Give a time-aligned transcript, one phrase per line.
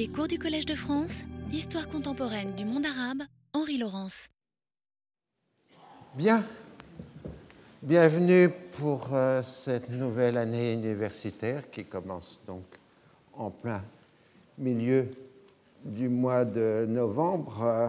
[0.00, 4.28] Les cours du Collège de France, Histoire contemporaine du monde arabe, Henri Laurence.
[6.14, 6.42] Bien,
[7.82, 12.64] bienvenue pour euh, cette nouvelle année universitaire qui commence donc
[13.34, 13.84] en plein
[14.56, 15.06] milieu
[15.84, 17.88] du mois de novembre, euh,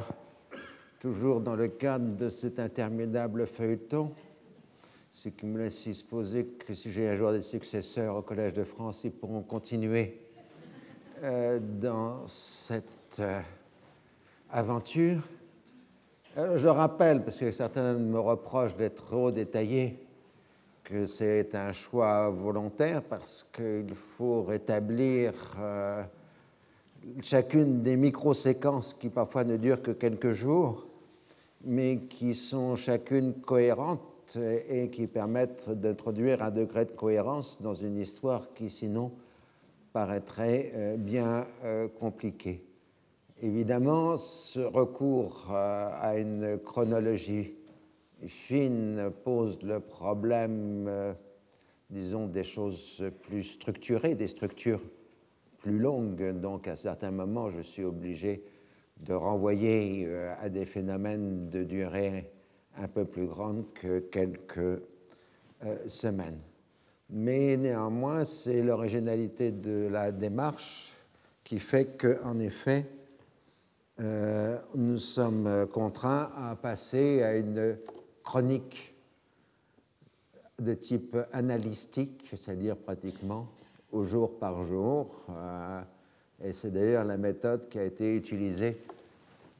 [1.00, 4.12] toujours dans le cadre de cet interminable feuilleton,
[5.12, 8.66] ce qui me laisse supposer que si j'ai un jour des successeurs au Collège de
[8.66, 10.21] France, ils pourront continuer
[11.24, 13.42] euh, dans cette euh,
[14.50, 15.21] aventure.
[16.36, 20.00] Euh, je rappelle, parce que certains me reprochent d'être trop détaillé,
[20.84, 25.34] que c'est un choix volontaire parce qu'il faut rétablir
[27.21, 30.88] chacune des micro-séquences qui parfois ne durent que quelques jours,
[31.64, 38.00] mais qui sont chacune cohérentes et qui permettent d'introduire un degré de cohérence dans une
[38.00, 39.12] histoire qui sinon
[39.94, 42.63] paraîtrait euh, bien euh, compliqué.
[43.41, 47.56] Évidemment, ce recours euh, à une chronologie
[48.28, 51.16] fine pose le problème,
[51.89, 54.81] disons, des choses plus structurées, des structures
[55.58, 56.39] plus longues.
[56.39, 58.44] Donc, à certains moments, je suis obligé
[59.00, 60.08] de renvoyer
[60.39, 62.31] à des phénomènes de durée
[62.78, 64.83] un peu plus grande que quelques
[65.88, 66.38] semaines
[67.12, 70.94] mais néanmoins, c'est l'originalité de la démarche
[71.44, 72.86] qui fait qu'en effet,
[74.00, 77.78] euh, nous sommes contraints à passer à une
[78.23, 78.95] chronique
[80.58, 83.48] de type analytique, c'est-à-dire pratiquement
[83.92, 85.23] au jour par jour.
[85.30, 85.82] Euh,
[86.44, 88.78] et c'est d'ailleurs la méthode qui a été utilisée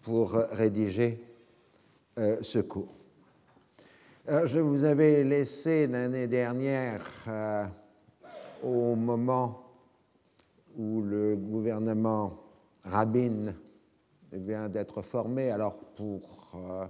[0.04, 1.22] pour rédiger
[2.18, 3.01] euh, ce cours.
[4.32, 7.66] Euh, je vous avais laissé l'année dernière, euh,
[8.64, 9.62] au moment
[10.78, 12.38] où le gouvernement
[12.86, 13.54] Rabin
[14.32, 16.22] vient d'être formé, alors pour
[16.56, 16.86] euh,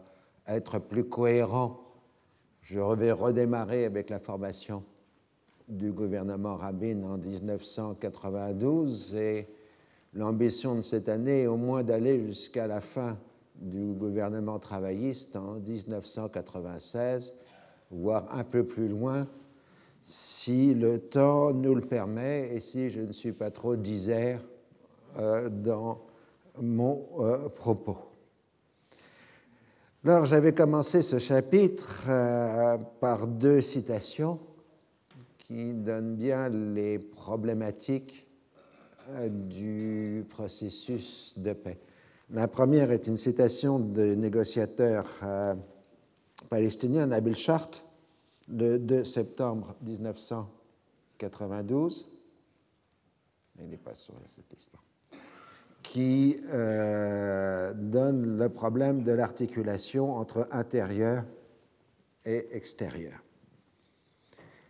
[0.45, 1.80] être plus cohérent,
[2.61, 4.83] je vais redémarrer avec la formation
[5.67, 9.48] du gouvernement Rabin en 1992 et
[10.14, 13.17] l'ambition de cette année est au moins d'aller jusqu'à la fin
[13.61, 17.36] du gouvernement travailliste en 1996,
[17.92, 19.27] voire un peu plus loin,
[20.04, 24.42] si le temps nous le permet et si je ne suis pas trop disert
[25.17, 26.02] euh, dans
[26.60, 27.98] mon euh, propos.
[30.04, 34.39] Alors j'avais commencé ce chapitre euh, par deux citations
[35.38, 38.26] qui donnent bien les problématiques
[39.30, 41.78] du processus de paix.
[42.33, 45.53] La première est une citation du négociateur euh,
[46.49, 47.69] palestinien Nabil Chart,
[48.47, 52.09] le 2 septembre 1992.
[53.59, 54.71] Il n'est pas sur cette liste
[55.83, 61.25] qui euh, donne le problème de l'articulation entre intérieur
[62.25, 63.21] et extérieur.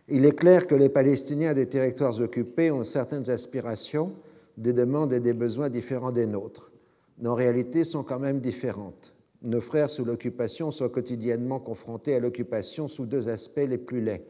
[0.08, 4.14] Il est clair que les Palestiniens des territoires occupés ont certaines aspirations,
[4.56, 6.71] des demandes et des besoins différents des nôtres
[7.18, 9.12] nos réalités sont quand même différentes.
[9.42, 14.24] Nos frères sous l'occupation sont quotidiennement confrontés à l'occupation sous deux aspects les plus laids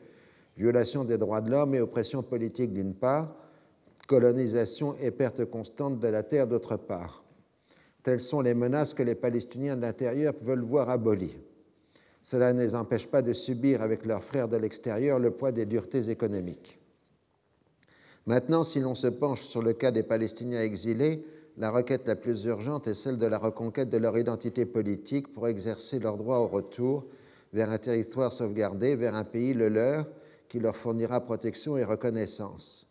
[0.57, 3.35] violation des droits de l'homme et oppression politique d'une part,
[4.07, 7.25] colonisation et perte constante de la terre d'autre part.
[8.03, 11.37] Telles sont les menaces que les Palestiniens de l'intérieur veulent voir abolies.
[12.21, 15.67] Cela ne les empêche pas de subir avec leurs frères de l'extérieur le poids des
[15.67, 16.79] duretés économiques.
[18.27, 21.25] Maintenant, si l'on se penche sur le cas des Palestiniens exilés,
[21.59, 25.49] la requête la plus urgente est celle de la reconquête de leur identité politique pour
[25.49, 27.05] exercer leur droit au retour
[27.53, 30.07] vers un territoire sauvegardé, vers un pays, le leur,
[30.49, 32.87] qui leur fournira protection et reconnaissance.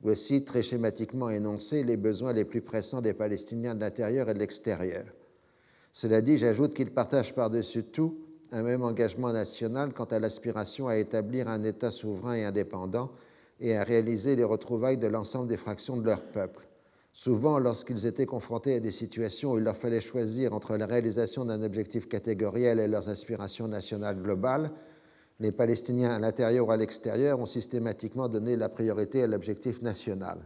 [0.00, 4.38] Voici très schématiquement énoncés les besoins les plus pressants des Palestiniens de l'intérieur et de
[4.38, 5.04] l'extérieur.
[5.92, 8.18] Cela dit, j'ajoute qu'ils partagent par-dessus tout
[8.52, 13.10] un même engagement national quant à l'aspiration à établir un État souverain et indépendant
[13.60, 16.68] et à réaliser les retrouvailles de l'ensemble des fractions de leur peuple.
[17.16, 21.44] Souvent, lorsqu'ils étaient confrontés à des situations où il leur fallait choisir entre la réalisation
[21.44, 24.72] d'un objectif catégoriel et leurs aspirations nationales globales,
[25.38, 30.38] les Palestiniens à l'intérieur ou à l'extérieur ont systématiquement donné la priorité à l'objectif national.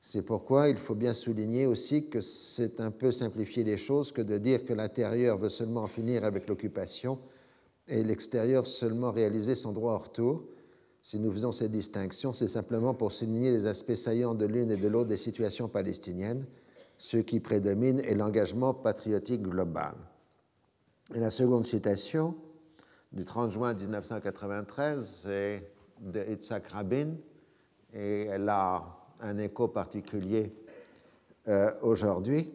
[0.00, 4.22] C'est pourquoi il faut bien souligner aussi que c'est un peu simplifier les choses que
[4.22, 7.18] de dire que l'intérieur veut seulement en finir avec l'occupation
[7.86, 10.44] et l'extérieur seulement réaliser son droit au retour,
[11.06, 14.76] si nous faisons ces distinctions, c'est simplement pour souligner les aspects saillants de l'une et
[14.76, 16.44] de l'autre des situations palestiniennes.
[16.98, 19.94] Ce qui prédomine est l'engagement patriotique global.
[21.14, 22.34] Et la seconde citation,
[23.12, 25.70] du 30 juin 1993, est
[26.00, 27.14] de Rabin,
[27.94, 28.82] et elle a
[29.20, 30.56] un écho particulier
[31.46, 32.52] euh, aujourd'hui.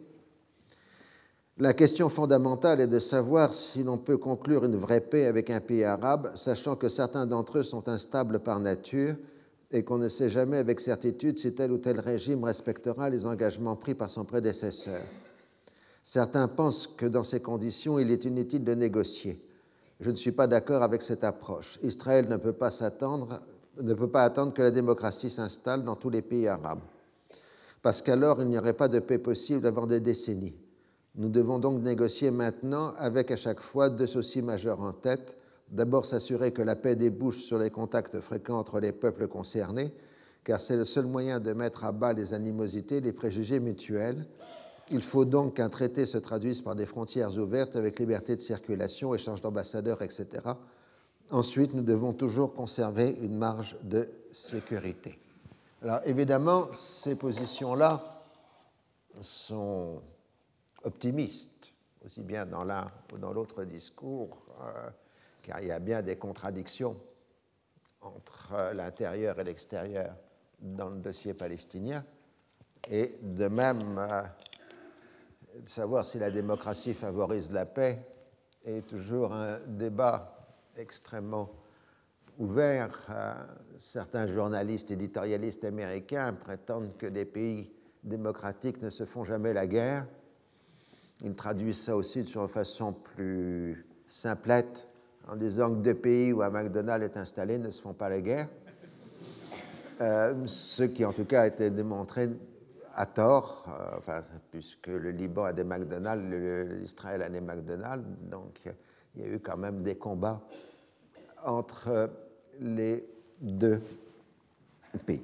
[1.62, 5.60] La question fondamentale est de savoir si l'on peut conclure une vraie paix avec un
[5.60, 9.14] pays arabe, sachant que certains d'entre eux sont instables par nature
[9.70, 13.76] et qu'on ne sait jamais avec certitude si tel ou tel régime respectera les engagements
[13.76, 15.02] pris par son prédécesseur.
[16.02, 19.40] Certains pensent que dans ces conditions, il est inutile de négocier.
[20.00, 21.78] Je ne suis pas d'accord avec cette approche.
[21.84, 23.40] Israël ne peut pas s'attendre,
[23.80, 26.82] ne peut pas attendre que la démocratie s'installe dans tous les pays arabes,
[27.82, 30.56] parce qu'alors il n'y aurait pas de paix possible avant des décennies.
[31.14, 35.36] Nous devons donc négocier maintenant avec à chaque fois deux soucis majeurs en tête.
[35.68, 39.92] D'abord s'assurer que la paix débouche sur les contacts fréquents entre les peuples concernés,
[40.44, 44.26] car c'est le seul moyen de mettre à bas les animosités, les préjugés mutuels,
[44.90, 49.14] il faut donc qu'un traité se traduise par des frontières ouvertes avec liberté de circulation,
[49.14, 50.26] échange d'ambassadeurs, etc.
[51.30, 55.18] Ensuite, nous devons toujours conserver une marge de sécurité.
[55.82, 58.02] Alors évidemment, ces positions-là
[59.20, 60.02] sont
[60.84, 61.72] optimistes,
[62.04, 64.90] aussi bien dans l'un ou dans l'autre discours, euh,
[65.42, 66.96] car il y a bien des contradictions
[68.00, 70.14] entre l'intérieur et l'extérieur
[70.60, 72.04] dans le dossier palestinien.
[72.90, 74.22] Et de même, euh,
[75.66, 77.98] savoir si la démocratie favorise la paix
[78.64, 81.50] est toujours un débat extrêmement
[82.38, 83.06] ouvert.
[83.78, 90.06] Certains journalistes éditorialistes américains prétendent que des pays démocratiques ne se font jamais la guerre.
[91.24, 94.86] Ils traduisent ça aussi de façon plus simplette
[95.28, 98.20] en disant que deux pays où un McDonald's est installé ne se font pas la
[98.20, 98.48] guerre.
[100.00, 102.28] Euh, ce qui en tout cas a été démontré
[102.96, 103.64] à tort,
[104.08, 104.20] euh,
[104.50, 106.24] puisque le Liban a des McDonald's,
[106.80, 108.58] l'Israël a des McDonald's, donc
[109.14, 110.40] il y a eu quand même des combats
[111.44, 112.10] entre
[112.60, 113.06] les
[113.40, 113.80] deux
[115.06, 115.22] pays.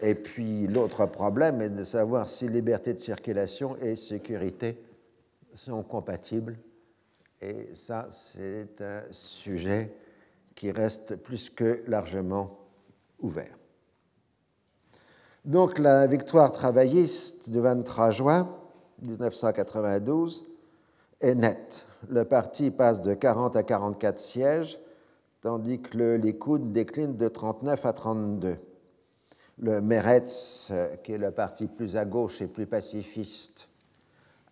[0.00, 4.78] Et puis l'autre problème est de savoir si liberté de circulation et sécurité
[5.54, 6.58] sont compatibles.
[7.40, 9.94] Et ça, c'est un sujet
[10.54, 12.58] qui reste plus que largement
[13.20, 13.56] ouvert.
[15.44, 18.48] Donc la victoire travailliste du 23 juin
[19.02, 20.46] 1992
[21.20, 21.86] est nette.
[22.08, 24.78] Le parti passe de 40 à 44 sièges,
[25.40, 28.56] tandis que le Likoud décline de 39 à 32.
[29.58, 30.72] Le Meretz,
[31.02, 33.68] qui est le parti plus à gauche et plus pacifiste,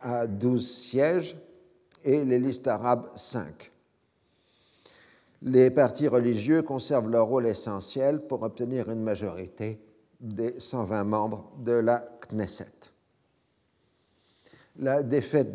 [0.02, 1.36] a 12 sièges
[2.04, 3.70] et les listes arabes 5.
[5.42, 9.80] Les partis religieux conservent leur rôle essentiel pour obtenir une majorité
[10.20, 12.92] des 120 membres de la Knesset.
[14.78, 15.52] La défaite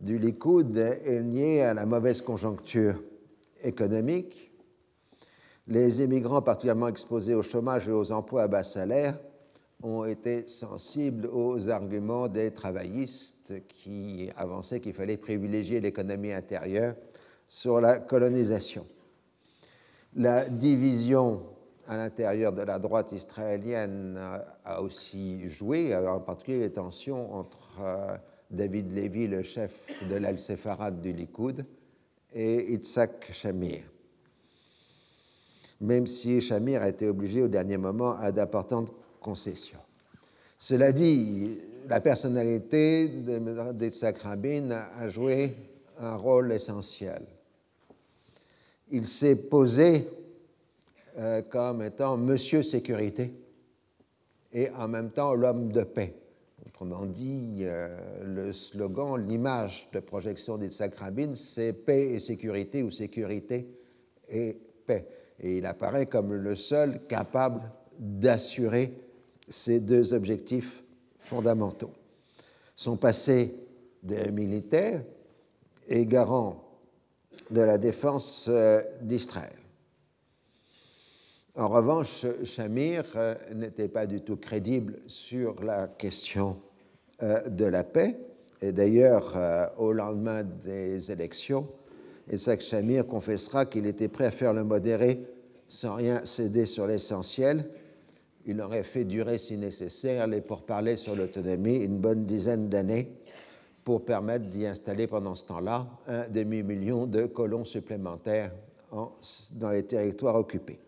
[0.00, 3.02] du Likoud est liée à la mauvaise conjoncture
[3.62, 4.52] économique.
[5.66, 9.18] Les immigrants particulièrement exposés au chômage et aux emplois à bas salaire
[9.82, 16.94] ont été sensibles aux arguments des travaillistes qui avançaient qu'il fallait privilégier l'économie intérieure
[17.48, 18.86] sur la colonisation.
[20.14, 21.42] La division
[21.86, 24.18] à l'intérieur de la droite israélienne
[24.64, 28.16] a aussi joué, en particulier les tensions entre euh,
[28.50, 31.64] David Levy, le chef de l'Al-Sefarad du Likoud,
[32.32, 33.82] et Itzhak Shamir.
[35.80, 39.78] Même si Shamir a été obligé au dernier moment à d'importantes concessions.
[40.58, 41.58] Cela dit,
[41.88, 43.08] la personnalité
[43.74, 45.56] d'Itzhak Rabin a joué
[45.98, 47.22] un rôle essentiel.
[48.90, 50.08] Il s'est posé
[51.18, 53.32] euh, comme étant Monsieur Sécurité
[54.52, 56.14] et en même temps l'homme de paix.
[56.66, 57.88] Autrement dit, euh,
[58.24, 63.66] le slogan, l'image de projection d'Itzhak Rabin, c'est paix et sécurité ou sécurité
[64.28, 64.56] et
[64.86, 65.06] paix.
[65.40, 67.62] Et il apparaît comme le seul capable
[67.98, 68.94] d'assurer
[69.50, 70.82] ces deux objectifs
[71.18, 71.92] fondamentaux.
[72.76, 73.54] Son passé
[74.02, 75.02] de militaire
[75.88, 76.64] est garant
[77.50, 79.56] de la défense euh, d'Israël.
[81.56, 86.56] En revanche, Shamir euh, n'était pas du tout crédible sur la question
[87.22, 88.18] euh, de la paix.
[88.62, 91.66] Et d'ailleurs, au lendemain des élections,
[92.30, 95.26] Isaac Shamir confessera qu'il était prêt à faire le modéré
[95.66, 97.70] sans rien céder sur l'essentiel.
[98.46, 103.12] Il aurait fait durer, si nécessaire, les pourparlers sur l'autonomie une bonne dizaine d'années
[103.84, 108.52] pour permettre d'y installer pendant ce temps-là un demi-million de colons supplémentaires
[108.92, 110.80] dans les territoires occupés.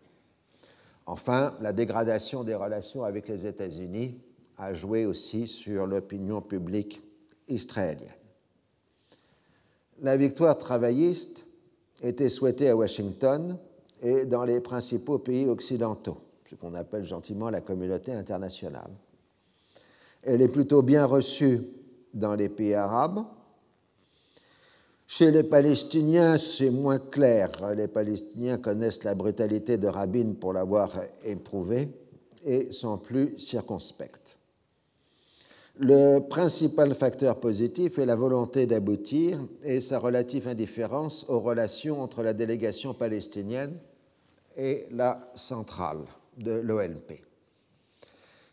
[1.06, 4.18] Enfin, la dégradation des relations avec les États-Unis
[4.58, 7.00] a joué aussi sur l'opinion publique
[7.48, 8.08] israélienne.
[10.00, 11.44] La victoire travailliste
[12.02, 13.58] était souhaitée à Washington
[14.00, 16.18] et dans les principaux pays occidentaux,
[16.52, 18.90] ce qu'on appelle gentiment la communauté internationale.
[20.22, 21.62] Elle est plutôt bien reçue
[22.12, 23.24] dans les pays arabes.
[25.06, 27.50] Chez les Palestiniens, c'est moins clair.
[27.74, 30.92] Les Palestiniens connaissent la brutalité de Rabin pour l'avoir
[31.24, 31.88] éprouvée
[32.44, 34.36] et sont plus circonspects.
[35.78, 42.22] Le principal facteur positif est la volonté d'aboutir et sa relative indifférence aux relations entre
[42.22, 43.74] la délégation palestinienne
[44.54, 46.04] et la centrale
[46.36, 47.24] de l'OLP.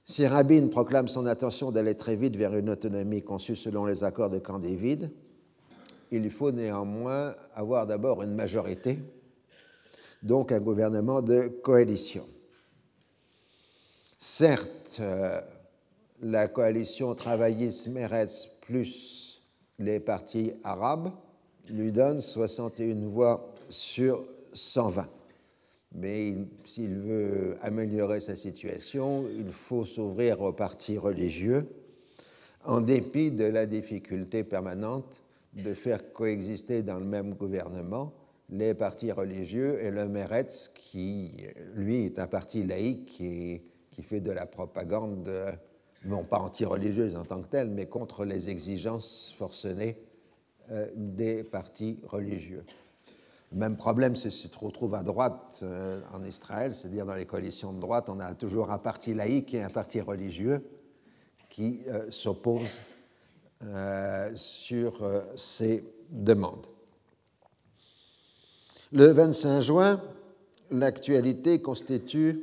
[0.04, 4.32] Si Rabin proclame son intention d'aller très vite vers une autonomie conçue selon les accords
[4.32, 5.12] de Camp David,
[6.12, 9.00] il faut néanmoins avoir d'abord une majorité,
[10.24, 12.26] donc un gouvernement de coalition.
[14.18, 15.40] Certes, euh,
[16.22, 19.42] la coalition travailliste-Meretz plus
[19.78, 21.12] les partis arabes
[21.70, 25.08] lui donne 61 voix sur 120.
[25.94, 31.68] Mais s'il veut améliorer sa situation, il faut s'ouvrir aux partis religieux,
[32.64, 35.22] en dépit de la difficulté permanente
[35.54, 38.14] de faire coexister dans le même gouvernement
[38.52, 41.32] les partis religieux et le Meretz, qui,
[41.76, 45.30] lui, est un parti laïque qui, qui fait de la propagande
[46.06, 49.98] non pas anti-religieuse en tant que telle, mais contre les exigences forcenées
[50.72, 52.64] euh, des partis religieux.
[53.52, 57.80] Le même problème se, retrouve à droite euh, en Israël, c'est-à-dire dans les coalitions de
[57.80, 60.64] droite, on a toujours un parti laïque et un parti religieux
[61.50, 62.80] qui euh, s'opposent
[64.36, 65.04] sur
[65.36, 66.66] ces demandes.
[68.94, 70.02] Le 25 juin,
[70.72, 72.42] l'actualité constitue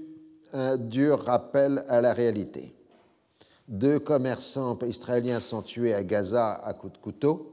[0.52, 2.72] un dur rappel à la réalité.
[3.68, 7.52] Deux commerçants israéliens sont tués à Gaza à coups de couteau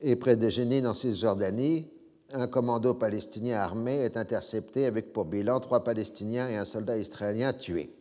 [0.00, 1.90] et près de Jénine en Cisjordanie,
[2.34, 7.52] un commando palestinien armé est intercepté avec pour bilan trois Palestiniens et un soldat israélien
[7.52, 7.94] tués.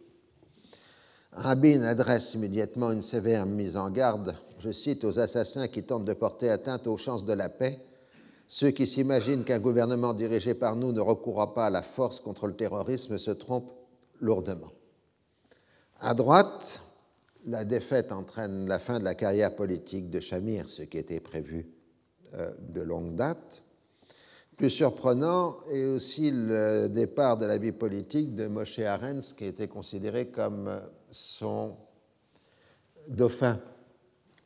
[1.34, 6.14] Rabin adresse immédiatement une sévère mise en garde, je cite, aux assassins qui tentent de
[6.14, 7.80] porter atteinte aux chances de la paix,
[8.48, 12.48] ceux qui s'imaginent qu'un gouvernement dirigé par nous ne recourra pas à la force contre
[12.48, 13.74] le terrorisme se trompent
[14.20, 14.72] lourdement.
[16.00, 16.82] À droite,
[17.46, 21.68] la défaite entraîne la fin de la carrière politique de Shamir, ce qui était prévu
[22.34, 23.64] euh, de longue date.
[24.58, 29.68] Plus surprenant est aussi le départ de la vie politique de Moshe Arens, qui était
[29.68, 30.82] considéré comme
[31.12, 31.76] son
[33.08, 33.60] dauphin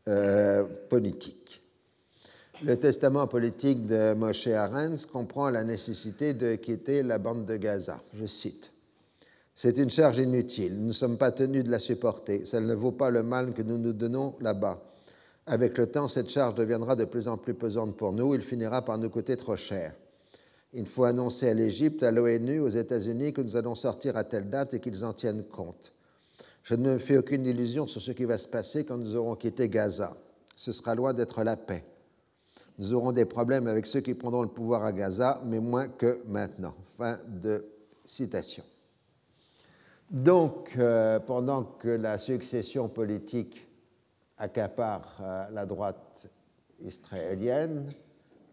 [0.07, 1.61] euh, politique.
[2.63, 8.01] Le testament politique de Moshe Arens comprend la nécessité de quitter la bande de Gaza.
[8.13, 8.71] Je cite
[9.57, 10.77] c'est une charge inutile.
[10.77, 12.45] Nous ne sommes pas tenus de la supporter.
[12.45, 14.79] Ça ne vaut pas le mal que nous nous donnons là-bas.
[15.49, 18.35] Avec le temps, cette charge deviendra de plus en plus pesante pour nous.
[18.35, 19.93] Il finira par nous coûter trop cher.
[20.73, 24.49] Il faut annoncer à l'Égypte, à l'ONU, aux États-Unis que nous allons sortir à telle
[24.49, 25.93] date et qu'ils en tiennent compte.
[26.63, 29.37] Je ne me fais aucune illusion sur ce qui va se passer quand nous aurons
[29.37, 30.17] quitté Gaza.
[30.57, 31.85] Ce sera loin d'être la paix.
[32.77, 36.19] Nous aurons des problèmes avec ceux qui prendront le pouvoir à Gaza, mais moins que
[36.27, 36.75] maintenant.
[36.97, 37.65] Fin de
[38.03, 38.63] citation.
[40.11, 43.66] Donc, euh, pendant que la succession politique
[44.37, 46.29] accapare euh, la droite
[46.79, 47.89] israélienne,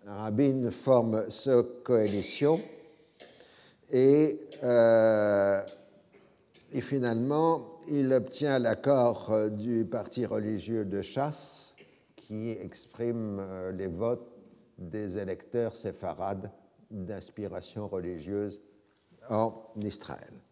[0.06, 2.60] Rabin forme cette coalition.
[3.90, 5.62] Et, euh,
[6.72, 11.74] et finalement, il obtient l'accord du parti religieux de chasse
[12.16, 14.28] qui exprime les votes
[14.78, 16.50] des électeurs séfarades
[16.90, 18.60] d'inspiration religieuse
[19.28, 20.43] en Israël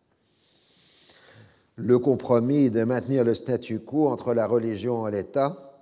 [1.77, 5.73] le compromis de maintenir le statu quo entre la religion et l'État,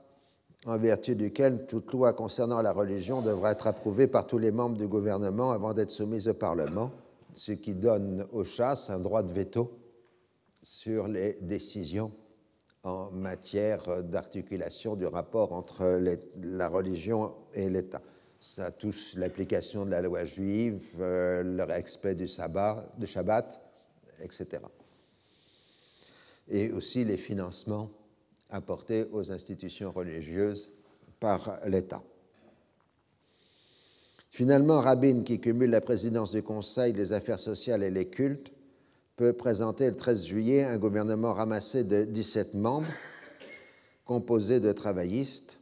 [0.66, 4.76] en vertu duquel toute loi concernant la religion devra être approuvée par tous les membres
[4.76, 6.92] du gouvernement avant d'être soumise au Parlement,
[7.34, 9.72] ce qui donne aux chasses un droit de veto
[10.62, 12.12] sur les décisions
[12.82, 16.00] en matière d'articulation du rapport entre
[16.36, 18.00] la religion et l'État.
[18.40, 22.90] Ça touche l'application de la loi juive, euh, le respect du sabbat,
[24.22, 24.60] etc
[26.50, 27.90] et aussi les financements
[28.50, 30.70] apportés aux institutions religieuses
[31.20, 32.02] par l'État.
[34.30, 38.52] Finalement, Rabin, qui cumule la présidence du Conseil des affaires sociales et les cultes,
[39.16, 42.88] peut présenter le 13 juillet un gouvernement ramassé de 17 membres,
[44.04, 45.58] composé de travaillistes,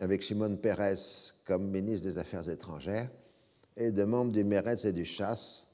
[0.00, 3.08] avec Shimon Peres comme ministre des Affaires étrangères,
[3.76, 5.68] et de membres du Meretz et du Chasse,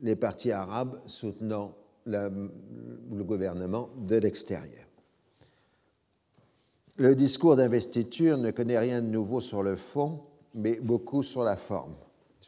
[0.00, 1.74] les partis arabes soutenant
[2.08, 4.84] le gouvernement de l'extérieur.
[6.96, 10.20] Le discours d'investiture ne connaît rien de nouveau sur le fond,
[10.54, 11.94] mais beaucoup sur la forme.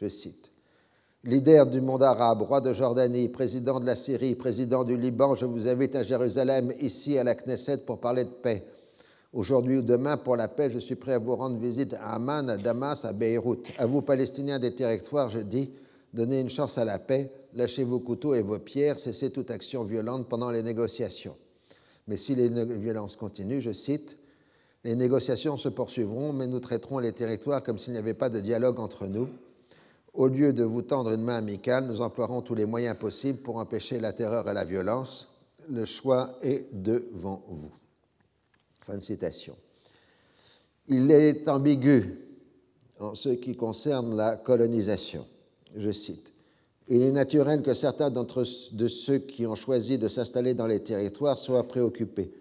[0.01, 0.51] Je cite.
[1.23, 5.45] Leader du monde arabe, roi de Jordanie, président de la Syrie, président du Liban, je
[5.45, 8.65] vous invite à Jérusalem, ici à la Knesset, pour parler de paix.
[9.31, 12.49] Aujourd'hui ou demain, pour la paix, je suis prêt à vous rendre visite à Amman,
[12.49, 13.67] à Damas, à Beyrouth.
[13.77, 15.69] À vous, Palestiniens des territoires, je dis,
[16.13, 19.83] donnez une chance à la paix, lâchez vos couteaux et vos pierres, cessez toute action
[19.83, 21.35] violente pendant les négociations.
[22.07, 24.17] Mais si les violences continuent, je cite,
[24.83, 28.39] les négociations se poursuivront, mais nous traiterons les territoires comme s'il n'y avait pas de
[28.39, 29.29] dialogue entre nous.
[30.13, 33.57] Au lieu de vous tendre une main amicale, nous emploierons tous les moyens possibles pour
[33.57, 35.29] empêcher la terreur et la violence.
[35.69, 37.71] Le choix est devant vous.
[38.85, 39.55] Fin de citation.
[40.87, 42.17] Il est ambigu
[42.99, 45.25] en ce qui concerne la colonisation.
[45.75, 46.30] Je cite.
[46.93, 50.81] Il est naturel que certains d'entre de ceux qui ont choisi de s'installer dans les
[50.81, 52.31] territoires soient préoccupés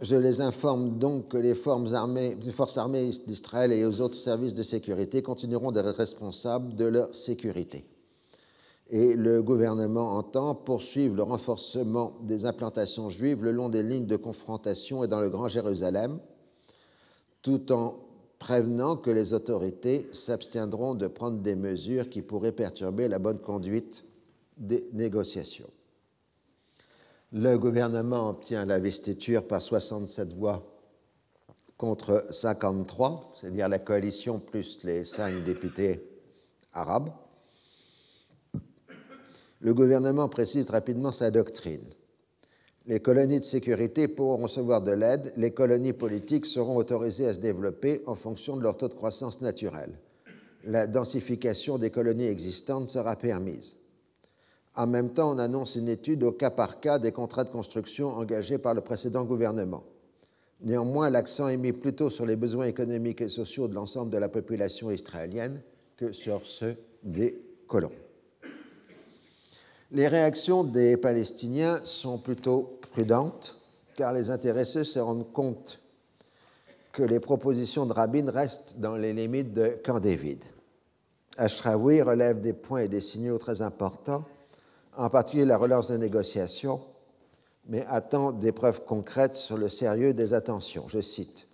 [0.00, 5.22] je les informe donc que les forces armées, d'Israël et aux autres services de sécurité
[5.22, 7.84] continueront d'être responsables de leur sécurité.
[8.90, 14.16] Et le gouvernement entend poursuivre le renforcement des implantations juives le long des lignes de
[14.16, 16.20] confrontation et dans le Grand Jérusalem,
[17.42, 17.98] tout en
[18.38, 24.04] prévenant que les autorités s'abstiendront de prendre des mesures qui pourraient perturber la bonne conduite
[24.56, 25.70] des négociations.
[27.32, 30.64] Le gouvernement obtient la vestiture par 67 voix
[31.76, 36.02] contre 53, c'est-à-dire la coalition plus les cinq députés
[36.72, 37.10] arabes.
[39.60, 41.84] Le gouvernement précise rapidement sa doctrine.
[42.88, 47.38] Les colonies de sécurité pourront recevoir de l'aide, les colonies politiques seront autorisées à se
[47.38, 49.90] développer en fonction de leur taux de croissance naturel.
[50.64, 53.76] La densification des colonies existantes sera permise.
[54.74, 58.08] En même temps, on annonce une étude au cas par cas des contrats de construction
[58.08, 59.84] engagés par le précédent gouvernement.
[60.62, 64.30] Néanmoins, l'accent est mis plutôt sur les besoins économiques et sociaux de l'ensemble de la
[64.30, 65.60] population israélienne
[65.98, 67.92] que sur ceux des colons.
[69.90, 73.54] Les réactions des Palestiniens sont plutôt prudentes,
[73.94, 75.78] car les intéressés se rendent compte
[76.90, 80.42] que les propositions de Rabin restent dans les limites de Camp David.
[81.36, 84.24] Ashraoui relève des points et des signaux très importants
[84.96, 86.80] en particulier la relance des négociations,
[87.68, 90.88] mais attend des preuves concrètes sur le sérieux des attentions.
[90.88, 91.46] Je cite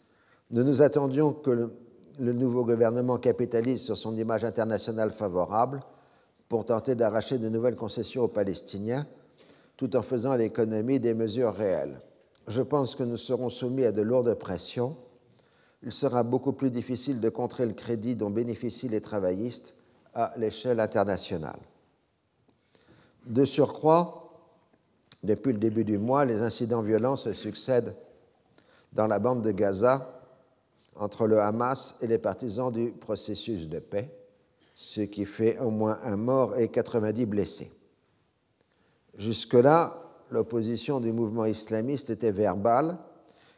[0.50, 1.76] Nous nous attendions que le,
[2.20, 5.80] le nouveau gouvernement capitalise sur son image internationale favorable
[6.48, 9.06] pour tenter d'arracher de nouvelles concessions aux Palestiniens,
[9.76, 12.00] tout en faisant l'économie des mesures réelles.
[12.46, 14.96] Je pense que nous serons soumis à de lourdes pressions.
[15.82, 19.74] Il sera beaucoup plus difficile de contrer le crédit dont bénéficient les travaillistes
[20.14, 21.58] à l'échelle internationale.
[23.26, 24.20] De surcroît,
[25.22, 27.96] depuis le début du mois, les incidents violents se succèdent
[28.92, 30.20] dans la bande de Gaza
[30.96, 34.14] entre le Hamas et les partisans du processus de paix,
[34.74, 37.72] ce qui fait au moins un mort et 90 blessés.
[39.18, 42.98] Jusque-là, l'opposition du mouvement islamiste était verbale,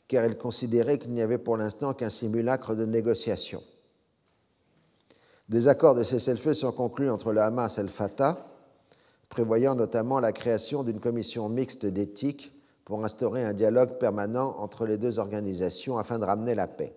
[0.08, 3.62] car elle considérait qu'il n'y avait pour l'instant qu'un simulacre de négociation.
[5.48, 8.46] Des accords de cessez-le-feu sont conclus entre le Hamas et le Fatah,
[9.28, 12.52] prévoyant notamment la création d'une commission mixte d'éthique
[12.84, 16.94] pour instaurer un dialogue permanent entre les deux organisations afin de ramener la paix.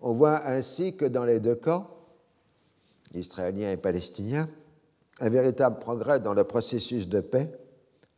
[0.00, 1.88] On voit ainsi que dans les deux camps,
[3.14, 4.48] israéliens et palestiniens,
[5.20, 7.50] un véritable progrès dans le processus de paix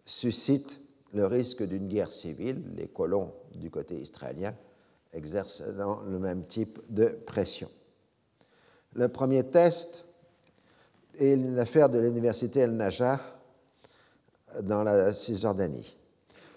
[0.05, 0.81] suscite
[1.13, 4.55] le risque d'une guerre civile, les colons du côté israélien
[5.13, 7.71] exercent le même type de pression.
[8.95, 10.05] Le premier test
[11.19, 13.21] et l'affaire de l'université El-Najjar
[14.63, 15.97] dans la Cisjordanie.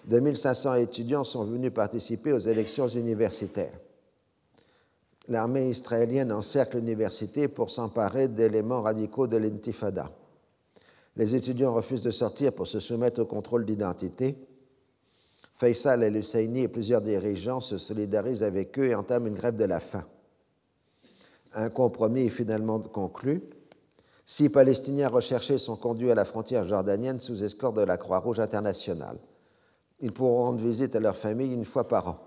[0.04, 3.78] 2500 étudiants sont venus participer aux élections universitaires.
[5.28, 10.10] L'armée israélienne encercle l'université pour s'emparer d'éléments radicaux de l'intifada.
[11.20, 14.38] Les étudiants refusent de sortir pour se soumettre au contrôle d'identité.
[15.54, 19.66] Faisal el Husseini et plusieurs dirigeants se solidarisent avec eux et entament une grève de
[19.66, 20.06] la faim.
[21.52, 23.42] Un compromis est finalement conclu
[24.24, 29.18] Six Palestiniens recherchés sont conduits à la frontière jordanienne sous escorte de la Croix-Rouge internationale.
[30.00, 32.18] Ils pourront rendre visite à leur famille une fois par an.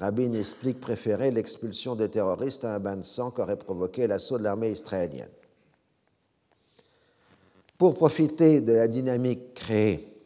[0.00, 4.42] Rabin explique préférer l'expulsion des terroristes à un bain de sang qu'aurait provoqué l'assaut de
[4.42, 5.30] l'armée israélienne.
[7.78, 10.16] Pour profiter de la dynamique créée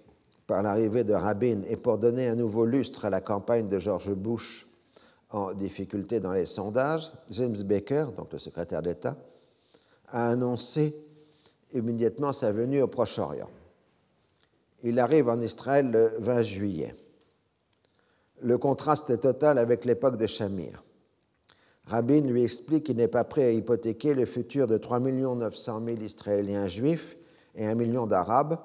[0.46, 4.12] par l'arrivée de Rabin et pour donner un nouveau lustre à la campagne de George
[4.12, 4.68] Bush
[5.30, 9.16] en difficulté dans les sondages, James Baker, donc le secrétaire d'État,
[10.08, 10.96] a annoncé
[11.72, 13.50] immédiatement sa venue au Proche-Orient.
[14.84, 16.94] Il arrive en Israël le 20 juillet.
[18.42, 20.82] Le contraste est total avec l'époque de Shamir.
[21.86, 25.98] Rabin lui explique qu'il n'est pas prêt à hypothéquer le futur de 3 900 000
[25.98, 27.16] Israéliens juifs
[27.54, 28.58] et 1 million d'Arabes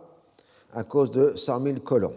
[0.73, 2.15] à cause de 100 000 colons.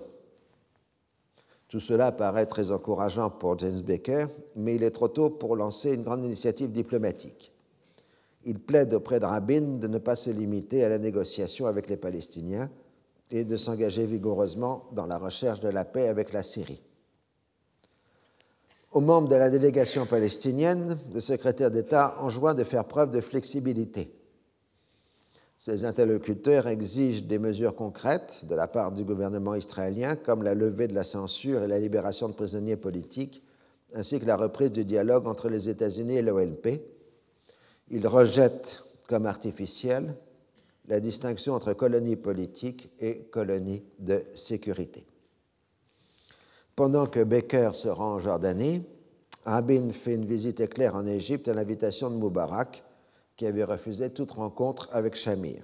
[1.68, 4.26] Tout cela paraît très encourageant pour James Baker,
[4.56, 7.52] mais il est trop tôt pour lancer une grande initiative diplomatique.
[8.44, 11.98] Il plaide auprès de Rabin de ne pas se limiter à la négociation avec les
[11.98, 12.70] Palestiniens
[13.30, 16.80] et de s'engager vigoureusement dans la recherche de la paix avec la Syrie.
[18.92, 24.17] Aux membres de la délégation palestinienne, le secrétaire d'État enjoint de faire preuve de flexibilité
[25.58, 30.86] ces interlocuteurs exigent des mesures concrètes de la part du gouvernement israélien, comme la levée
[30.86, 33.42] de la censure et la libération de prisonniers politiques,
[33.92, 36.80] ainsi que la reprise du dialogue entre les États-Unis et l'OLP.
[37.90, 40.14] Ils rejettent comme artificielle
[40.86, 45.04] la distinction entre colonies politiques et colonies de sécurité.
[46.76, 48.84] Pendant que Baker se rend en Jordanie,
[49.44, 52.84] Rabin fait une visite éclair en Égypte à l'invitation de Moubarak
[53.38, 55.62] qui avait refusé toute rencontre avec Shamir.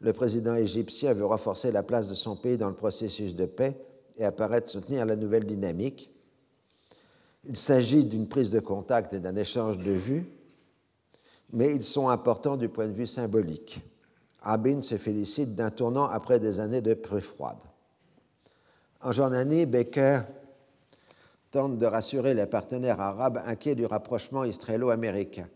[0.00, 3.76] Le président égyptien veut renforcer la place de son pays dans le processus de paix
[4.16, 6.10] et apparaît de soutenir la nouvelle dynamique.
[7.44, 10.26] Il s'agit d'une prise de contact et d'un échange de vues,
[11.52, 13.80] mais ils sont importants du point de vue symbolique.
[14.40, 17.58] Rabin se félicite d'un tournant après des années de plus froide.
[19.02, 20.20] En Jordanie, Baker
[21.50, 25.48] tente de rassurer les partenaires arabes inquiets du rapprochement israélo-américain.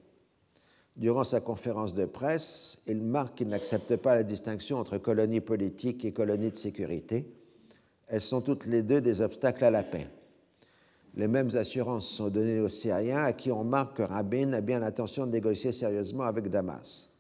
[1.01, 6.05] Durant sa conférence de presse, il marque qu'il n'accepte pas la distinction entre colonies politiques
[6.05, 7.25] et colonies de sécurité.
[8.07, 10.09] Elles sont toutes les deux des obstacles à la paix.
[11.15, 14.79] Les mêmes assurances sont données aux Syriens à qui on marque que Rabin a bien
[14.79, 17.15] l'intention de négocier sérieusement avec Damas.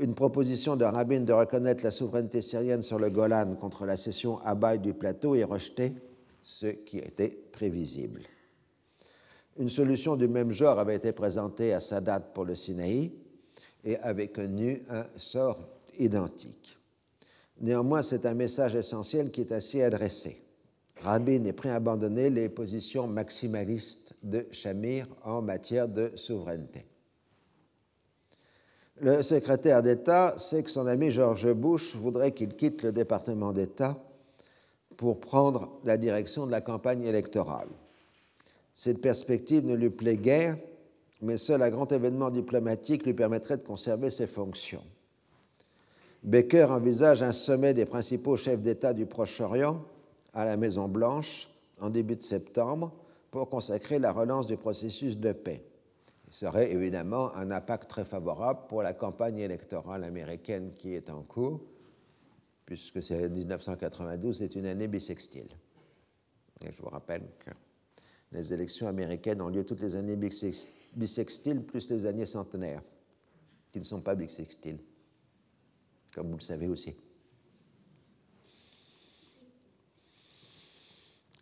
[0.00, 4.40] Une proposition de Rabin de reconnaître la souveraineté syrienne sur le Golan contre la cession
[4.40, 5.92] à du plateau est rejetée,
[6.42, 8.22] ce qui était prévisible.
[9.58, 13.12] Une solution du même genre avait été présentée à Sadat pour le Sinaï
[13.84, 15.58] et avait connu un sort
[15.98, 16.78] identique.
[17.60, 20.42] Néanmoins, c'est un message essentiel qui est ainsi adressé.
[21.02, 26.86] Rabin est prêt à abandonner les positions maximalistes de Shamir en matière de souveraineté.
[29.00, 33.98] Le secrétaire d'État sait que son ami George Bush voudrait qu'il quitte le département d'État
[34.96, 37.68] pour prendre la direction de la campagne électorale.
[38.74, 40.56] Cette perspective ne lui plaît guère,
[41.20, 44.82] mais seul un grand événement diplomatique lui permettrait de conserver ses fonctions.
[46.22, 49.84] Baker envisage un sommet des principaux chefs d'État du Proche-Orient
[50.32, 51.48] à la Maison-Blanche
[51.80, 52.92] en début de septembre
[53.30, 55.64] pour consacrer la relance du processus de paix.
[56.28, 61.22] Il serait évidemment un impact très favorable pour la campagne électorale américaine qui est en
[61.22, 61.60] cours,
[62.64, 65.48] puisque c'est 1992, c'est une année bissextile.
[66.64, 67.50] Et je vous rappelle que
[68.32, 72.82] les élections américaines ont lieu toutes les années bissextiles plus les années centenaires,
[73.70, 74.78] qui ne sont pas bissextiles,
[76.14, 76.94] comme vous le savez aussi.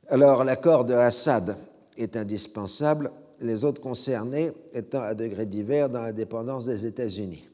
[0.09, 1.57] Alors l'accord de Assad
[1.97, 7.45] est indispensable, les autres concernés étant à degrés divers dans la dépendance des États-Unis.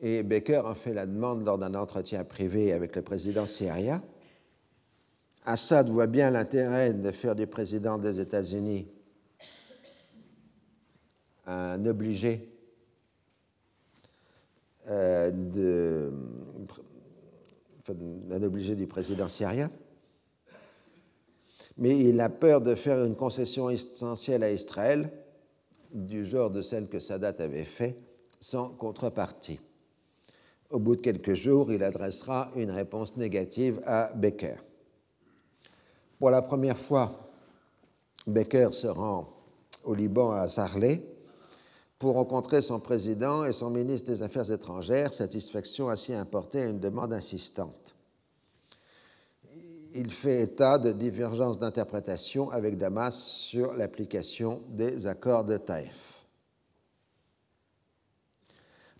[0.00, 4.02] Et Baker a fait la demande lors d'un entretien privé avec le président syrien
[5.44, 8.86] Assad voit bien l'intérêt de faire du président des États-Unis
[11.46, 12.48] un obligé
[14.88, 16.12] euh, de,
[18.42, 19.70] obligé du président syrien,
[21.76, 25.10] mais il a peur de faire une concession essentielle à Israël,
[25.92, 27.96] du genre de celle que Sadat avait fait,
[28.38, 29.60] sans contrepartie.
[30.70, 34.56] Au bout de quelques jours, il adressera une réponse négative à Becker.
[36.20, 37.30] Pour la première fois,
[38.26, 39.32] Becker se rend
[39.84, 41.02] au Liban à Sarlé
[41.98, 46.78] pour rencontrer son président et son ministre des Affaires étrangères, satisfaction ainsi importée à une
[46.78, 47.94] demande insistante.
[49.94, 56.26] Il fait état de divergences d'interprétation avec Damas sur l'application des accords de Taïf.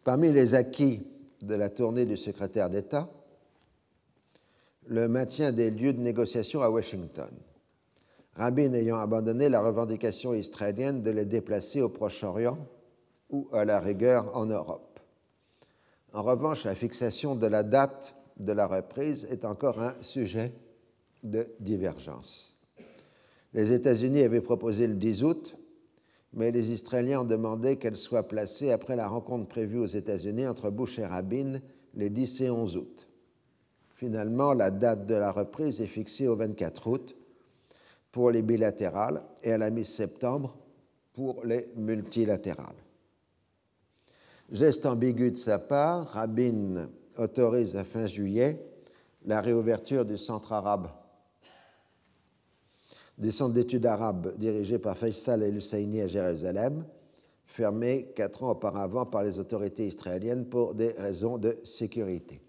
[0.03, 1.07] Parmi les acquis
[1.43, 3.11] de la tournée du secrétaire d'État,
[4.91, 7.31] le maintien des lieux de négociation à Washington.
[8.35, 12.59] Rabin ayant abandonné la revendication israélienne de les déplacer au Proche-Orient
[13.31, 14.99] ou à la rigueur en Europe.
[16.13, 20.53] En revanche, la fixation de la date de la reprise est encore un sujet
[21.23, 22.61] de divergence.
[23.55, 25.57] Les États-Unis avaient proposé le 10 août,
[26.33, 30.71] mais les Israéliens ont demandé qu'elle soit placée après la rencontre prévue aux États-Unis entre
[30.71, 31.61] Bush et Rabin
[31.95, 33.10] les 10 et 11 août.
[34.01, 37.15] Finalement, la date de la reprise est fixée au 24 août
[38.11, 40.57] pour les bilatérales et à la mi-septembre
[41.13, 42.83] pour les multilatérales.
[44.51, 48.59] Geste ambigu de sa part, Rabin autorise à fin juillet
[49.27, 50.89] la réouverture du centre arabe,
[53.19, 56.87] des centres d'études arabes dirigés par Faisal el-Husseini à Jérusalem,
[57.45, 62.41] fermé quatre ans auparavant par les autorités israéliennes pour des raisons de sécurité.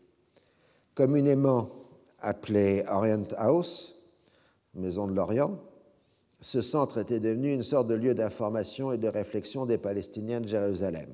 [0.95, 1.69] Communément
[2.19, 3.95] appelé Orient House,
[4.73, 5.59] Maison de l'Orient,
[6.39, 10.47] ce centre était devenu une sorte de lieu d'information et de réflexion des Palestiniens de
[10.47, 11.09] Jérusalem.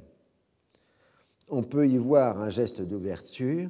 [1.49, 3.69] On peut y voir un geste d'ouverture,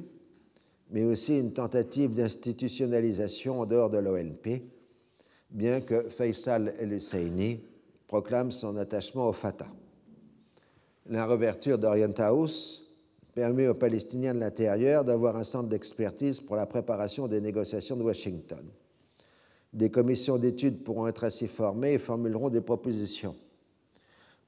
[0.90, 4.62] mais aussi une tentative d'institutionnalisation en dehors de l'OLP,
[5.50, 7.60] bien que Faisal el-Husseini
[8.06, 9.70] proclame son attachement au Fatah.
[11.06, 12.87] La réouverture d'Orient House
[13.38, 18.02] permet aux Palestiniens de l'intérieur d'avoir un centre d'expertise pour la préparation des négociations de
[18.02, 18.66] Washington.
[19.72, 23.36] Des commissions d'études pourront être ainsi formées et formuleront des propositions.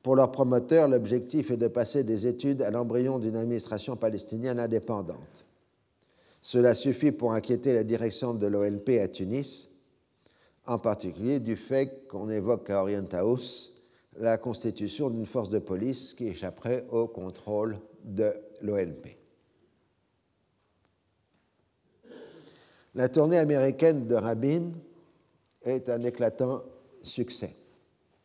[0.02, 5.46] Pour leurs promoteurs, l'objectif est de passer des études à l'embryon d'une administration palestinienne indépendante.
[6.40, 9.70] Cela suffit pour inquiéter la direction de l'OLP à Tunis,
[10.66, 13.72] en particulier du fait qu'on évoque à Orient House
[14.18, 19.16] la constitution d'une force de police qui échapperait au contrôle de l'OLP.
[22.94, 24.72] La tournée américaine de Rabin
[25.62, 26.64] est un éclatant
[27.02, 27.54] succès.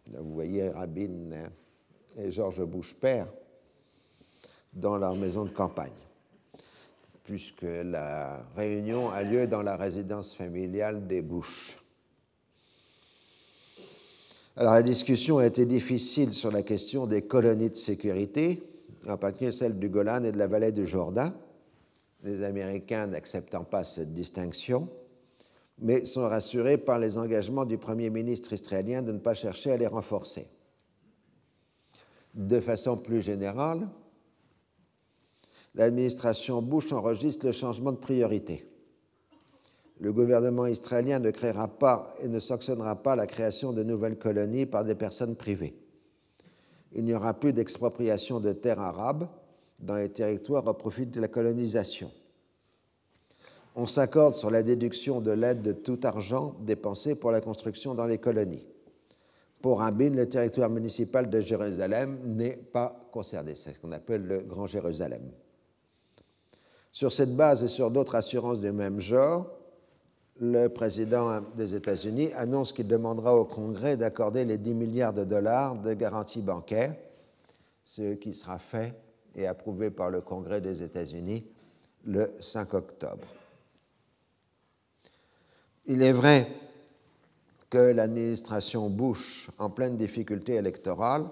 [0.07, 1.49] vous voyez Rabin
[2.17, 3.27] et George Bush père
[4.73, 5.91] dans leur maison de campagne,
[7.23, 11.77] puisque la réunion a lieu dans la résidence familiale des Bush.
[14.57, 18.63] Alors la discussion a été difficile sur la question des colonies de sécurité,
[19.07, 21.33] en particulier celle du Golan et de la vallée du Jourdain,
[22.23, 24.89] les Américains n'acceptant pas cette distinction,
[25.79, 29.77] mais sont rassurés par les engagements du Premier ministre israélien de ne pas chercher à
[29.77, 30.47] les renforcer.
[32.33, 33.87] De façon plus générale,
[35.75, 38.67] l'administration Bush enregistre le changement de priorité
[39.99, 44.65] le gouvernement israélien ne créera pas et ne sanctionnera pas la création de nouvelles colonies
[44.65, 45.75] par des personnes privées.
[46.95, 49.27] Il n'y aura plus d'expropriation de terres arabes
[49.79, 52.09] dans les territoires au profit de la colonisation.
[53.75, 58.05] On s'accorde sur la déduction de l'aide de tout argent dépensé pour la construction dans
[58.05, 58.63] les colonies.
[59.61, 63.55] Pour Rabin, le territoire municipal de Jérusalem n'est pas concerné.
[63.55, 65.31] C'est ce qu'on appelle le Grand Jérusalem.
[66.93, 69.47] Sur cette base et sur d'autres assurances du même genre,
[70.39, 75.75] le président des États-Unis annonce qu'il demandera au Congrès d'accorder les 10 milliards de dollars
[75.75, 76.95] de garantie bancaire,
[77.83, 78.93] ce qui sera fait
[79.35, 81.45] et approuvé par le Congrès des États-Unis
[82.05, 83.27] le 5 octobre.
[85.85, 86.47] Il est vrai
[87.69, 91.25] que l'administration Bush, en pleine difficulté électorale,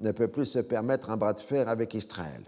[0.00, 2.44] ne peut plus se permettre un bras de fer avec Israël.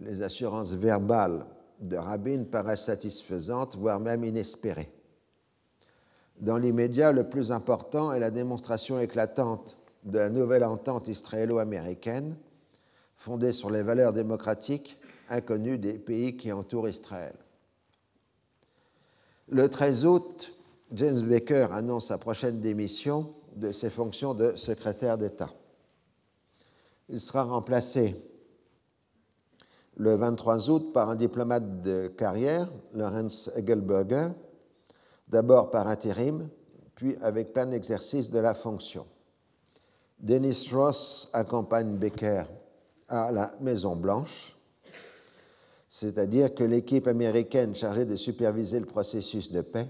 [0.00, 1.44] Les assurances verbales
[1.80, 4.90] de Rabin paraît satisfaisante, voire même inespérée.
[6.40, 12.36] Dans l'immédiat, le plus important est la démonstration éclatante de la nouvelle entente israélo-américaine,
[13.16, 17.34] fondée sur les valeurs démocratiques inconnues des pays qui entourent Israël.
[19.48, 20.54] Le 13 août,
[20.92, 25.50] James Baker annonce sa prochaine démission de ses fonctions de secrétaire d'État.
[27.08, 28.16] Il sera remplacé
[29.98, 34.28] le 23 août par un diplomate de carrière, Lorenz Egelberger,
[35.26, 36.48] d'abord par intérim,
[36.94, 39.06] puis avec plein exercice de la fonction.
[40.20, 42.44] Dennis Ross accompagne Becker
[43.08, 44.56] à la Maison-Blanche,
[45.88, 49.88] c'est-à-dire que l'équipe américaine chargée de superviser le processus de paix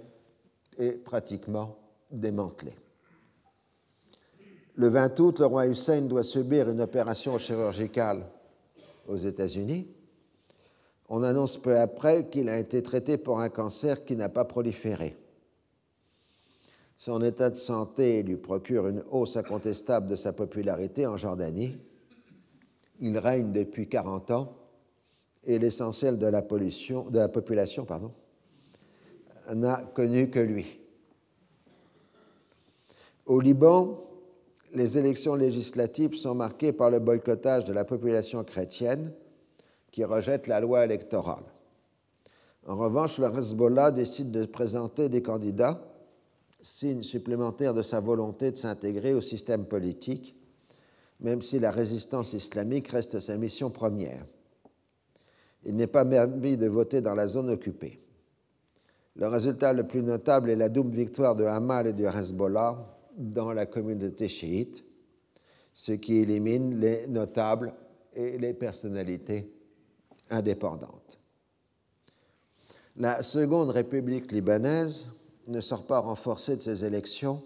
[0.78, 1.76] est pratiquement
[2.10, 2.76] démantelée.
[4.74, 8.24] Le 20 août, le roi Hussein doit subir une opération chirurgicale
[9.06, 9.88] aux États-Unis
[11.08, 15.16] on annonce peu après qu'il a été traité pour un cancer qui n'a pas proliféré.
[16.98, 21.78] Son état de santé lui procure une hausse incontestable de sa popularité en Jordanie.
[23.00, 24.56] Il règne depuis 40 ans
[25.44, 27.86] et l'essentiel de, la de la population
[29.54, 30.80] n'a connu que lui.
[33.24, 34.04] Au Liban,
[34.74, 39.12] les élections législatives sont marquées par le boycottage de la population chrétienne
[39.90, 41.44] qui rejette la loi électorale.
[42.66, 45.80] En revanche, le Hezbollah décide de présenter des candidats,
[46.60, 50.36] signe supplémentaire de sa volonté de s'intégrer au système politique,
[51.20, 54.26] même si la résistance islamique reste sa mission première.
[55.64, 58.00] Il n'est pas permis de voter dans la zone occupée.
[59.16, 62.76] Le résultat le plus notable est la double victoire de Hamal et du Hezbollah
[63.16, 64.84] dans la communauté chiite,
[65.72, 67.72] ce qui élimine les notables
[68.14, 69.57] et les personnalités
[70.30, 71.18] indépendantes.
[72.96, 75.06] La Seconde République libanaise
[75.46, 77.42] ne sort pas renforcée de ces élections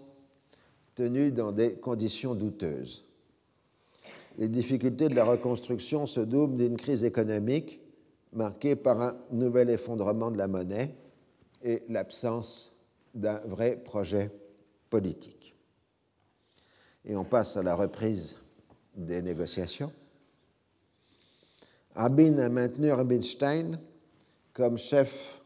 [0.95, 3.05] tenues dans des conditions douteuses.
[4.37, 7.79] Les difficultés de la reconstruction se doublent d'une crise économique
[8.31, 10.95] marquée par un nouvel effondrement de la monnaie
[11.63, 12.75] et l'absence
[13.13, 14.31] d'un vrai projet
[14.89, 15.55] politique.
[17.05, 18.37] Et on passe à la reprise
[18.95, 19.91] des négociations.
[21.95, 23.79] Rabin a maintenu Rubinstein
[24.53, 25.41] comme chef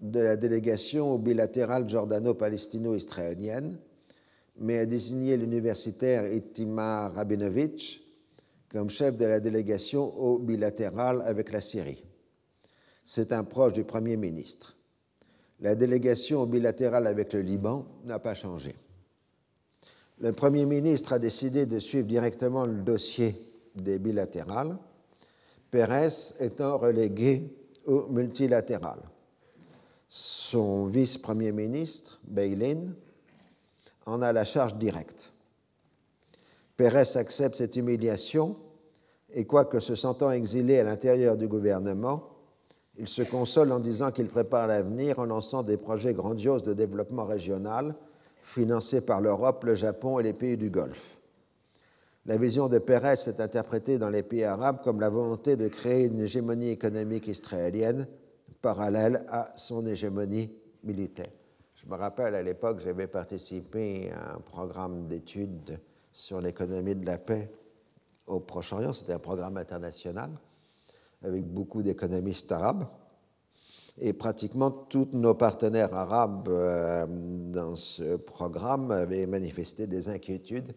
[0.00, 3.78] de la délégation bilatérale jordano-palestino-israélienne,
[4.58, 8.02] mais a désigné l'universitaire Itima Rabinovich
[8.70, 12.04] comme chef de la délégation au bilatéral avec la Syrie.
[13.04, 14.76] C'est un proche du Premier ministre.
[15.60, 18.74] La délégation au bilatéral avec le Liban n'a pas changé.
[20.18, 23.40] Le Premier ministre a décidé de suivre directement le dossier
[23.74, 24.76] des bilatérales,
[25.76, 28.98] Pérez étant relégué au multilatéral.
[30.08, 32.94] Son vice-premier ministre, Beilin,
[34.06, 35.34] en a la charge directe.
[36.78, 38.56] Pérez accepte cette humiliation
[39.34, 42.22] et quoique se sentant exilé à l'intérieur du gouvernement,
[42.96, 47.26] il se console en disant qu'il prépare l'avenir en lançant des projets grandioses de développement
[47.26, 47.94] régional
[48.42, 51.18] financés par l'Europe, le Japon et les pays du Golfe.
[52.26, 56.06] La vision de Pérez est interprétée dans les pays arabes comme la volonté de créer
[56.06, 58.08] une hégémonie économique israélienne
[58.60, 60.50] parallèle à son hégémonie
[60.82, 61.30] militaire.
[61.76, 65.78] Je me rappelle à l'époque, j'avais participé à un programme d'études
[66.12, 67.48] sur l'économie de la paix
[68.26, 68.92] au Proche-Orient.
[68.92, 70.30] C'était un programme international
[71.22, 72.88] avec beaucoup d'économistes arabes.
[73.98, 80.74] Et pratiquement tous nos partenaires arabes euh, dans ce programme avaient manifesté des inquiétudes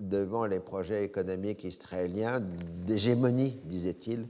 [0.00, 4.26] devant les projets économiques israéliens d'hégémonie, disait-il,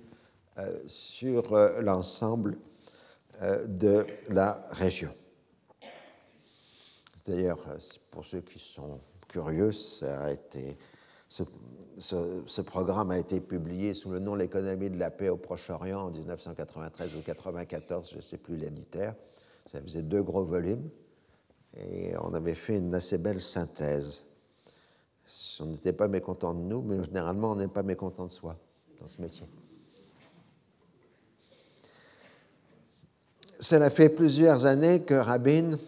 [0.59, 2.59] euh, sur euh, l'ensemble
[3.41, 5.15] euh, de la région.
[7.25, 7.65] D'ailleurs,
[8.11, 10.07] pour ceux qui sont curieux, ce,
[11.99, 16.11] ce, programme a été publié sous le nom L'économie de la paix au Proche-Orient en
[16.11, 19.15] 1993 ou 1994, je ne sais plus l'éditeur.
[19.67, 20.91] Ça faisait deux gros volumes
[21.77, 24.25] et on avait fait une assez belle synthèse
[25.61, 28.57] on n'était pas mécontent de nous, mais généralement, on n'est pas mécontent de soi
[29.01, 29.47] dans ce métier.
[33.59, 35.79] Cela fait plusieurs années que Rabin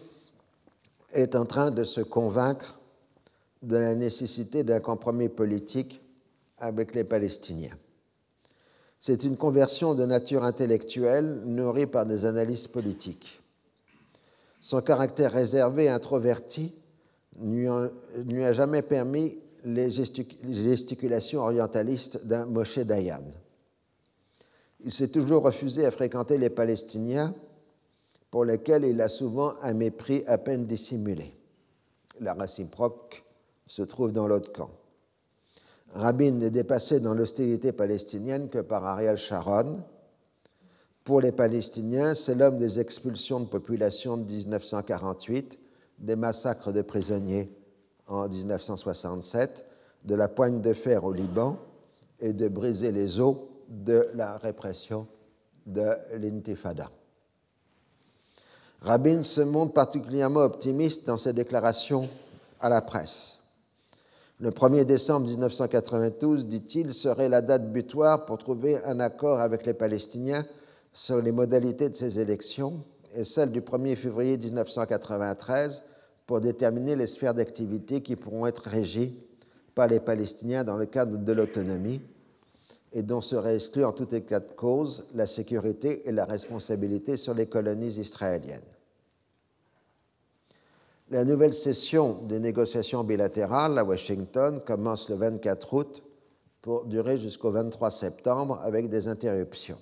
[1.11, 2.79] est en train de se convaincre
[3.61, 6.01] de la nécessité d'un compromis politique
[6.57, 7.75] avec les Palestiniens.
[8.99, 13.41] C'est une conversion de nature intellectuelle nourrie par des analyses politiques.
[14.61, 16.73] Son caractère réservé et introverti
[17.39, 17.89] ne
[18.25, 23.23] lui a jamais permis les gesticulations orientalistes d'un Moshe Dayan.
[24.81, 27.33] Il s'est toujours refusé à fréquenter les Palestiniens,
[28.29, 31.35] pour lesquels il a souvent un mépris à peine dissimulé.
[32.19, 33.23] La réciproque
[33.67, 34.71] se trouve dans l'autre camp.
[35.93, 39.83] Rabin n'est dépassé dans l'hostilité palestinienne que par Ariel Sharon.
[41.03, 45.59] Pour les Palestiniens, c'est l'homme des expulsions de population de 1948
[45.99, 47.51] des massacres de prisonniers
[48.07, 49.65] en 1967,
[50.03, 51.57] de la poigne de fer au Liban
[52.19, 53.35] et de briser les os
[53.69, 55.07] de la répression
[55.65, 56.91] de l'intifada.
[58.81, 62.09] Rabin se montre particulièrement optimiste dans ses déclarations
[62.59, 63.39] à la presse.
[64.39, 69.73] Le 1er décembre 1992, dit-il, serait la date butoir pour trouver un accord avec les
[69.73, 70.45] Palestiniens
[70.91, 72.83] sur les modalités de ces élections
[73.15, 75.83] et celle du 1er février 1993
[76.25, 79.17] pour déterminer les sphères d'activité qui pourront être régies
[79.75, 82.01] par les Palestiniens dans le cadre de l'autonomie
[82.93, 87.33] et dont serait exclue en tout état de cause la sécurité et la responsabilité sur
[87.33, 88.61] les colonies israéliennes.
[91.09, 96.03] La nouvelle session des négociations bilatérales à Washington commence le 24 août
[96.61, 99.79] pour durer jusqu'au 23 septembre avec des interruptions.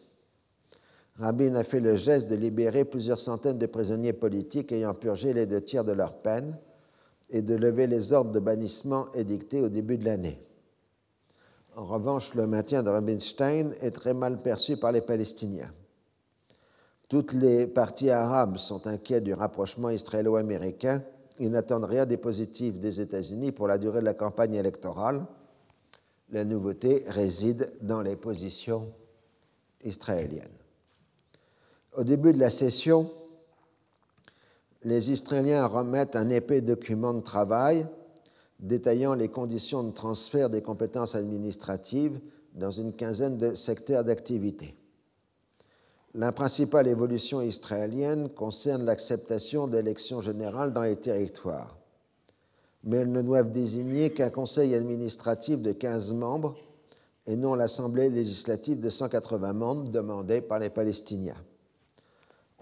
[1.22, 5.46] Rabin a fait le geste de libérer plusieurs centaines de prisonniers politiques ayant purgé les
[5.46, 6.58] deux tiers de leur peine
[7.30, 10.42] et de lever les ordres de bannissement édictés au début de l'année.
[11.76, 15.72] En revanche, le maintien de Rubinstein est très mal perçu par les Palestiniens.
[17.08, 21.04] Toutes les parties arabes sont inquiets du rapprochement israélo-américain
[21.38, 25.24] et n'attendent rien des positifs des États-Unis pour la durée de la campagne électorale.
[26.32, 28.92] La nouveauté réside dans les positions
[29.84, 30.61] israéliennes.
[31.98, 33.12] Au début de la session,
[34.83, 37.85] les Israéliens remettent un épais document de travail
[38.62, 42.19] détaillant les conditions de transfert des compétences administratives
[42.54, 44.75] dans une quinzaine de secteurs d'activité.
[46.13, 51.77] La principale évolution israélienne concerne l'acceptation d'élections générales dans les territoires,
[52.83, 56.56] mais elles ne doivent désigner qu'un conseil administratif de 15 membres
[57.27, 61.37] et non l'Assemblée législative de 180 membres demandée par les Palestiniens.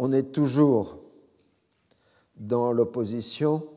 [0.02, 0.98] On est toujours
[2.38, 3.68] dans l'opposition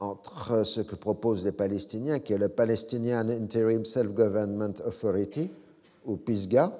[0.00, 5.48] entre ce que proposent les Palestiniens, qui est le Palestinian Interim Self-Government Authority,
[6.04, 6.76] ou PISGA,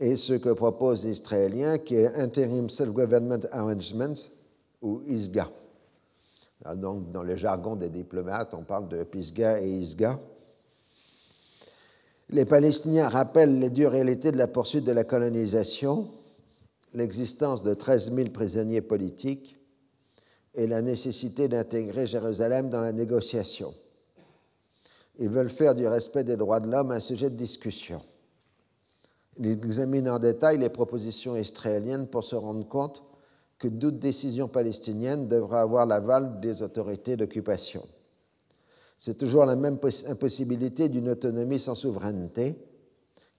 [0.00, 4.28] et ce que proposent les Israéliens, qui est Interim Self-Government Arrangements,
[4.82, 5.48] ou ISGA.
[6.74, 10.20] donc, dans le jargon des diplomates, on parle de PISGA et ISGA.
[12.28, 16.10] Les Palestiniens rappellent les dures réalités de la poursuite de la colonisation,
[16.94, 19.58] l'existence de 13 000 prisonniers politiques,
[20.54, 23.74] et la nécessité d'intégrer Jérusalem dans la négociation.
[25.18, 28.00] Ils veulent faire du respect des droits de l'homme un sujet de discussion.
[29.38, 33.02] Ils examinent en détail les propositions israéliennes pour se rendre compte
[33.58, 37.84] que toute décision palestinienne devra avoir l'aval des autorités d'occupation.
[38.96, 39.78] C'est toujours la même
[40.08, 42.54] impossibilité d'une autonomie sans souveraineté,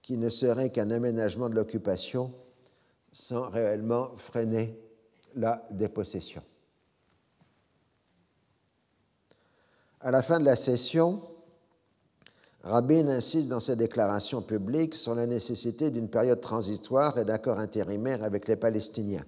[0.02, 2.32] qui ne serait qu'un aménagement de l'occupation
[3.18, 4.78] sans réellement freiner
[5.34, 6.42] la dépossession.
[10.02, 11.22] À la fin de la session,
[12.62, 18.22] Rabin insiste dans ses déclarations publiques sur la nécessité d'une période transitoire et d'accord intérimaire
[18.22, 19.24] avec les Palestiniens.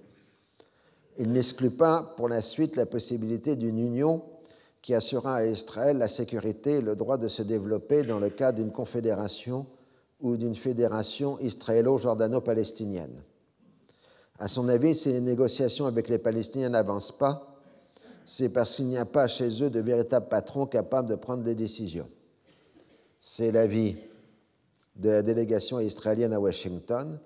[1.17, 4.23] Il n'exclut pas pour la suite la possibilité d'une union
[4.83, 8.59] qui assurera à Israël la sécurité et le droit de se développer dans le cadre
[8.59, 9.65] d'une confédération
[10.21, 13.23] ou d'une fédération israélo-jordano-palestinienne.
[14.39, 17.57] À son avis, si les négociations avec les Palestiniens n'avancent pas,
[18.25, 21.55] c'est parce qu'il n'y a pas chez eux de véritables patrons capables de prendre des
[21.55, 22.07] décisions.
[23.19, 23.97] C'est l'avis
[24.95, 27.19] de la délégation israélienne à Washington,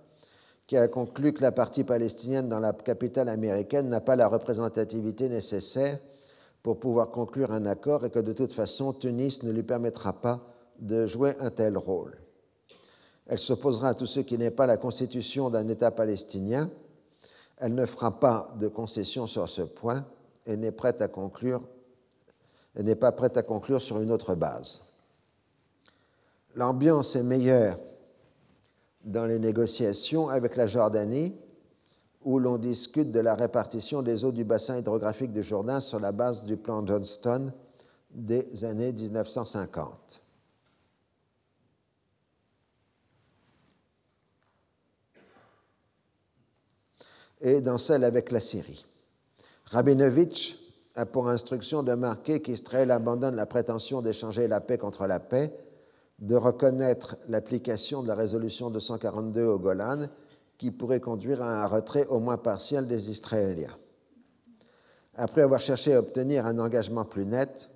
[0.66, 5.30] qui a conclu que la partie palestinienne dans la capitale américaine n'a pas la représentativité
[5.30, 6.00] nécessaire
[6.64, 10.42] pour pouvoir conclure un accord et que de toute façon, Tunis ne lui permettra pas
[10.80, 12.18] de jouer un tel rôle.
[13.28, 16.70] Elle s'opposera à tout ce qui n'est pas la constitution d'un État palestinien.
[17.58, 20.06] Elle ne fera pas de concession sur ce point
[20.46, 20.74] et n'est
[21.12, 21.62] conclure
[22.76, 24.86] n'est pas prête à conclure sur une autre base.
[26.56, 27.78] L'ambiance est meilleure
[29.04, 31.36] dans les négociations avec la Jordanie,
[32.24, 36.12] où l'on discute de la répartition des eaux du bassin hydrographique du Jourdain sur la
[36.12, 37.52] base du plan Johnston
[38.12, 40.23] des années 1950.
[47.44, 48.86] Et dans celle avec la Syrie.
[49.66, 50.58] Rabinovitch
[50.96, 55.54] a pour instruction de marquer qu'Israël abandonne la prétention d'échanger la paix contre la paix,
[56.20, 60.08] de reconnaître l'application de la résolution 242 au Golan,
[60.58, 63.76] qui pourrait conduire à un retrait au moins partiel des Israéliens.
[65.16, 67.70] Après avoir cherché à obtenir un engagement plus net,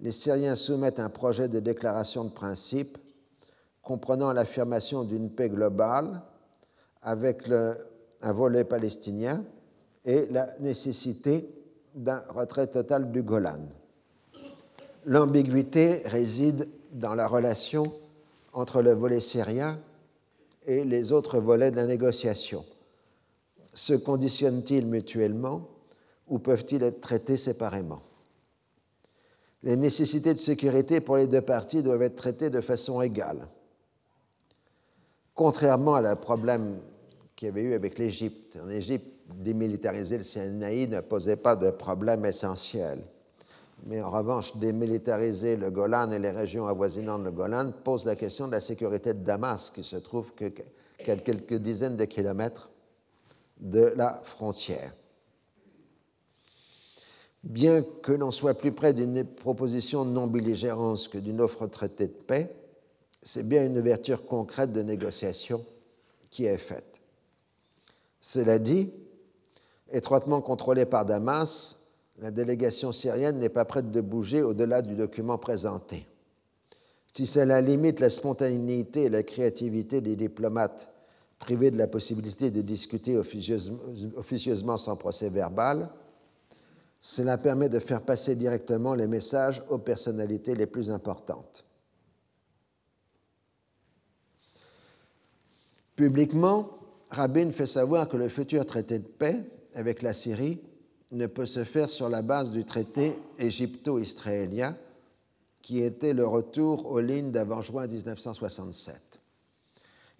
[0.00, 2.98] les Syriens soumettent un projet de déclaration de principe
[3.82, 6.22] comprenant l'affirmation d'une paix globale
[7.02, 7.48] avec
[8.22, 9.44] un volet palestinien
[10.04, 11.48] et la nécessité
[11.94, 13.60] d'un retrait total du Golan.
[15.04, 17.92] L'ambiguïté réside dans la relation
[18.52, 19.80] entre le volet syrien
[20.66, 22.64] et les autres volets de la négociation.
[23.74, 25.68] Se conditionnent-ils mutuellement
[26.28, 28.02] ou peuvent-ils être traités séparément?
[29.64, 33.48] Les nécessités de sécurité pour les deux parties doivent être traitées de façon égale.
[35.34, 36.78] Contrairement à la problème
[37.42, 38.56] qu'il y avait eu avec l'Égypte.
[38.64, 43.02] En Égypte, démilitariser le Sinaï ne posait pas de problème essentiel.
[43.84, 48.46] Mais en revanche, démilitariser le Golan et les régions avoisinantes le Golan pose la question
[48.46, 50.52] de la sécurité de Damas, qui se trouve que
[50.98, 52.70] quelques dizaines de kilomètres
[53.58, 54.94] de la frontière.
[57.42, 62.12] Bien que l'on soit plus près d'une proposition de non-belligérance que d'une offre traité de
[62.12, 62.54] paix,
[63.20, 65.64] c'est bien une ouverture concrète de négociation
[66.30, 66.91] qui est faite.
[68.22, 68.94] Cela dit,
[69.90, 71.80] étroitement contrôlée par Damas,
[72.18, 76.06] la délégation syrienne n'est pas prête de bouger au-delà du document présenté.
[77.12, 80.88] Si cela limite la spontanéité et la créativité des diplomates
[81.40, 85.90] privés de la possibilité de discuter officieusement sans procès verbal,
[87.00, 91.64] cela permet de faire passer directement les messages aux personnalités les plus importantes.
[95.96, 96.78] Publiquement,
[97.12, 99.38] Rabin fait savoir que le futur traité de paix
[99.74, 100.60] avec la Syrie
[101.12, 104.74] ne peut se faire sur la base du traité égypto-israélien
[105.60, 108.96] qui était le retour aux lignes d'avant juin 1967.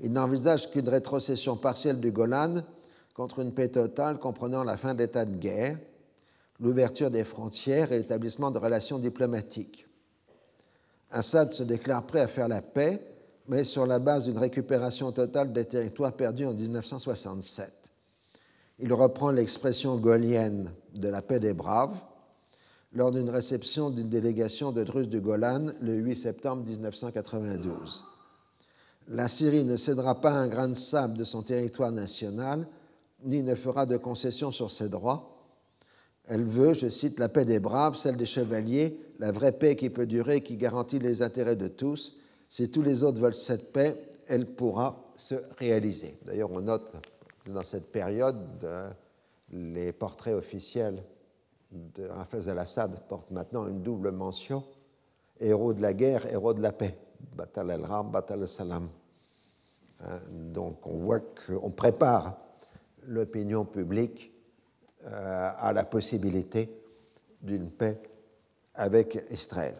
[0.00, 2.62] Il n'envisage qu'une rétrocession partielle du Golan
[3.14, 5.78] contre une paix totale comprenant la fin de l'état de guerre,
[6.60, 9.86] l'ouverture des frontières et l'établissement de relations diplomatiques.
[11.10, 13.00] Assad se déclare prêt à faire la paix,
[13.48, 17.82] mais sur la base d'une récupération totale des territoires perdus en 1967
[18.82, 21.96] il reprend l'expression gaulienne de la paix des braves
[22.92, 28.04] lors d'une réception d'une délégation de Druzes du Golan le 8 septembre 1992.
[29.08, 32.66] La Syrie ne cédera pas un grain de sable de son territoire national,
[33.24, 35.28] ni ne fera de concessions sur ses droits.
[36.24, 39.90] Elle veut, je cite, la paix des braves, celle des chevaliers, la vraie paix qui
[39.90, 42.16] peut durer, qui garantit les intérêts de tous.
[42.52, 43.96] Si tous les autres veulent cette paix,
[44.28, 46.18] elle pourra se réaliser.
[46.22, 46.92] D'ailleurs, on note
[47.46, 48.68] dans cette période,
[49.48, 51.02] les portraits officiels
[51.70, 54.64] de Hafez al-Assad portent maintenant une double mention
[55.40, 56.98] héros de la guerre, héros de la paix.
[57.34, 58.90] Batal al-Ram, Batal al-Salam.
[60.00, 62.36] Hein, donc on voit qu'on prépare
[63.04, 64.30] l'opinion publique
[65.06, 66.68] euh, à la possibilité
[67.40, 67.98] d'une paix
[68.74, 69.76] avec Israël.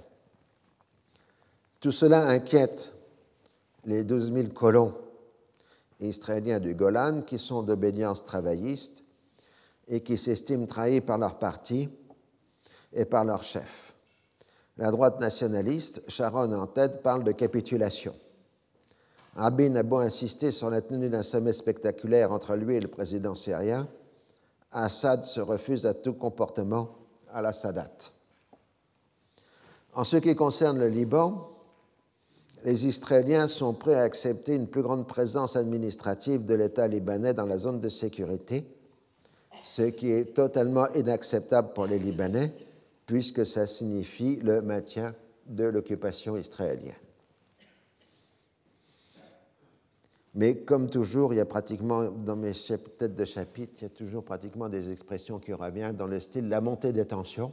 [1.83, 2.93] Tout cela inquiète
[3.87, 4.95] les 12 000 colons
[5.99, 9.03] israéliens du Golan qui sont d'obédience travailliste
[9.89, 11.89] et qui s'estiment trahis par leur parti
[12.93, 13.95] et par leur chef.
[14.77, 18.15] La droite nationaliste, Sharon en tête, parle de capitulation.
[19.35, 23.35] Rabin a beau insister sur la tenue d'un sommet spectaculaire entre lui et le président
[23.35, 23.89] syrien,
[24.71, 26.91] Assad se refuse à tout comportement
[27.33, 27.91] à la Sadat.
[29.95, 31.52] En ce qui concerne le Liban,
[32.65, 37.47] les Israéliens sont prêts à accepter une plus grande présence administrative de l'État libanais dans
[37.47, 38.65] la zone de sécurité,
[39.63, 42.53] ce qui est totalement inacceptable pour les Libanais,
[43.07, 45.15] puisque ça signifie le maintien
[45.47, 46.95] de l'occupation israélienne.
[50.35, 53.91] Mais comme toujours, il y a pratiquement, dans mes têtes de chapitre, il y a
[53.91, 57.53] toujours pratiquement des expressions qui reviennent dans le style la montée des tensions.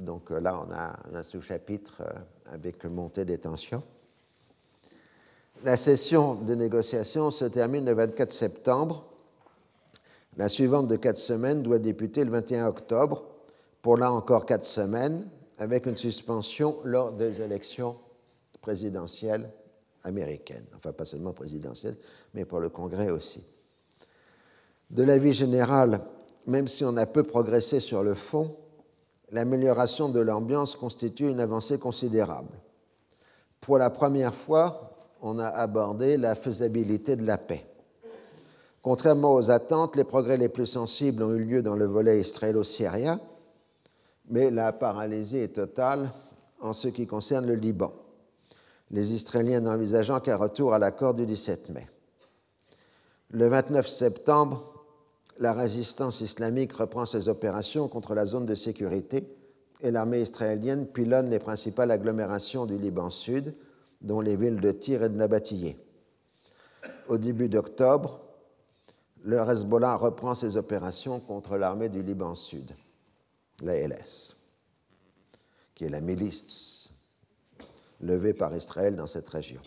[0.00, 3.82] Donc euh, là, on a un sous-chapitre euh, avec montée des tensions.
[5.62, 9.04] La session de négociation se termine le 24 septembre.
[10.38, 13.24] La suivante de quatre semaines doit débuter le 21 octobre,
[13.82, 15.28] pour là encore quatre semaines,
[15.58, 17.96] avec une suspension lors des élections
[18.62, 19.50] présidentielles
[20.04, 20.64] américaines.
[20.76, 21.96] Enfin, pas seulement présidentielles,
[22.32, 23.42] mais pour le Congrès aussi.
[24.88, 26.00] De l'avis général,
[26.46, 28.56] même si on a peu progressé sur le fond,
[29.32, 32.58] l'amélioration de l'ambiance constitue une avancée considérable.
[33.60, 37.66] Pour la première fois, on a abordé la faisabilité de la paix.
[38.82, 43.20] Contrairement aux attentes, les progrès les plus sensibles ont eu lieu dans le volet israélo-syrien,
[44.28, 46.10] mais la paralysie est totale
[46.60, 47.92] en ce qui concerne le Liban,
[48.90, 51.88] les Israéliens n'envisageant qu'un retour à l'accord du 17 mai.
[53.30, 54.69] Le 29 septembre,
[55.40, 59.26] la résistance islamique reprend ses opérations contre la zone de sécurité
[59.80, 63.54] et l'armée israélienne pilonne les principales agglomérations du Liban Sud,
[64.02, 65.78] dont les villes de Tyr et de Nabatillé.
[67.08, 68.20] Au début d'octobre,
[69.22, 72.72] le Hezbollah reprend ses opérations contre l'armée du Liban Sud,
[73.62, 74.36] l'ALS,
[75.74, 76.90] qui est la milice
[78.00, 79.62] levée par Israël dans cette région.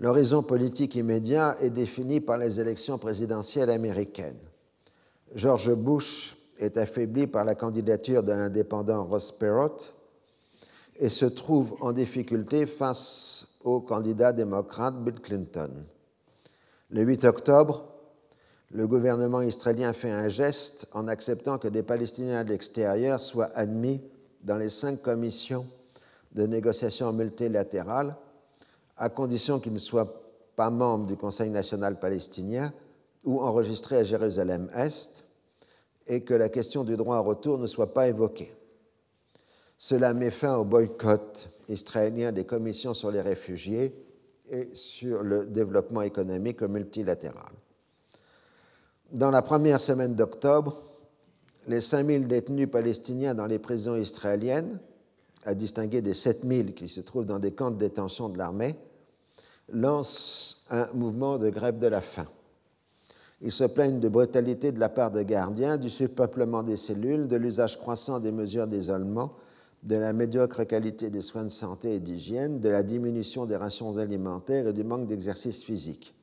[0.00, 4.38] L'horizon politique immédiat est défini par les élections présidentielles américaines.
[5.34, 9.92] George Bush est affaibli par la candidature de l'indépendant Ross Perot
[10.98, 15.70] et se trouve en difficulté face au candidat démocrate Bill Clinton.
[16.90, 17.84] Le 8 octobre,
[18.70, 24.00] le gouvernement israélien fait un geste en acceptant que des Palestiniens de l'extérieur soient admis
[24.42, 25.66] dans les cinq commissions
[26.32, 28.16] de négociation multilatérales
[28.96, 30.22] à condition qu'il ne soit
[30.56, 32.72] pas membre du Conseil national palestinien
[33.24, 35.24] ou enregistré à Jérusalem-Est,
[36.06, 38.54] et que la question du droit au retour ne soit pas évoquée.
[39.78, 43.94] Cela met fin au boycott israélien des commissions sur les réfugiés
[44.50, 47.52] et sur le développement économique multilatéral.
[49.12, 50.82] Dans la première semaine d'octobre,
[51.66, 54.78] les 5000 détenus palestiniens dans les prisons israéliennes
[55.44, 58.76] à distinguer des 7000 qui se trouvent dans des camps de détention de l'armée,
[59.72, 62.26] lance un mouvement de grève de la faim.
[63.40, 67.36] Ils se plaignent de brutalité de la part des gardiens, du surpeuplement des cellules, de
[67.36, 69.34] l'usage croissant des mesures d'isolement,
[69.82, 73.98] de la médiocre qualité des soins de santé et d'hygiène, de la diminution des rations
[73.98, 76.14] alimentaires et du manque d'exercice physique.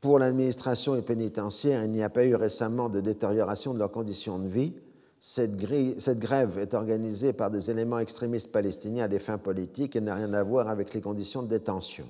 [0.00, 4.46] Pour l'administration pénitentiaire, il n'y a pas eu récemment de détérioration de leurs conditions de
[4.46, 4.74] vie.
[5.20, 10.14] Cette, grève est organisée par des éléments extrémistes palestiniens à des fins politiques et n'a
[10.14, 12.08] rien à voir avec les conditions de détention.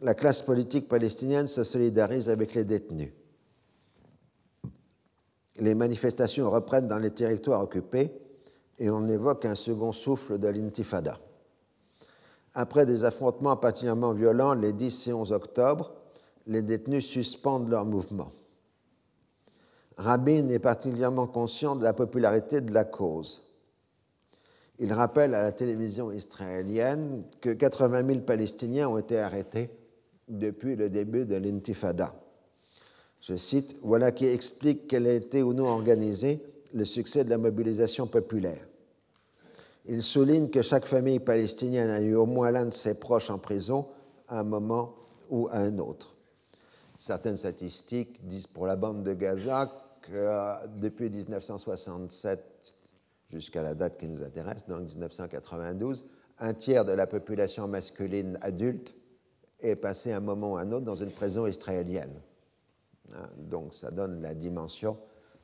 [0.00, 3.12] La classe politique palestinienne se solidarise avec les détenus.
[5.56, 8.12] Les manifestations reprennent dans les territoires occupés
[8.78, 11.18] et on évoque un second souffle de l'intifada.
[12.54, 15.92] Après des affrontements particulièrement violents les 10 et 11 octobre,
[16.46, 18.30] les détenus suspendent leur mouvement.
[19.96, 23.42] Rabin est particulièrement conscient de la popularité de la cause.
[24.80, 29.70] Il rappelle à la télévision israélienne que 80 000 Palestiniens ont été arrêtés
[30.28, 32.14] depuis le début de l'intifada.
[33.20, 36.42] Je cite, Voilà qui explique quel a été ou non organisé
[36.74, 38.66] le succès de la mobilisation populaire.
[39.86, 43.38] Il souligne que chaque famille palestinienne a eu au moins l'un de ses proches en
[43.38, 43.86] prison
[44.28, 44.94] à un moment
[45.30, 46.16] ou à un autre.
[46.98, 52.74] Certaines statistiques disent pour la bande de Gaza euh, depuis 1967
[53.30, 56.06] jusqu'à la date qui nous intéresse, donc 1992,
[56.38, 58.94] un tiers de la population masculine adulte
[59.60, 62.20] est passé un moment ou un autre dans une prison israélienne.
[63.12, 64.96] Hein, donc ça donne la dimension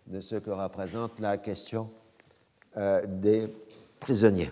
[0.07, 1.91] de ce que représente la question
[2.77, 3.49] euh, des
[3.99, 4.51] prisonniers.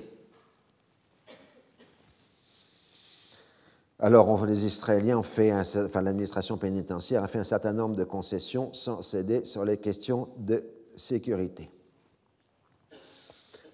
[4.01, 8.72] Alors, les Israéliens ont fait, enfin, l'administration pénitentiaire a fait un certain nombre de concessions
[8.72, 10.62] sans céder sur les questions de
[10.94, 11.68] sécurité.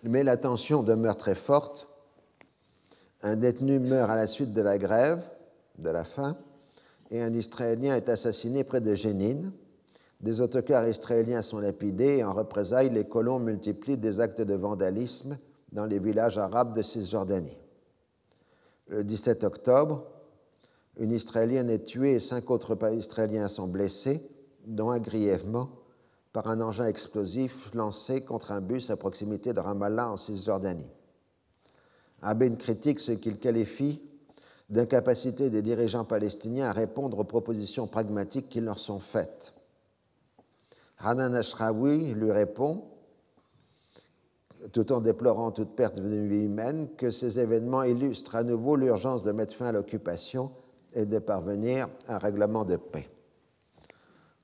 [0.03, 1.89] Mais la tension demeure très forte.
[3.23, 5.23] Un détenu meurt à la suite de la grève,
[5.79, 6.39] de la faim,
[7.11, 9.53] et un Israélien est assassiné près de Jénine.
[10.21, 15.39] Des autocars israéliens sont lapidés et en représailles, les colons multiplient des actes de vandalisme
[15.73, 17.59] dans les villages arabes de Cisjordanie.
[18.89, 20.07] Le 17 octobre,
[20.99, 24.29] une Israélienne est tuée et cinq autres Israéliens sont blessés,
[24.67, 25.71] dont un grièvement,
[26.33, 30.91] par un engin explosif lancé contre un bus à proximité de Ramallah en Cisjordanie.
[32.23, 34.03] Abin critique ce qu'il qualifie
[34.71, 39.55] d'incapacité des dirigeants palestiniens à répondre aux propositions pragmatiques qui leur sont faites.
[40.99, 42.85] Hanan Ashraoui lui répond,
[44.73, 49.23] tout en déplorant toute perte de vie humaine, que ces événements illustrent à nouveau l'urgence
[49.23, 50.51] de mettre fin à l'occupation
[50.95, 53.09] et de parvenir à un règlement de paix.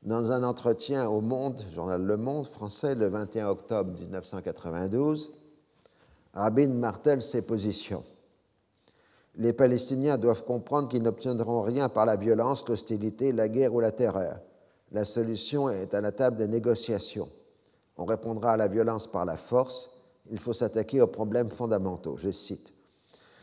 [0.02, 5.32] Dans un entretien au Monde, journal Le Monde français, le 21 octobre 1992,
[6.32, 8.02] Rabin martèle ses positions
[9.36, 13.92] les Palestiniens doivent comprendre qu'ils n'obtiendront rien par la violence, l'hostilité, la guerre ou la
[13.92, 14.40] terreur.
[14.92, 17.28] La solution est à la table des négociations.
[17.96, 19.90] On répondra à la violence par la force.
[20.30, 22.16] Il faut s'attaquer aux problèmes fondamentaux.
[22.16, 22.72] Je cite.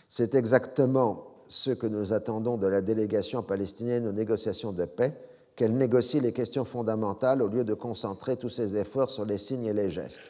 [0.09, 5.15] C'est exactement ce que nous attendons de la délégation palestinienne aux négociations de paix,
[5.55, 9.65] qu'elle négocie les questions fondamentales au lieu de concentrer tous ses efforts sur les signes
[9.65, 10.29] et les gestes.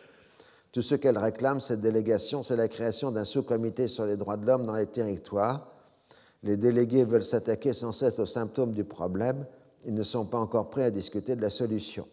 [0.72, 4.46] Tout ce qu'elle réclame, cette délégation, c'est la création d'un sous-comité sur les droits de
[4.46, 5.72] l'homme dans les territoires.
[6.44, 9.46] Les délégués veulent s'attaquer sans cesse aux symptômes du problème.
[9.86, 12.08] Ils ne sont pas encore prêts à discuter de la solution.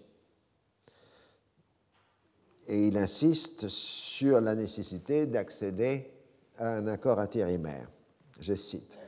[2.67, 6.11] Et il insiste sur la nécessité d'accéder
[6.59, 7.89] à un accord intérimaire.
[8.45, 8.99] Je cite.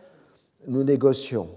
[0.66, 1.50] Nous négocions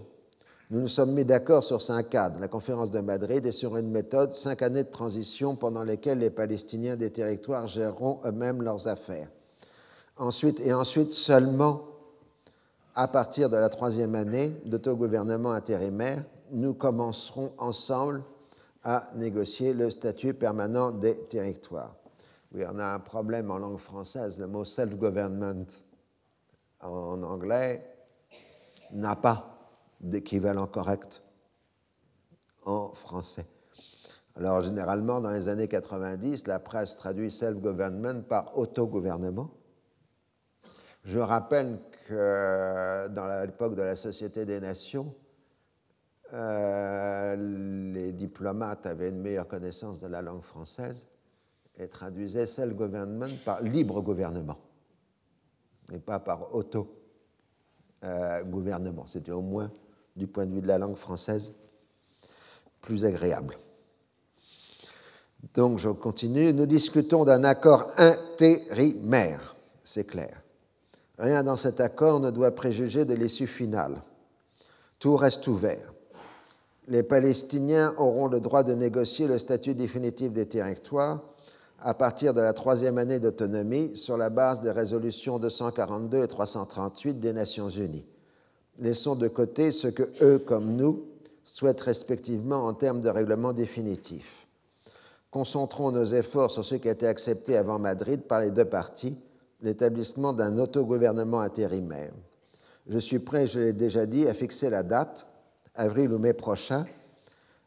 [0.71, 3.89] nous nous sommes mis d'accord sur cinq cadres, la conférence de Madrid, et sur une
[3.89, 9.29] méthode, cinq années de transition pendant lesquelles les Palestiniens des territoires géreront eux-mêmes leurs affaires.
[10.15, 11.87] Ensuite, et ensuite seulement
[12.93, 18.21] à partir de la troisième année d'autogouvernement intérimaire, nous commencerons ensemble
[18.83, 21.95] à négocier le statut permanent des territoires.
[22.53, 24.37] Oui, on a un problème en langue française.
[24.37, 25.65] Le mot self-government
[26.81, 27.85] en anglais
[28.91, 29.59] n'a pas
[29.99, 31.21] d'équivalent correct
[32.65, 33.45] en français.
[34.35, 39.51] Alors, généralement, dans les années 90, la presse traduit self-government par autogouvernement.
[41.03, 45.13] Je rappelle que dans l'époque de la Société des Nations,
[46.33, 47.35] euh,
[47.91, 51.07] les diplomates avaient une meilleure connaissance de la langue française
[51.75, 54.59] et traduisaient self-government par libre gouvernement
[55.93, 59.05] et pas par auto-gouvernement.
[59.07, 59.71] C'était au moins
[60.15, 61.53] du point de vue de la langue française,
[62.81, 63.57] plus agréable.
[65.53, 66.53] Donc je continue.
[66.53, 70.41] Nous discutons d'un accord intérimaire, c'est clair.
[71.17, 74.01] Rien dans cet accord ne doit préjuger de l'issue finale.
[74.99, 75.93] Tout reste ouvert.
[76.87, 81.21] Les Palestiniens auront le droit de négocier le statut définitif des territoires
[81.81, 87.19] à partir de la troisième année d'autonomie sur la base des résolutions 242 et 338
[87.19, 88.05] des Nations Unies
[88.79, 91.05] laissons de côté ce que eux comme nous
[91.43, 94.47] souhaitent respectivement en termes de règlement définitif.
[95.31, 99.17] Concentrons nos efforts sur ce qui a été accepté avant Madrid par les deux parties,
[99.61, 102.11] l'établissement d'un autogouvernement intérimaire.
[102.87, 105.27] Je suis prêt, je l'ai déjà dit, à fixer la date,
[105.75, 106.85] avril ou mai prochain,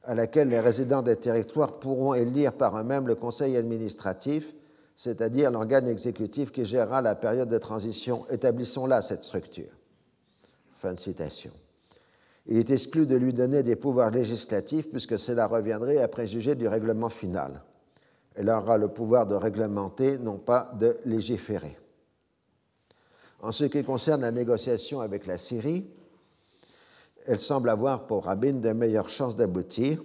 [0.04, 4.54] à laquelle les résidents des territoires pourront élire par eux-mêmes le conseil administratif,
[4.96, 8.26] c'est-à-dire l'organe exécutif qui gérera la période de transition.
[8.28, 9.70] Établissons-là cette structure.
[10.78, 11.52] Fin de citation.
[12.46, 16.66] Il est exclu de lui donner des pouvoirs législatifs puisque cela reviendrait à préjuger du
[16.66, 17.62] règlement final.
[18.34, 21.78] Elle aura le pouvoir de réglementer, non pas de légiférer.
[23.40, 25.86] En ce qui concerne la négociation avec la Syrie,
[27.26, 30.02] elle semble avoir pour Rabin de meilleures chances d'aboutir,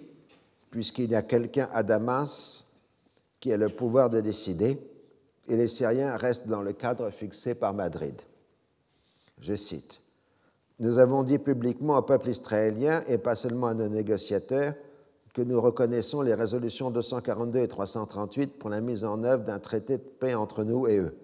[0.72, 2.66] puisqu'il y a quelqu'un à Damas
[3.40, 4.80] qui a le pouvoir de décider,
[5.48, 8.22] et les Syriens restent dans le cadre fixé par Madrid.
[9.40, 10.02] Je cite
[10.80, 14.74] Nous avons dit publiquement au peuple israélien, et pas seulement à nos négociateurs,
[15.34, 19.98] que nous reconnaissons les résolutions 242 et 338 pour la mise en œuvre d'un traité
[19.98, 21.16] de paix entre nous et eux.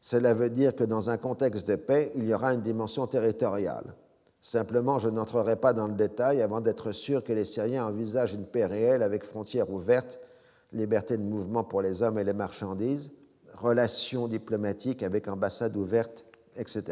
[0.00, 3.94] Cela veut dire que dans un contexte de paix, il y aura une dimension territoriale.
[4.42, 8.44] Simplement, je n'entrerai pas dans le détail avant d'être sûr que les Syriens envisagent une
[8.44, 10.18] paix réelle avec frontières ouvertes,
[10.72, 13.12] liberté de mouvement pour les hommes et les marchandises,
[13.54, 16.24] relations diplomatiques avec ambassades ouvertes,
[16.56, 16.82] etc.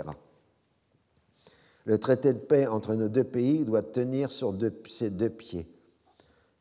[1.86, 4.56] Le traité de paix entre nos deux pays doit tenir sur
[4.88, 5.66] ses deux pieds.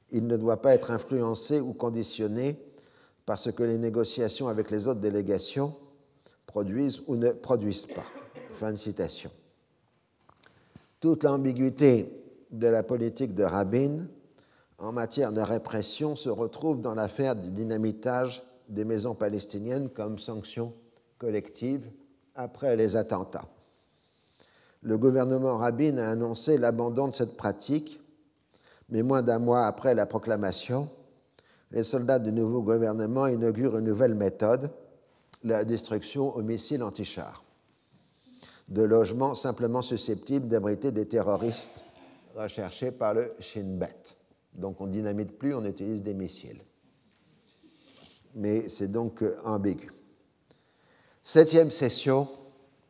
[0.10, 2.60] Il ne doit pas être influencé ou conditionné
[3.28, 5.76] par ce que les négociations avec les autres délégations
[6.48, 8.06] produisent ou ne produisent pas.
[8.60, 9.30] Fin de citation
[11.00, 14.08] toute l'ambiguïté de la politique de Rabin
[14.78, 20.74] en matière de répression se retrouve dans l'affaire du dynamitage des maisons palestiniennes comme sanction
[21.18, 21.90] collective
[22.36, 23.48] après les attentats.
[24.82, 28.00] Le gouvernement Rabin a annoncé l'abandon de cette pratique,
[28.88, 30.90] mais moins d'un mois après la proclamation,
[31.72, 34.72] les soldats du nouveau gouvernement inaugurent une nouvelle méthode,
[35.44, 37.44] la destruction au missile anti-char
[38.70, 41.84] de logements simplement susceptibles d'abriter des terroristes
[42.36, 44.16] recherchés par le Shin Bet.
[44.54, 46.64] Donc on dynamite plus, on utilise des missiles.
[48.36, 49.92] Mais c'est donc euh, ambigu.
[51.24, 52.28] Septième session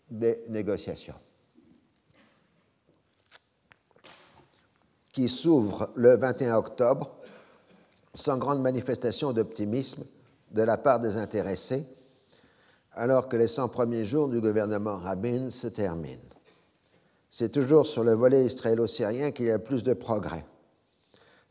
[0.09, 1.15] des négociations,
[5.11, 7.15] qui s'ouvre le 21 octobre
[8.13, 10.03] sans grande manifestation d'optimisme
[10.51, 11.85] de la part des intéressés
[12.93, 16.19] alors que les 100 premiers jours du gouvernement Rabin se terminent.
[17.29, 20.45] C'est toujours sur le volet israélo-syrien qu'il y a plus de progrès.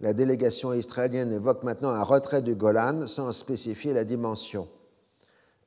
[0.00, 4.68] La délégation israélienne évoque maintenant un retrait du Golan sans spécifier la dimension.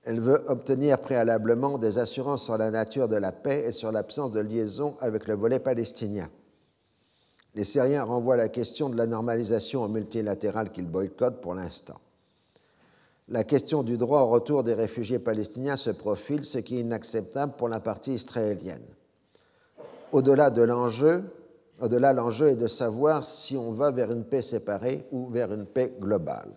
[0.04, 4.32] Elle veut obtenir préalablement des assurances sur la nature de la paix et sur l'absence
[4.32, 6.30] de liaison avec le volet palestinien.
[7.54, 12.00] Les Syriens renvoient la question de la normalisation au multilatéral qu'ils boycottent pour l'instant
[13.32, 17.54] la question du droit au retour des réfugiés palestiniens se profile, ce qui est inacceptable
[17.58, 18.84] pour la partie israélienne.
[20.12, 21.24] Au-delà de l'enjeu,
[21.80, 25.66] au-delà l'enjeu est de savoir si on va vers une paix séparée ou vers une
[25.66, 26.52] paix globale.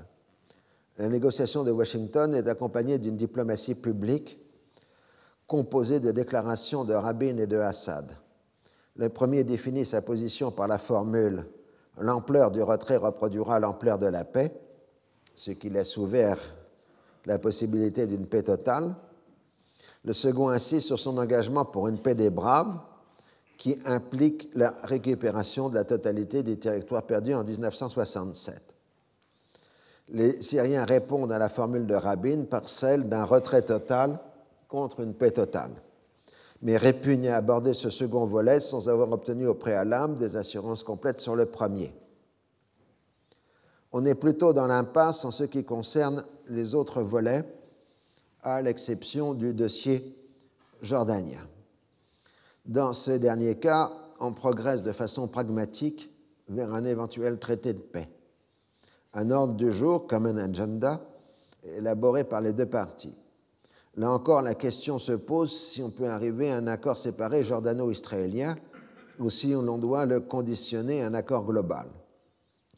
[0.98, 4.36] La négociation de Washington est accompagnée d'une diplomatie publique
[5.46, 8.16] composée de déclarations de Rabin et de Assad.
[8.96, 11.46] Le premier définit sa position par la formule
[12.00, 14.52] L'ampleur du retrait reproduira l'ampleur de la paix,
[15.36, 16.40] ce qui laisse ouvert
[17.26, 18.94] la possibilité d'une paix totale.
[20.04, 22.78] Le second insiste sur son engagement pour une paix des braves,
[23.56, 28.60] qui implique la récupération de la totalité des territoires perdus en 1967.
[30.10, 34.18] Les Syriens répondent à la formule de Rabin par celle d'un retrait total
[34.68, 35.70] contre une paix totale,
[36.60, 41.20] mais répugnent à aborder ce second volet sans avoir obtenu au préalable des assurances complètes
[41.20, 41.94] sur le premier.
[43.96, 47.44] On est plutôt dans l'impasse en ce qui concerne les autres volets,
[48.42, 50.18] à l'exception du dossier
[50.82, 51.46] jordanien.
[52.66, 56.10] Dans ce dernier cas, on progresse de façon pragmatique
[56.48, 58.08] vers un éventuel traité de paix.
[59.12, 61.00] Un ordre du jour, comme un agenda,
[61.62, 63.14] élaboré par les deux parties.
[63.94, 68.56] Là encore, la question se pose si on peut arriver à un accord séparé jordano-israélien
[69.20, 71.86] ou si l'on doit le conditionner à un accord global.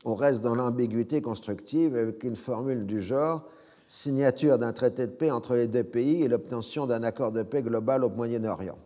[0.09, 3.43] On reste dans l'ambiguïté constructive avec une formule du genre
[3.89, 7.61] signature d'un traité de paix entre les deux pays et l'obtention d'un accord de paix
[7.61, 8.79] global au Moyen-Orient.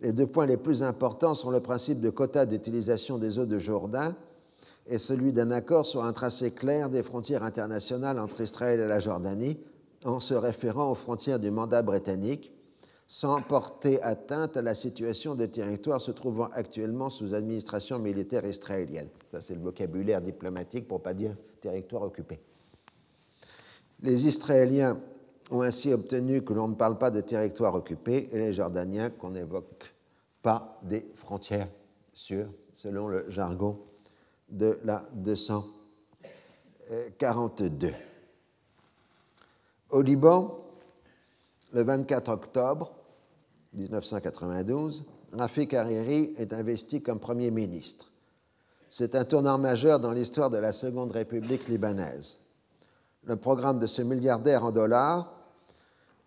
[0.00, 3.58] Les deux points les plus importants sont le principe de quota d'utilisation des eaux de
[3.58, 4.14] Jourdain
[4.86, 9.00] et celui d'un accord sur un tracé clair des frontières internationales entre Israël et la
[9.00, 9.58] Jordanie
[10.04, 12.52] en se référant aux frontières du mandat britannique,
[13.06, 19.08] sans porter atteinte à la situation des territoires se trouvant actuellement sous administration militaire israélienne.
[19.30, 22.40] Ça, c'est le vocabulaire diplomatique pour ne pas dire territoire occupé.
[24.02, 24.98] Les Israéliens
[25.50, 29.30] ont ainsi obtenu que l'on ne parle pas de territoire occupé et les Jordaniens qu'on
[29.30, 29.94] n'évoque
[30.42, 31.68] pas des frontières
[32.12, 33.78] sûres, selon le jargon
[34.48, 37.92] de la 242.
[39.90, 40.60] Au Liban,
[41.72, 42.95] le 24 octobre
[43.76, 48.10] 1992, Rafik Hariri est investi comme Premier ministre.
[48.88, 52.38] C'est un tournant majeur dans l'histoire de la Seconde République libanaise.
[53.24, 55.32] Le programme de ce milliardaire en dollars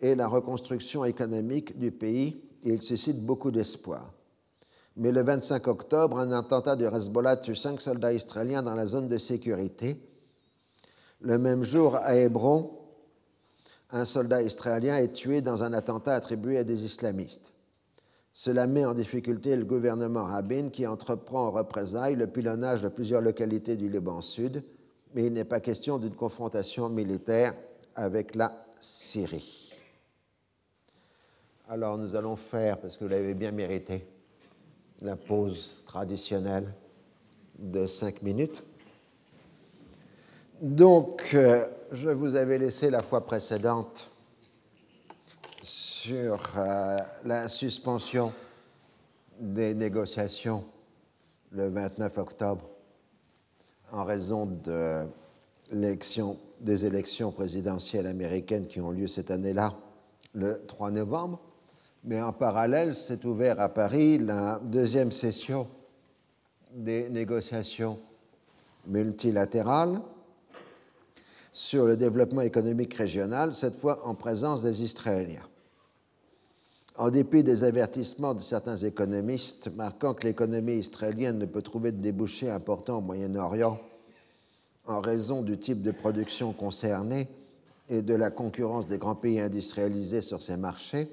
[0.01, 4.13] est la reconstruction économique du pays et il suscite beaucoup d'espoir.
[4.97, 9.07] Mais le 25 octobre, un attentat du Hezbollah tue cinq soldats israéliens dans la zone
[9.07, 9.97] de sécurité.
[11.21, 12.78] Le même jour, à Hébron,
[13.91, 17.53] un soldat israélien est tué dans un attentat attribué à des islamistes.
[18.31, 23.21] Cela met en difficulté le gouvernement Rabin qui entreprend en représailles le pilonnage de plusieurs
[23.21, 24.63] localités du Liban Sud,
[25.13, 27.53] mais il n'est pas question d'une confrontation militaire
[27.95, 29.73] avec la Syrie.
[31.67, 34.07] Alors nous allons faire, parce que vous l'avez bien mérité,
[35.01, 36.73] la pause traditionnelle
[37.57, 38.63] de cinq minutes.
[40.61, 44.11] Donc, euh, je vous avais laissé la fois précédente
[45.61, 48.31] sur euh, la suspension
[49.39, 50.65] des négociations
[51.51, 52.69] le 29 octobre
[53.91, 55.07] en raison de
[56.61, 59.75] des élections présidentielles américaines qui ont lieu cette année-là,
[60.33, 61.39] le 3 novembre.
[62.03, 65.67] Mais en parallèle, s'est ouvert à Paris la deuxième session
[66.73, 67.99] des négociations
[68.87, 70.01] multilatérales
[71.51, 75.47] sur le développement économique régional, cette fois en présence des Israéliens.
[76.97, 82.01] En dépit des avertissements de certains économistes marquant que l'économie israélienne ne peut trouver de
[82.01, 83.79] débouchés importants au Moyen-Orient
[84.85, 87.27] en raison du type de production concerné
[87.89, 91.09] et de la concurrence des grands pays industrialisés sur ces marchés,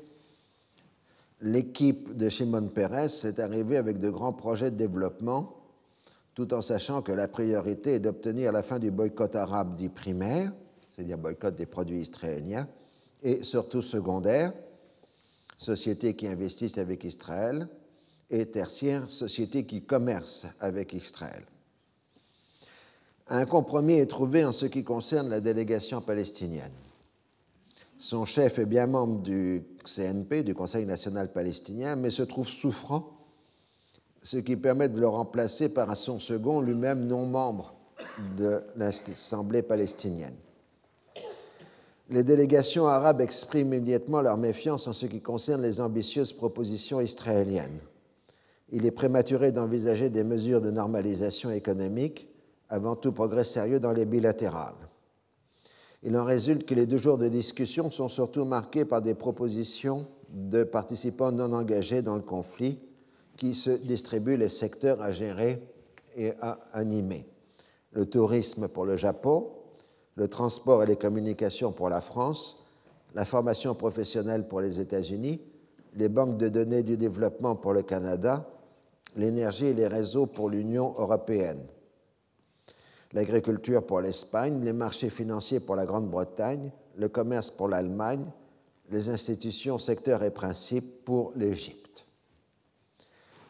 [1.40, 5.54] l'équipe de Shimon Peres est arrivée avec de grands projets de développement
[6.36, 10.52] tout en sachant que la priorité est d'obtenir la fin du boycott arabe dit primaire,
[10.90, 12.68] c'est-à-dire boycott des produits israéliens,
[13.22, 14.52] et surtout secondaire,
[15.56, 17.66] sociétés qui investissent avec Israël,
[18.28, 21.46] et tertiaire, sociétés qui commercent avec Israël.
[23.28, 26.74] Un compromis est trouvé en ce qui concerne la délégation palestinienne.
[27.98, 33.15] Son chef est bien membre du CNP, du Conseil national palestinien, mais se trouve souffrant
[34.26, 37.74] ce qui permet de le remplacer par son second, lui-même non membre
[38.36, 40.34] de l'Assemblée palestinienne.
[42.10, 47.78] Les délégations arabes expriment immédiatement leur méfiance en ce qui concerne les ambitieuses propositions israéliennes.
[48.72, 52.28] Il est prématuré d'envisager des mesures de normalisation économique
[52.68, 54.74] avant tout progrès sérieux dans les bilatérales.
[56.02, 60.08] Il en résulte que les deux jours de discussion sont surtout marqués par des propositions
[60.30, 62.80] de participants non engagés dans le conflit,
[63.36, 65.62] qui se distribuent les secteurs à gérer
[66.16, 67.26] et à animer.
[67.92, 69.50] Le tourisme pour le Japon,
[70.16, 72.64] le transport et les communications pour la France,
[73.14, 75.40] la formation professionnelle pour les États-Unis,
[75.94, 78.48] les banques de données du développement pour le Canada,
[79.16, 81.64] l'énergie et les réseaux pour l'Union européenne,
[83.12, 88.24] l'agriculture pour l'Espagne, les marchés financiers pour la Grande-Bretagne, le commerce pour l'Allemagne,
[88.90, 91.85] les institutions, secteurs et principes pour l'Égypte.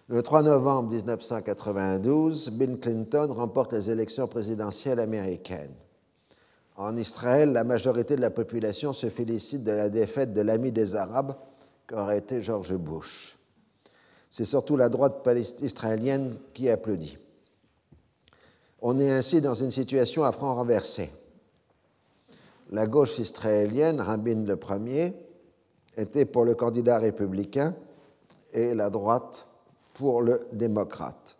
[0.09, 5.75] Le 3 novembre 1992, Bill Clinton remporte les élections présidentielles américaines.
[6.77, 10.95] En Israël, la majorité de la population se félicite de la défaite de l'ami des
[10.95, 11.35] Arabes
[11.89, 13.37] qu'aurait été George Bush.
[14.31, 15.29] C'est surtout la droite
[15.61, 17.19] israélienne qui applaudit.
[18.81, 21.11] On est ainsi dans une situation à franc renversé.
[22.71, 25.17] La gauche israélienne, Rabin le premier,
[25.97, 27.75] était pour le candidat républicain
[28.53, 29.49] et la droite
[29.97, 31.37] pour le démocrate.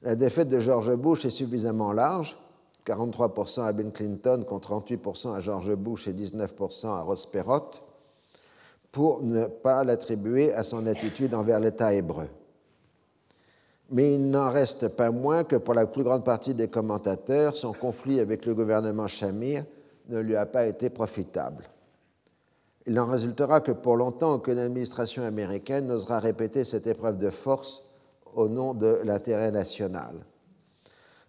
[0.00, 2.38] La défaite de George Bush est suffisamment large,
[2.86, 7.70] 43% à Ben Clinton contre 38% à George Bush et 19% à Ross Perot,
[8.90, 12.28] pour ne pas l'attribuer à son attitude envers l'État hébreu.
[13.90, 17.74] Mais il n'en reste pas moins que pour la plus grande partie des commentateurs, son
[17.74, 19.64] conflit avec le gouvernement Shamir
[20.08, 21.64] ne lui a pas été profitable.
[22.86, 27.82] Il n'en résultera que pour longtemps aucune administration américaine n'osera répéter cette épreuve de force
[28.34, 30.26] au nom de l'intérêt national.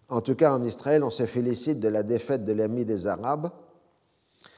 [0.09, 3.49] En tout cas, en Israël, on se félicite de la défaite de l'ami des Arabes.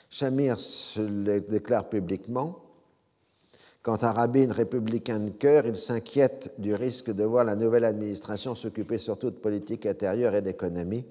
[0.10, 2.68] Shamir se le déclare publiquement
[3.88, 8.54] Quant à Rabin, républicain de cœur, il s'inquiète du risque de voir la nouvelle administration
[8.54, 11.06] s'occuper surtout de politique intérieure et d'économie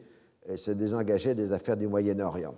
[0.47, 2.55] et se désengager des affaires du Moyen-Orient.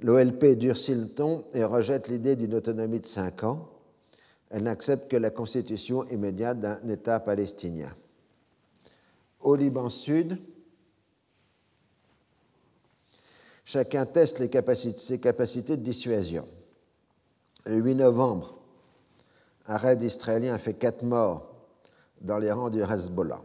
[0.00, 3.68] L'OLP durcit le ton et rejette l'idée d'une autonomie de cinq ans.
[4.50, 7.94] Elle n'accepte que la constitution immédiate d'un État palestinien.
[9.40, 10.38] Au Liban Sud,
[13.64, 14.38] chacun teste
[14.96, 16.46] ses capacités de dissuasion.
[17.66, 18.56] Le 8 novembre,
[19.66, 21.54] un raid israélien fait quatre morts
[22.20, 23.42] dans les rangs du Hezbollah.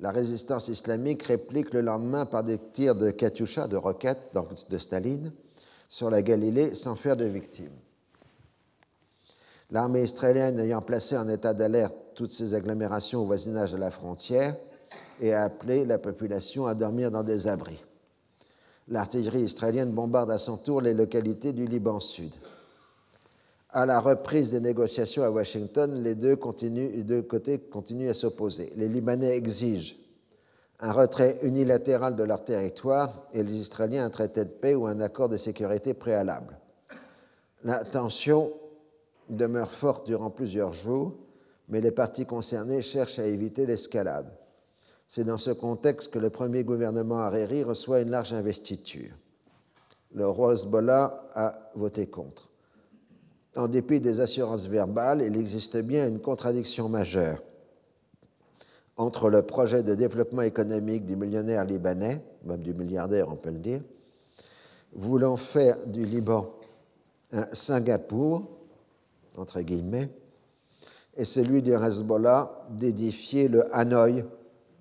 [0.00, 4.32] La résistance islamique réplique le lendemain par des tirs de Katyusha, de roquettes
[4.68, 5.32] de Staline,
[5.88, 7.70] sur la Galilée sans faire de victimes.
[9.70, 14.56] L'armée israélienne ayant placé en état d'alerte toutes ces agglomérations au voisinage de la frontière
[15.20, 17.82] et a appelé la population à dormir dans des abris.
[18.88, 22.34] L'artillerie israélienne bombarde à son tour les localités du Liban Sud
[23.74, 26.38] à la reprise des négociations à Washington, les deux,
[27.02, 28.72] deux côtés continuent à s'opposer.
[28.76, 29.96] Les Libanais exigent
[30.80, 35.00] un retrait unilatéral de leur territoire et les Israéliens un traité de paix ou un
[35.00, 36.58] accord de sécurité préalable.
[37.62, 38.52] La tension
[39.30, 41.14] demeure forte durant plusieurs jours,
[41.68, 44.30] mais les parties concernées cherchent à éviter l'escalade.
[45.08, 49.14] C'est dans ce contexte que le premier gouvernement Hariri reçoit une large investiture.
[50.12, 52.50] Le roi Hezbollah a voté contre.
[53.56, 57.38] En dépit des assurances verbales, il existe bien une contradiction majeure
[58.96, 63.58] entre le projet de développement économique du millionnaire libanais, même du milliardaire on peut le
[63.58, 63.80] dire,
[64.92, 66.50] voulant faire du Liban
[67.32, 68.48] un Singapour,
[69.36, 70.08] entre guillemets,
[71.16, 74.24] et celui du Hezbollah d'édifier le Hanoï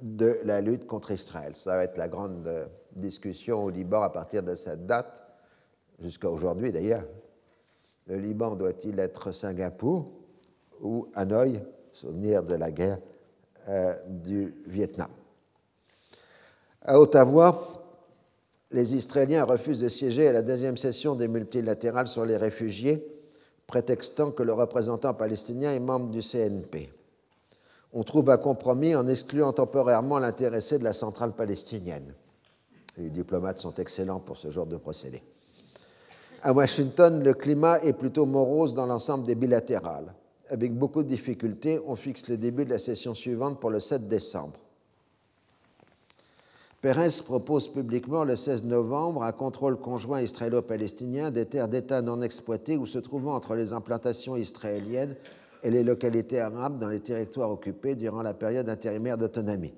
[0.02, 1.56] de la lutte contre Israël.
[1.56, 2.48] Ça va être la grande
[2.96, 5.24] discussion au Liban à partir de cette date,
[6.00, 7.06] jusqu'à aujourd'hui d'ailleurs,
[8.08, 10.12] le Liban doit-il être Singapour
[10.82, 13.13] ou Hanoï, souvenir de la guerre euh,
[14.08, 15.10] du Vietnam
[16.82, 17.84] À Ottawa,
[18.72, 23.08] les Israéliens refusent de siéger à la deuxième session des multilatérales sur les réfugiés,
[23.68, 26.90] prétextant que le représentant palestinien est membre du CNP.
[27.94, 32.14] On trouve un compromis en excluant temporairement l'intéressé de la centrale palestinienne.
[32.98, 35.22] Les diplomates sont excellents pour ce genre de procédé.
[36.42, 40.14] À Washington, le climat est plutôt morose dans l'ensemble des bilatérales.
[40.54, 44.08] Avec beaucoup de difficultés, on fixe le début de la session suivante pour le 7
[44.08, 44.60] décembre.
[46.80, 52.78] Pérez propose publiquement le 16 novembre un contrôle conjoint israélo-palestinien des terres d'État non exploitées
[52.78, 55.16] ou se trouvant entre les implantations israéliennes
[55.64, 59.74] et les localités arabes dans les territoires occupés durant la période intérimaire d'autonomie.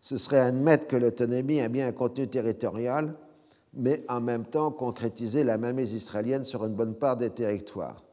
[0.00, 3.16] Ce serait admettre que l'autonomie a bien un contenu territorial
[3.74, 8.05] mais en même temps concrétiser la mainmise israélienne sur une bonne part des territoires.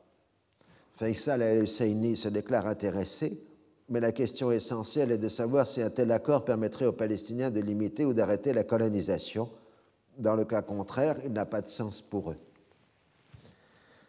[1.03, 3.37] Faisal el-Husseini se déclare intéressé,
[3.89, 7.59] mais la question essentielle est de savoir si un tel accord permettrait aux Palestiniens de
[7.59, 9.49] limiter ou d'arrêter la colonisation.
[10.17, 12.37] Dans le cas contraire, il n'a pas de sens pour eux.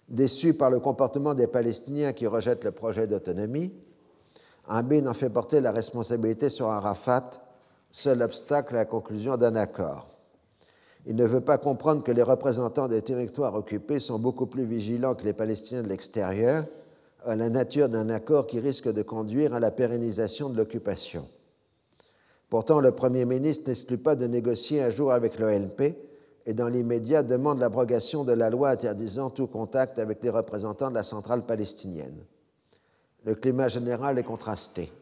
[0.08, 3.72] Déçu par le comportement des Palestiniens qui rejettent le projet d'autonomie,
[4.68, 7.28] Amin en fait porter la responsabilité sur Arafat,
[7.90, 10.06] seul obstacle à la conclusion d'un accord.
[11.06, 15.16] Il ne veut pas comprendre que les représentants des territoires occupés sont beaucoup plus vigilants
[15.16, 16.66] que les Palestiniens de l'extérieur
[17.26, 21.28] à la nature d'un accord qui risque de conduire à la pérennisation de l'occupation.
[22.50, 25.96] Pourtant, le Premier ministre n'exclut pas de négocier un jour avec l'OLP
[26.46, 30.94] et dans l'immédiat demande l'abrogation de la loi interdisant tout contact avec les représentants de
[30.94, 32.24] la centrale palestinienne.
[33.24, 34.92] Le climat général est contrasté.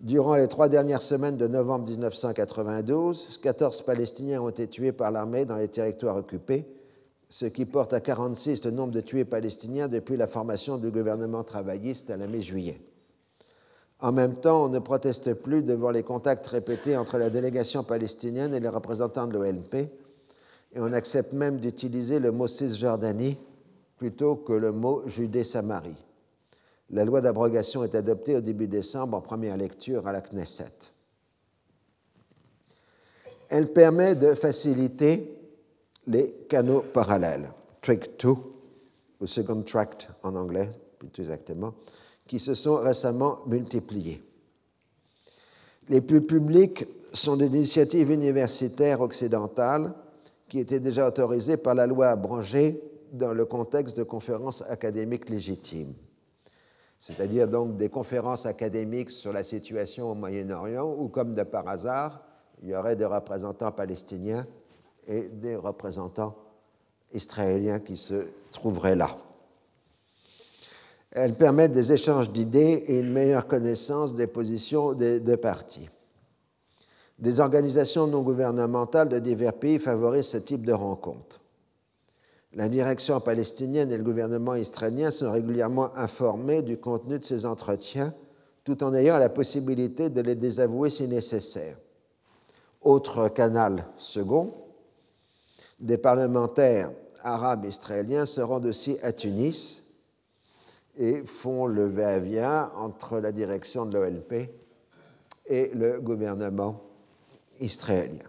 [0.00, 5.44] Durant les trois dernières semaines de novembre 1992, 14 Palestiniens ont été tués par l'armée
[5.44, 6.66] dans les territoires occupés,
[7.32, 11.42] ce qui porte à 46 le nombre de tués palestiniens depuis la formation du gouvernement
[11.42, 12.78] travailliste à la mi-juillet.
[14.00, 18.52] En même temps, on ne proteste plus devant les contacts répétés entre la délégation palestinienne
[18.52, 19.88] et les représentants de l'OLP, et
[20.76, 23.38] on accepte même d'utiliser le mot Cisjordanie
[23.96, 25.96] plutôt que le mot Judée-Samarie.
[26.90, 30.92] La loi d'abrogation est adoptée au début décembre en première lecture à la Knesset.
[33.48, 35.41] Elle permet de faciliter
[36.06, 37.50] les canaux parallèles,
[37.80, 38.28] Track 2,
[39.20, 41.74] ou Second Tract en anglais, plus exactement,
[42.26, 44.22] qui se sont récemment multipliés.
[45.88, 49.92] Les plus publics sont des initiatives universitaires occidentales
[50.48, 52.82] qui étaient déjà autorisées par la loi abrogée
[53.12, 55.94] dans le contexte de conférences académiques légitimes
[57.02, 62.22] c'est-à-dire donc des conférences académiques sur la situation au Moyen-Orient, où, comme de par hasard,
[62.62, 64.46] il y aurait des représentants palestiniens
[65.06, 66.36] et des représentants
[67.12, 69.16] israéliens qui se trouveraient là.
[71.10, 75.90] Elles permettent des échanges d'idées et une meilleure connaissance des positions des deux parties.
[77.18, 81.40] Des organisations non gouvernementales de divers pays favorisent ce type de rencontres.
[82.54, 88.14] La direction palestinienne et le gouvernement israélien sont régulièrement informés du contenu de ces entretiens,
[88.64, 91.76] tout en ayant la possibilité de les désavouer si nécessaire.
[92.82, 94.52] Autre canal second,
[95.82, 99.82] des parlementaires arabes israéliens se rendent aussi à Tunis
[100.96, 104.48] et font le va-et-vient entre la direction de l'OLP
[105.46, 106.80] et le gouvernement
[107.60, 108.24] israélien.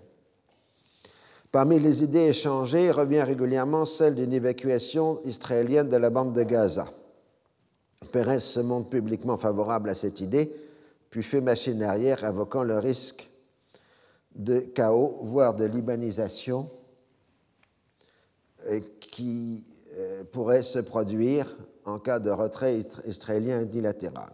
[1.52, 6.88] Parmi les idées échangées revient régulièrement celle d'une évacuation israélienne de la bande de Gaza.
[8.12, 10.56] Pérez se montre publiquement favorable à cette idée,
[11.12, 13.30] puis fait machine arrière, invoquant le risque
[14.36, 16.72] de chaos, voire de libanisation
[19.00, 19.64] qui
[19.96, 21.56] euh, pourrait se produire
[21.86, 24.32] en cas de retrait israélien unilatéral.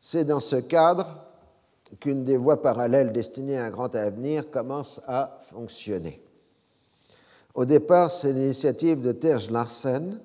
[0.00, 1.24] C'est dans ce cadre
[2.00, 6.22] qu'une des voies parallèles destinées à un grand avenir commence à fonctionner.
[7.54, 10.18] Au départ, c'est l'initiative de Terje Larsen,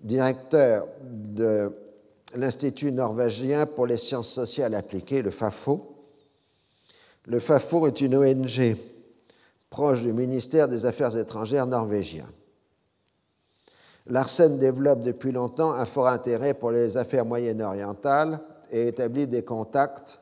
[0.00, 1.72] directeur de
[2.34, 5.94] l'Institut norvégien pour les sciences sociales appliquées, le FAFO.
[7.26, 8.76] Le FAFO est une ONG
[9.70, 12.26] proche du ministère des Affaires étrangères norvégien.
[14.06, 18.40] Larsen développe depuis longtemps un fort intérêt pour les affaires moyen-orientales
[18.70, 20.20] et établit des contacts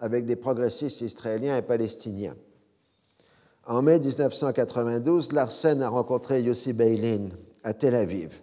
[0.00, 2.36] avec des progressistes israéliens et palestiniens.
[3.66, 7.28] En mai 1992, Larsen a rencontré Yossi Beilin
[7.64, 8.40] à Tel Aviv.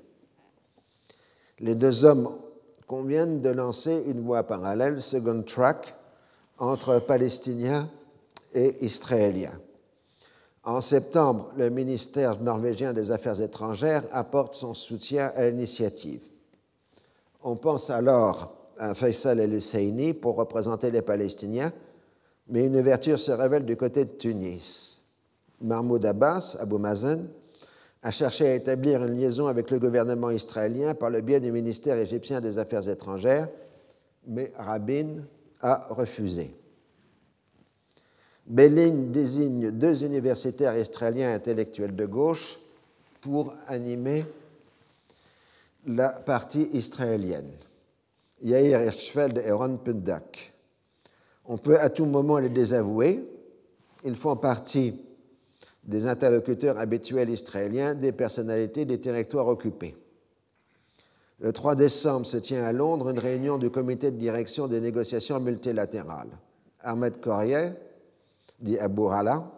[1.60, 2.38] Les deux hommes
[2.86, 5.96] conviennent de lancer une voie parallèle, second track,
[6.60, 7.90] entre Palestiniens
[8.54, 9.60] et Israéliens.
[10.66, 16.22] En septembre, le ministère norvégien des Affaires étrangères apporte son soutien à l'initiative.
[17.44, 21.72] On pense alors à Faisal el-Husseini pour représenter les Palestiniens,
[22.48, 25.00] mais une ouverture se révèle du côté de Tunis.
[25.62, 27.28] Mahmoud Abbas, Abu Mazen,
[28.02, 31.98] a cherché à établir une liaison avec le gouvernement israélien par le biais du ministère
[31.98, 33.50] égyptien des Affaires étrangères,
[34.28, 35.22] mais Rabin
[35.62, 36.56] a refusé.
[38.46, 42.60] Bellin désigne deux universitaires israéliens intellectuels de gauche
[43.22, 44.26] pour animer
[45.88, 47.52] la partie israélienne,
[48.42, 50.54] Yair Hirschfeld et Ron Pundak.
[51.46, 53.24] On peut à tout moment les désavouer.
[54.04, 55.00] Ils font partie
[55.84, 59.96] des interlocuteurs habituels israéliens des personnalités des territoires occupés.
[61.40, 65.40] Le 3 décembre se tient à Londres une réunion du comité de direction des négociations
[65.40, 66.38] multilatérales.
[66.82, 67.72] Ahmed Corrier,
[68.60, 69.52] dit Abu Hala,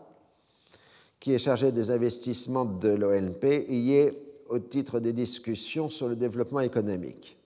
[1.19, 4.17] qui est chargé des investissements de l'ONP, y est
[4.49, 7.37] au titre des discussions sur le développement économique.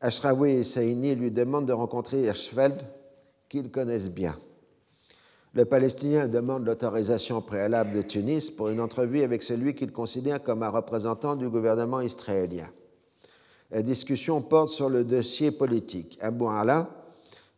[0.00, 2.84] Ashraoui et Saini lui demandent de rencontrer Hirschfeld,
[3.48, 4.38] qu'ils connaissent bien.
[5.54, 10.62] Le Palestinien demande l'autorisation préalable de Tunis pour une entrevue avec celui qu'il considère comme
[10.62, 12.68] un représentant du gouvernement israélien.
[13.70, 16.18] La discussion porte sur le dossier politique.
[16.20, 16.90] Hala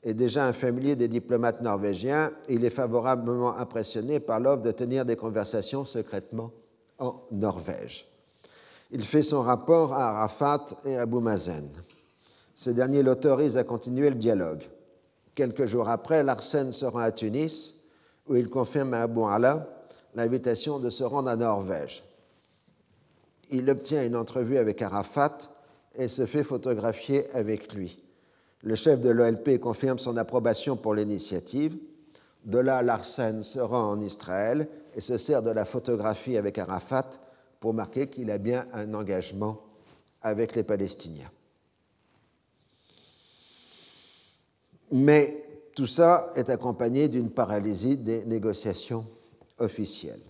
[0.03, 2.33] est déjà un familier des diplomates norvégiens.
[2.49, 6.53] Il est favorablement impressionné par l'offre de tenir des conversations secrètement
[6.99, 8.07] en Norvège.
[8.91, 11.71] Il fait son rapport à Arafat et à Abu Mazen.
[12.55, 14.63] Ce dernier l'autorise à continuer le dialogue.
[15.35, 17.77] Quelques jours après, Larsen se rend à Tunis,
[18.27, 19.67] où il confirme à Abu Ala
[20.15, 22.03] l'invitation de se rendre à Norvège.
[23.51, 25.39] Il obtient une entrevue avec Arafat
[25.95, 28.03] et se fait photographier avec lui.
[28.63, 31.77] Le chef de l'OLP confirme son approbation pour l'initiative.
[32.45, 37.11] De là, Larsen se rend en Israël et se sert de la photographie avec Arafat
[37.59, 39.61] pour marquer qu'il a bien un engagement
[40.23, 41.31] avec les Palestiniens.
[44.93, 49.07] Mais tout ça est accompagné d'une paralysie des négociations
[49.59, 50.21] officielles.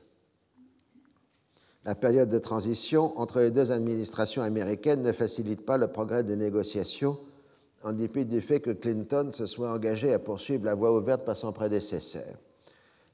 [1.85, 6.37] La période de transition entre les deux administrations américaines ne facilite pas le progrès des
[6.37, 7.19] négociations
[7.83, 11.37] en dépit du fait que Clinton se soit engagé à poursuivre la voie ouverte par
[11.37, 12.37] son prédécesseur.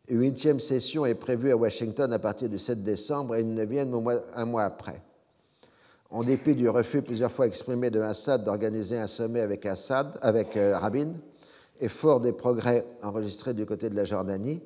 [0.09, 3.93] Une huitième session est prévue à Washington à partir du 7 décembre et une neuvième
[4.34, 5.02] un mois après.
[6.10, 10.56] En dépit du refus plusieurs fois exprimé de Assad d'organiser un sommet avec, Assad, avec
[10.56, 11.14] euh, Rabin,
[11.80, 14.62] et fort des progrès enregistrés du côté de la Jordanie,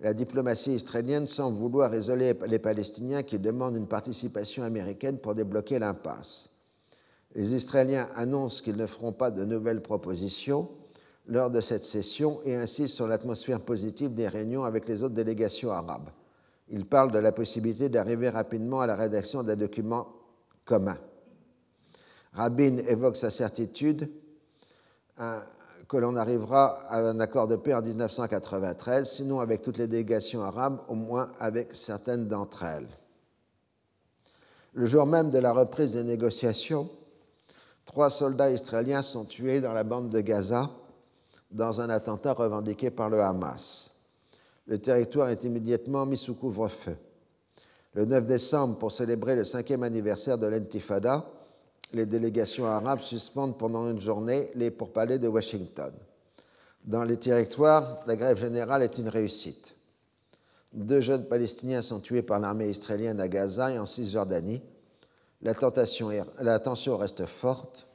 [0.00, 5.78] la diplomatie israélienne semble vouloir isoler les Palestiniens qui demandent une participation américaine pour débloquer
[5.78, 6.53] l'impasse
[7.34, 10.68] les Israéliens annoncent qu'ils ne feront pas de nouvelles propositions
[11.26, 15.72] lors de cette session et insistent sur l'atmosphère positive des réunions avec les autres délégations
[15.72, 16.10] arabes.
[16.68, 20.08] Ils parlent de la possibilité d'arriver rapidement à la rédaction d'un document
[20.64, 20.98] commun.
[22.32, 24.10] Rabin évoque sa certitude
[25.88, 30.42] que l'on arrivera à un accord de paix en 1993, sinon avec toutes les délégations
[30.42, 32.88] arabes, au moins avec certaines d'entre elles.
[34.72, 36.90] Le jour même de la reprise des négociations,
[37.84, 40.70] trois soldats israéliens sont tués dans la bande de Gaza
[41.50, 43.90] dans un attentat revendiqué par le Hamas.
[44.66, 46.96] Le territoire est immédiatement mis sous couvre-feu.
[47.92, 51.26] Le 9 décembre, pour célébrer le cinquième anniversaire de l'Intifada,
[51.92, 55.92] les délégations arabes suspendent pendant une journée les pourparlers de Washington.
[56.84, 59.74] Dans les territoires, la grève générale est une réussite.
[60.72, 64.60] Deux jeunes Palestiniens sont tués par l'armée israélienne à Gaza et en Cisjordanie.
[65.44, 67.86] La, tension reste forte.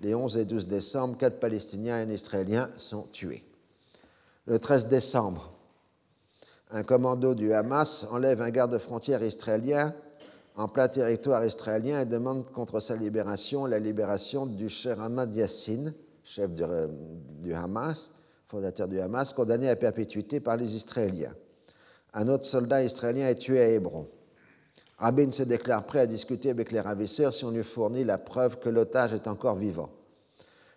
[0.00, 3.42] Les 11 et 12 décembre, quatre Palestiniens et un Israélien sont tués.
[4.46, 5.54] Le 13 décembre,
[6.70, 9.94] un commando du Hamas enlève un garde-frontière israélien
[10.56, 15.94] en plein territoire israélien et demande contre sa libération la libération du cher Ahmad Yassin,
[16.22, 18.12] chef du, Hamas,
[18.46, 21.34] fondateur du Hamas, condamné à perpétuité par les Israéliens.
[22.12, 24.06] Un autre soldat israélien est tué à Hébron.
[24.98, 28.58] Rabin se déclare prêt à discuter avec les ravisseurs si on lui fournit la preuve
[28.58, 29.90] que l'otage est encore vivant.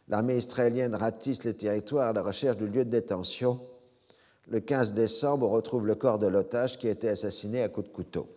[0.08, 3.60] L'armée israélienne ratisse les territoires à la recherche du lieu de détention.
[4.48, 7.88] Le 15 décembre, on retrouve le corps de l'otage qui a été assassiné à coups
[7.90, 8.28] de couteau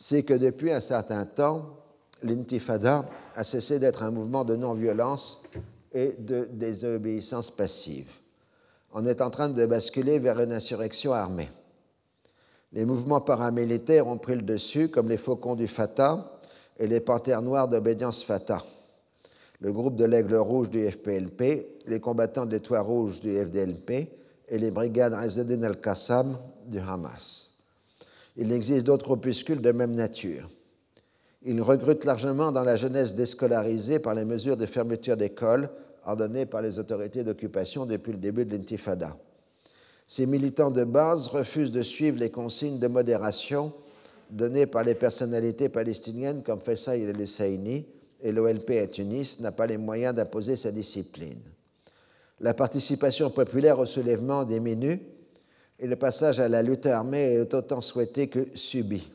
[0.00, 1.76] c'est que depuis un certain temps,
[2.22, 3.04] l'intifada
[3.36, 5.42] a cessé d'être un mouvement de non-violence
[5.92, 8.08] et de désobéissance passive.
[8.94, 11.50] On est en train de basculer vers une insurrection armée.
[12.72, 16.40] Les mouvements paramilitaires ont pris le dessus, comme les faucons du Fatah
[16.78, 18.64] et les panthères noires d'obédience Fatah,
[19.60, 23.90] le groupe de l'Aigle Rouge du FPLP, les combattants des Toits Rouges du FDLP
[24.48, 27.50] et les brigades Azzedin al-Qassam du Hamas
[28.36, 30.48] il existe d'autres opuscules de même nature.
[31.42, 35.68] Ils recrutent largement dans la jeunesse déscolarisée par les mesures de fermeture d'écoles
[36.06, 39.16] ordonnées par les autorités d'occupation depuis le début de l'intifada.
[40.10, 43.72] Ces militants de base refusent de suivre les consignes de modération
[44.28, 47.86] données par les personnalités palestiniennes comme Faisal el-Husseini
[48.20, 51.38] et l'OLP à Tunis n'a pas les moyens d'imposer sa discipline.
[52.40, 55.00] La participation populaire au soulèvement diminue
[55.78, 59.08] et le passage à la lutte armée est autant souhaité que subi.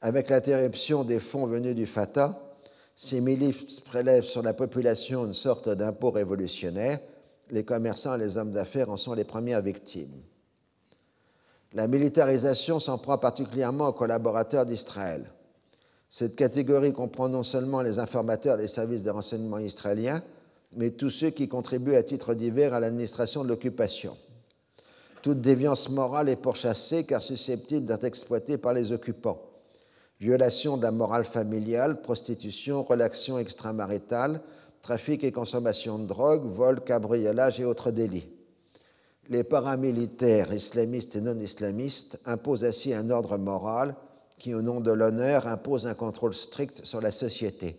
[0.00, 2.56] Avec l'interruption des fonds venus du Fatah,
[2.96, 6.98] ces milices prélèvent sur la population une sorte d'impôt révolutionnaire.
[7.52, 10.22] Les commerçants et les hommes d'affaires en sont les premières victimes.
[11.74, 15.30] La militarisation s'en prend particulièrement aux collaborateurs d'Israël.
[16.08, 20.22] Cette catégorie comprend non seulement les informateurs des services de renseignement israéliens,
[20.74, 24.16] mais tous ceux qui contribuent à titre divers à l'administration de l'occupation.
[25.22, 29.42] Toute déviance morale est pourchassée car susceptible d'être exploitée par les occupants.
[30.20, 34.40] Violation de la morale familiale, prostitution, relations extramaritales,
[34.82, 38.28] trafic et consommation de drogue, vol, cabriolage et autres délits.
[39.28, 43.94] Les paramilitaires islamistes et non islamistes imposent ainsi un ordre moral
[44.38, 47.76] qui, au nom de l'honneur, impose un contrôle strict sur la société.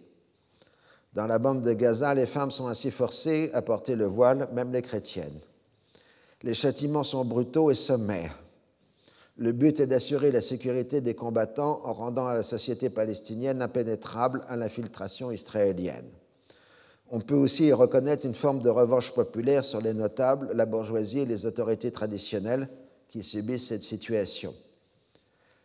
[1.13, 4.71] Dans la bande de Gaza, les femmes sont ainsi forcées à porter le voile, même
[4.71, 5.41] les chrétiennes.
[6.41, 8.39] Les châtiments sont brutaux et sommaires.
[9.35, 14.41] Le but est d'assurer la sécurité des combattants en rendant à la société palestinienne impénétrable
[14.47, 16.09] à l'infiltration israélienne.
[17.15, 21.19] On peut aussi y reconnaître une forme de revanche populaire sur les notables, la bourgeoisie
[21.19, 22.67] et les autorités traditionnelles
[23.07, 24.55] qui subissent cette situation.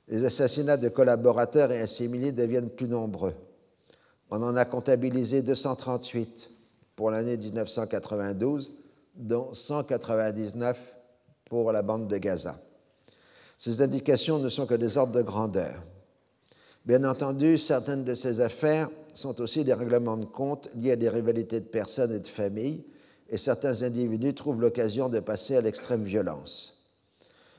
[0.09, 3.33] Les assassinats de collaborateurs et assimilés deviennent plus nombreux.
[4.31, 6.51] On en a comptabilisé 238
[6.95, 8.71] pour l'année 1992
[9.17, 10.79] dont 199
[11.47, 12.61] pour la bande de Gaza.
[13.57, 15.83] Ces indications ne sont que des ordres de grandeur.
[16.89, 21.11] Bien entendu, certaines de ces affaires sont aussi des règlements de compte liés à des
[21.11, 22.83] rivalités de personnes et de familles,
[23.29, 26.89] et certains individus trouvent l'occasion de passer à l'extrême violence.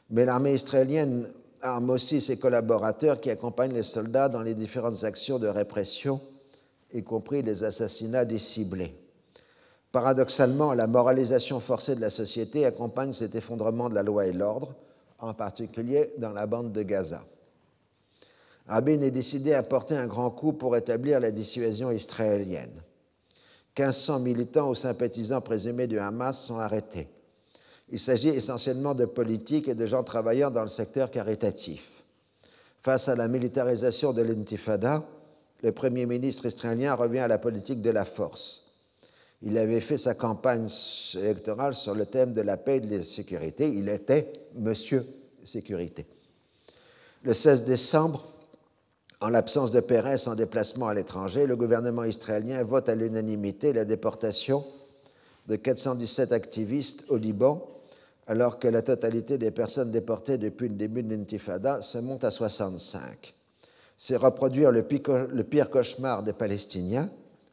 [0.10, 1.28] Mais l'armée israélienne
[1.62, 6.22] arme aussi ses collaborateurs qui accompagnent les soldats dans les différentes actions de répression,
[6.92, 8.96] y compris les assassinats des ciblés.
[9.92, 14.74] Paradoxalement, la moralisation forcée de la société accompagne cet effondrement de la loi et l'ordre,
[15.20, 17.24] en particulier dans la bande de Gaza.
[18.70, 22.82] Rabin est décidé à porter un grand coup pour établir la dissuasion israélienne.
[23.78, 27.08] 1500 militants ou sympathisants présumés du Hamas sont arrêtés.
[27.90, 31.90] Il s'agit essentiellement de politiques et de gens travaillant dans le secteur caritatif.
[32.82, 35.04] Face à la militarisation de l'intifada,
[35.62, 38.70] le Premier ministre israélien revient à la politique de la force
[39.42, 40.68] il avait fait sa campagne
[41.16, 43.70] électorale sur le thème de la paix et de la sécurité.
[43.70, 45.06] Il était Monsieur
[45.46, 46.06] Sécurité.
[47.24, 48.28] Le 16 décembre,
[49.22, 53.84] En l'absence de Pérez en déplacement à l'étranger, le gouvernement israélien vote à l'unanimité la
[53.84, 54.66] déportation
[55.48, 57.68] de 417 activistes au Liban,
[58.28, 62.32] alors que la totalité des personnes déportées depuis le début de l'intifada se monte à
[62.32, 63.34] 65.
[63.98, 67.10] C'est reproduire le pire cauchemar des Palestiniens,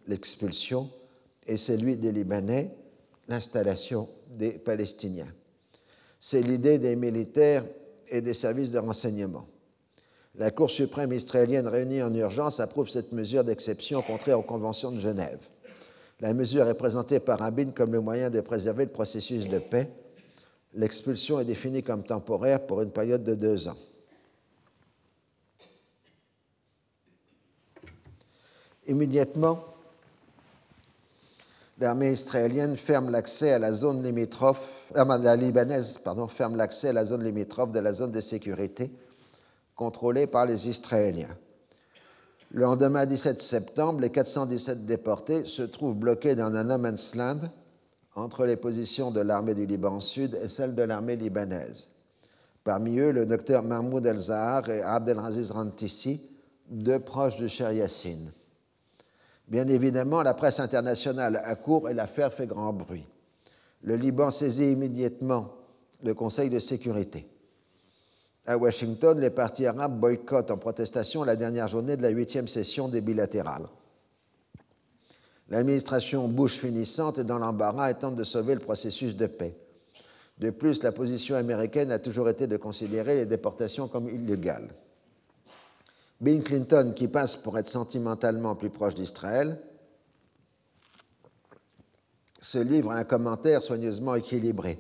[0.07, 0.89] l'expulsion,
[1.49, 2.77] et celui des Libanais,
[3.27, 5.33] l'installation des Palestiniens.
[6.21, 7.65] C'est l'idée des militaires
[8.09, 9.47] et des services de renseignement.
[10.39, 15.01] La Cour suprême israélienne réunie en urgence approuve cette mesure d'exception contraire aux conventions de
[15.01, 15.41] Genève.
[16.21, 19.91] La mesure est présentée par Rabin comme le moyen de préserver le processus de paix.
[20.75, 23.79] L'expulsion est définie comme temporaire pour une période de deux ans.
[28.87, 29.65] Immédiatement,
[31.79, 35.99] l'armée israélienne ferme l'accès à la zone limitrophe, euh, la libanaise
[36.29, 38.93] ferme l'accès à la zone limitrophe de la zone de sécurité
[39.77, 41.37] contrôlée par les Israéliens.
[42.51, 47.41] Le lendemain 17 septembre, les 417 déportés se trouvent bloqués dans un no man's land
[48.15, 51.91] entre les positions de l'armée du Liban Sud et celles de l'armée libanaise.
[52.65, 56.23] Parmi eux, le docteur Mahmoud El-Zahar et Abdelaziz Rantissi,
[56.69, 58.33] deux proches de Cher Yassine.
[59.47, 63.07] Bien évidemment, la presse internationale accourt et l'affaire fait grand bruit.
[63.83, 65.53] Le Liban saisit immédiatement
[66.03, 67.29] le Conseil de sécurité.
[68.47, 72.89] À Washington, les partis arabes boycottent en protestation la dernière journée de la huitième session
[72.89, 73.67] des bilatérales.
[75.49, 79.57] L'administration Bush finissante est dans l'embarras et tente de sauver le processus de paix.
[80.39, 84.75] De plus, la position américaine a toujours été de considérer les déportations comme illégales.
[86.21, 89.61] Bill Clinton, qui passe pour être sentimentalement plus proche d'Israël,
[92.39, 94.79] se livre à un commentaire soigneusement équilibré.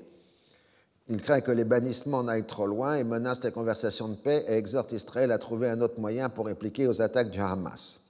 [1.08, 4.54] Il craint que les bannissements n'aillent trop loin et menace les conversations de paix et
[4.54, 8.00] exhorte Israël à trouver un autre moyen pour répliquer aux attaques du Hamas.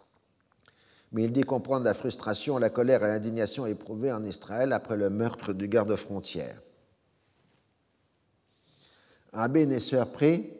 [1.12, 5.10] Mais il dit comprendre la frustration, la colère et l'indignation éprouvées en Israël après le
[5.10, 6.58] meurtre du garde-frontière.
[9.32, 10.50] Rabin est surpris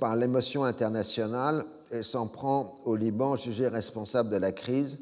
[0.00, 5.00] par l'émotion internationale et s'en prend au Liban jugé responsable de la crise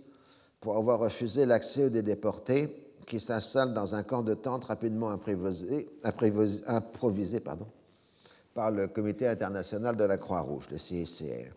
[0.60, 5.88] pour avoir refusé l'accès des déportés qui s'installent dans un camp de tente rapidement improvisé,
[8.54, 11.52] par le Comité international de la Croix-Rouge, le CICR.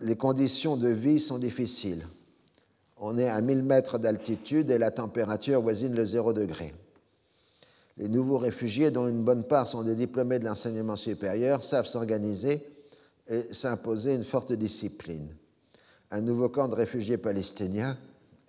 [0.00, 2.06] Les conditions de vie sont difficiles.
[2.98, 6.74] On est à 1000 mètres d'altitude et la température voisine le zéro degré.
[7.98, 12.66] Les nouveaux réfugiés, dont une bonne part sont des diplômés de l'enseignement supérieur, savent s'organiser
[13.28, 15.28] et s'imposer une forte discipline.
[16.10, 17.96] Un nouveau camp de réfugiés palestiniens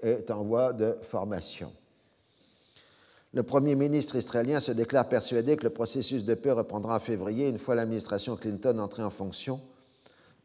[0.01, 1.71] est en voie de formation.
[3.33, 7.49] Le Premier ministre israélien se déclare persuadé que le processus de paix reprendra en février,
[7.49, 9.59] une fois l'administration Clinton entrée en fonction.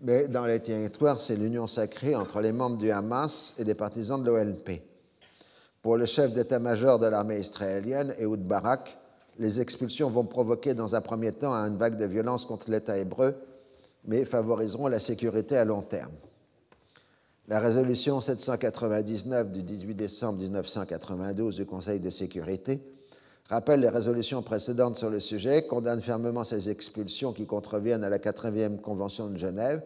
[0.01, 4.23] Mais dans les territoires, c'est l'union sacrée entre les membres du Hamas et les partisans
[4.23, 4.83] de l'OLP.
[5.81, 8.99] Pour le chef d'état-major de l'armée israélienne, Ehud Barak,
[9.39, 13.35] les expulsions vont provoquer dans un premier temps une vague de violence contre l'État hébreu,
[14.05, 16.13] mais favoriseront la sécurité à long terme.
[17.53, 22.81] La résolution 799 du 18 décembre 1992 du Conseil de sécurité
[23.51, 28.17] rappelle les résolutions précédentes sur le sujet, condamne fermement ces expulsions qui contreviennent à la
[28.17, 29.83] 4e Convention de Genève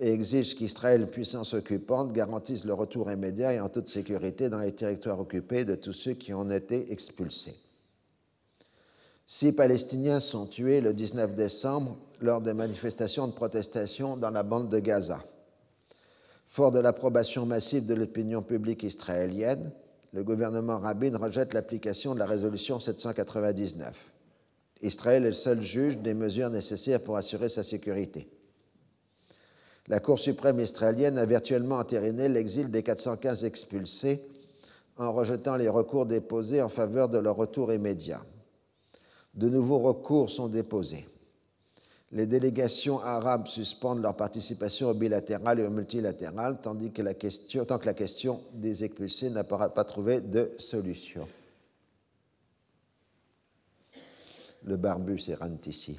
[0.00, 4.72] et exige qu'Israël, puissance occupante, garantisse le retour immédiat et en toute sécurité dans les
[4.72, 7.54] territoires occupés de tous ceux qui ont été expulsés.
[9.26, 14.70] Six Palestiniens sont tués le 19 décembre lors des manifestations de protestation dans la bande
[14.70, 15.22] de Gaza.
[16.46, 19.72] Fort de l'approbation massive de l'opinion publique israélienne,
[20.12, 23.94] le gouvernement Rabin rejette l'application de la résolution 799.
[24.82, 28.28] Israël est le seul juge des mesures nécessaires pour assurer sa sécurité
[29.88, 34.20] la Cour suprême israélienne a virtuellement entériné l'exil des 415 expulsés
[34.96, 38.22] en rejetant les recours déposés en faveur de leur retour immédiat.
[39.34, 41.06] De nouveaux recours sont déposés.
[42.12, 47.02] Les délégations arabes suspendent leur participation au bilatéral et au multilatéral, tandis que
[47.62, 51.26] tant que la question des expulsés n'a pas trouvé de solution.
[54.64, 55.98] Le barbu s'érante ici.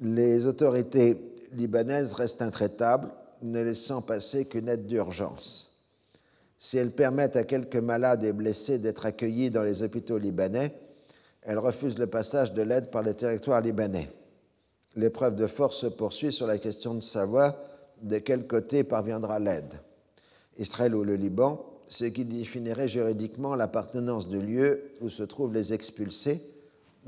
[0.00, 1.16] Les autorités
[1.52, 3.08] libanaise reste intraitable,
[3.42, 5.72] ne laissant passer qu'une aide d'urgence.
[6.58, 10.74] Si elles permettent à quelques malades et blessés d'être accueillis dans les hôpitaux libanais,
[11.42, 14.10] elles refusent le passage de l'aide par le territoire libanais.
[14.96, 17.54] L'épreuve de force se poursuit sur la question de savoir
[18.02, 19.74] de quel côté parviendra l'aide.
[20.58, 25.72] Israël ou le Liban, ce qui définirait juridiquement l'appartenance du lieu où se trouvent les
[25.72, 26.42] expulsés,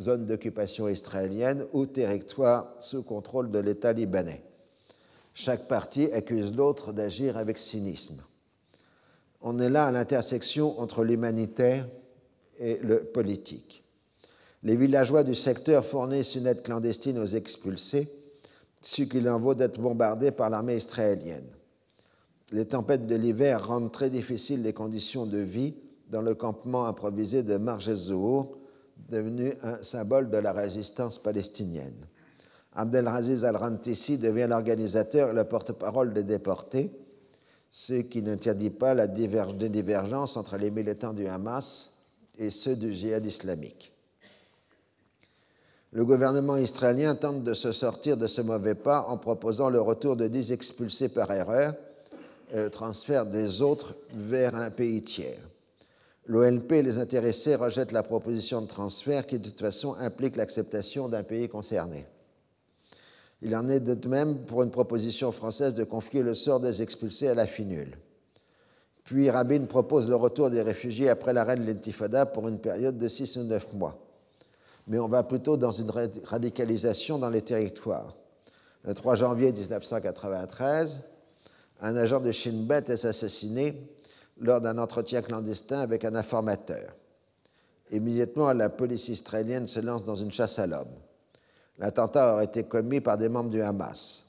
[0.00, 4.42] zone d'occupation israélienne ou territoire sous contrôle de l'État libanais.
[5.34, 8.22] Chaque partie accuse l'autre d'agir avec cynisme.
[9.40, 11.88] On est là à l'intersection entre l'humanitaire
[12.58, 13.84] et le politique.
[14.62, 18.12] Les villageois du secteur fournissent une aide clandestine aux expulsés,
[18.80, 21.48] ce qu'il en vaut d'être bombardés par l'armée israélienne.
[22.50, 25.74] Les tempêtes de l'hiver rendent très difficiles les conditions de vie
[26.10, 28.56] dans le campement improvisé de Marjezour,
[29.08, 32.06] devenu un symbole de la résistance palestinienne.
[32.74, 36.90] Abdelaziz al-Rantisi devient l'organisateur et le porte-parole des déportés,
[37.70, 41.98] ce qui n'interdit pas la divergence entre les militants du Hamas
[42.38, 43.92] et ceux du djihad islamique.
[45.92, 50.16] Le gouvernement israélien tente de se sortir de ce mauvais pas en proposant le retour
[50.16, 51.74] de 10 expulsés par erreur
[52.52, 55.40] et le transfert des autres vers un pays tiers.
[56.26, 61.08] L'OLP et les intéressés rejettent la proposition de transfert qui, de toute façon, implique l'acceptation
[61.08, 62.06] d'un pays concerné.
[63.40, 67.28] Il en est de même pour une proposition française de confier le sort des expulsés
[67.28, 67.96] à la finule.
[69.04, 73.08] Puis Rabin propose le retour des réfugiés après l'arrêt de l'intifada pour une période de
[73.08, 74.07] six ou neuf mois.
[74.88, 75.90] Mais on va plutôt dans une
[76.24, 78.16] radicalisation dans les territoires.
[78.84, 81.00] Le 3 janvier 1993,
[81.80, 83.74] un agent de Shin Bet est assassiné
[84.40, 86.94] lors d'un entretien clandestin avec un informateur.
[87.90, 90.94] Immédiatement, la police israélienne se lance dans une chasse à l'homme.
[91.78, 94.24] L'attentat aurait été commis par des membres du Hamas.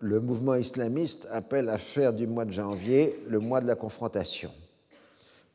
[0.00, 4.50] Le mouvement islamiste appelle à faire du mois de janvier le mois de la confrontation.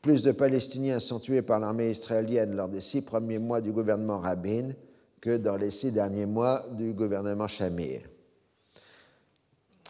[0.02, 4.20] Plus de Palestiniens sont tués par l'armée israélienne lors des six premiers mois du gouvernement
[4.20, 4.70] Rabin
[5.20, 8.02] que dans les six derniers mois du gouvernement Shamir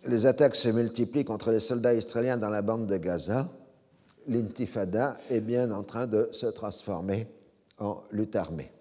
[0.05, 3.49] les attaques se multiplient contre les soldats israéliens dans la bande de Gaza.
[4.27, 7.27] L'intifada est bien en train de se transformer
[7.79, 8.71] en lutte armée.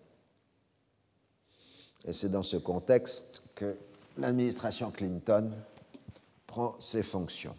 [2.04, 3.76] Et c'est dans ce contexte que
[4.16, 5.50] l'administration Clinton
[6.46, 7.54] prend ses fonctions.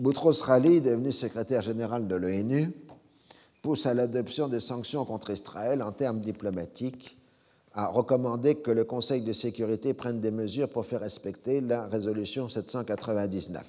[0.00, 2.72] Boutros Ghali, devenu secrétaire général de l'ONU,
[3.60, 7.18] pousse à l'adoption des sanctions contre Israël en termes diplomatiques
[7.74, 12.48] a recommandé que le Conseil de sécurité prenne des mesures pour faire respecter la résolution
[12.48, 13.62] 799.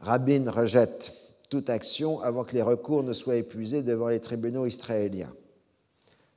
[0.00, 1.12] Rabin rejette
[1.50, 5.32] toute action avant que les recours ne soient épuisés devant les tribunaux israéliens.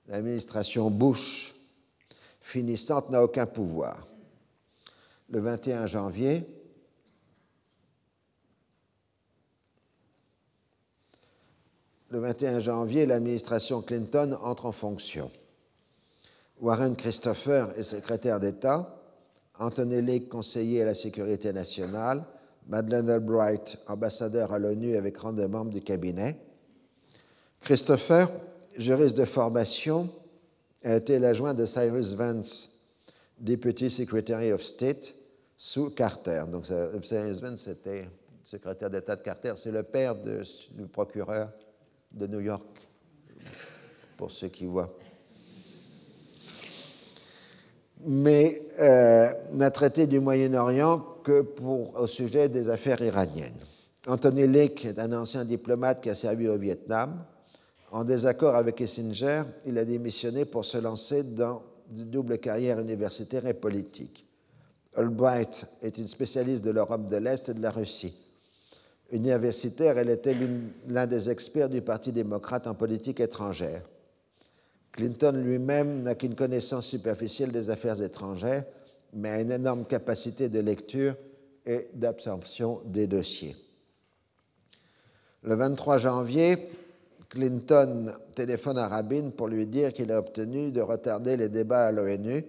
[0.09, 1.55] L'administration Bush
[2.41, 4.07] finissante n'a aucun pouvoir.
[5.29, 6.45] Le 21 janvier,
[12.11, 15.31] le 21 janvier, l'administration Clinton entre en fonction.
[16.59, 19.01] Warren Christopher est secrétaire d'État,
[19.57, 22.25] Anthony Lake, conseiller à la sécurité nationale,
[22.67, 26.37] Madeleine Albright, ambassadeur à l'ONU avec rang de membre du cabinet.
[27.61, 28.29] Christopher,
[28.77, 30.09] juriste de formation,
[30.83, 32.77] a été l'adjoint de Cyrus Vance,
[33.39, 35.13] Deputy Secretary of State,
[35.55, 36.43] sous Carter.
[36.51, 38.09] Donc Cyrus Vance était
[38.43, 41.49] secrétaire d'État de Carter, c'est le père du procureur
[42.11, 42.87] de New York,
[44.17, 44.95] pour ceux qui voient
[48.05, 53.59] mais euh, n'a traité du Moyen-Orient que pour, au sujet des affaires iraniennes.
[54.07, 57.23] Anthony Lake est un ancien diplomate qui a servi au Vietnam.
[57.91, 61.61] En désaccord avec Kissinger, il a démissionné pour se lancer dans
[61.95, 64.25] une double carrière universitaire et politique.
[64.95, 68.15] Albright est une spécialiste de l'Europe de l'Est et de la Russie.
[69.11, 70.35] Universitaire, elle était
[70.87, 73.83] l'un des experts du Parti démocrate en politique étrangère.
[74.93, 78.65] Clinton lui-même n'a qu'une connaissance superficielle des affaires étrangères,
[79.13, 81.15] mais a une énorme capacité de lecture
[81.65, 83.55] et d'absorption des dossiers.
[85.43, 86.69] Le 23 janvier,
[87.29, 91.91] Clinton téléphone à Rabin pour lui dire qu'il a obtenu de retarder les débats à
[91.91, 92.45] l'ONU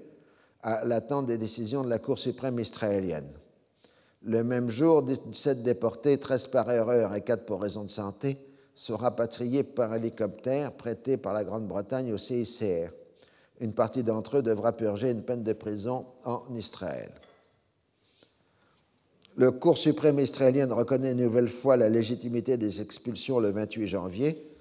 [0.63, 3.31] à l'attente des décisions de la Cour suprême israélienne.
[4.25, 8.39] Le même jour, 17 déportés, 13 par erreur et 4 pour raison de santé,
[8.75, 12.93] sont rapatriés par hélicoptère prêté par la Grande-Bretagne au CICR.
[13.61, 17.11] Une partie d'entre eux devra purger une peine de prison en Israël.
[19.35, 24.57] Le Cour suprême israélienne reconnaît une nouvelle fois la légitimité des expulsions le 28 janvier.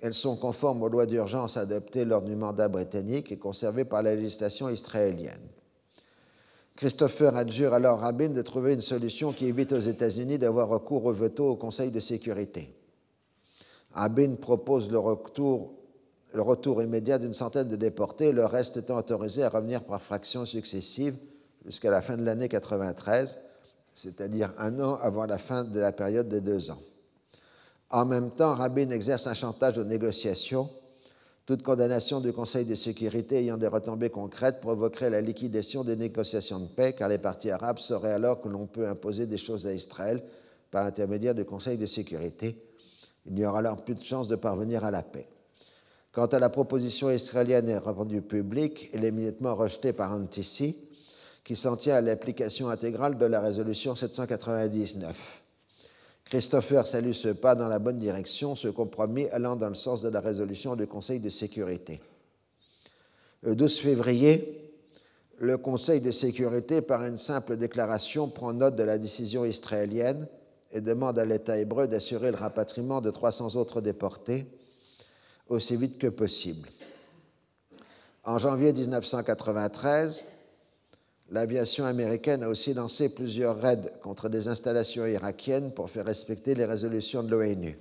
[0.00, 4.14] Elles sont conformes aux lois d'urgence adoptées lors du mandat britannique et conservées par la
[4.14, 5.48] législation israélienne.
[6.76, 11.12] Christopher adjure alors Rabin de trouver une solution qui évite aux États-Unis d'avoir recours au
[11.12, 12.74] veto au Conseil de sécurité.
[13.94, 19.84] Abin propose le retour, immédiat d'une centaine de déportés, le reste étant autorisé à revenir
[19.84, 21.16] par fractions successives
[21.66, 23.38] jusqu'à la fin de l'année 93,
[23.92, 26.80] c'est-à-dire un an avant la fin de la période des deux ans.
[27.90, 30.70] En même temps, Rabin exerce un chantage aux négociations.
[31.52, 36.58] Toute condamnation du Conseil de sécurité ayant des retombées concrètes provoquerait la liquidation des négociations
[36.58, 39.74] de paix, car les partis arabes sauraient alors que l'on peut imposer des choses à
[39.74, 40.22] Israël
[40.70, 42.56] par l'intermédiaire du Conseil de sécurité.
[43.26, 45.28] Il n'y aura alors plus de chance de parvenir à la paix.
[46.10, 50.78] Quant à la proposition israélienne est rendue publique, elle est immédiatement rejetée par Antissi,
[51.44, 55.41] qui s'en tient à l'application intégrale de la résolution 799.
[56.32, 60.08] Christopher salue ce pas dans la bonne direction, ce compromis allant dans le sens de
[60.08, 62.00] la résolution du Conseil de sécurité.
[63.42, 64.72] Le 12 février,
[65.36, 70.26] le Conseil de sécurité, par une simple déclaration, prend note de la décision israélienne
[70.72, 74.46] et demande à l'État hébreu d'assurer le rapatriement de 300 autres déportés
[75.50, 76.70] aussi vite que possible.
[78.24, 80.24] En janvier 1993,
[81.32, 86.66] l'aviation américaine a aussi lancé plusieurs raids contre des installations irakiennes pour faire respecter les
[86.66, 87.78] résolutions de l'ONU.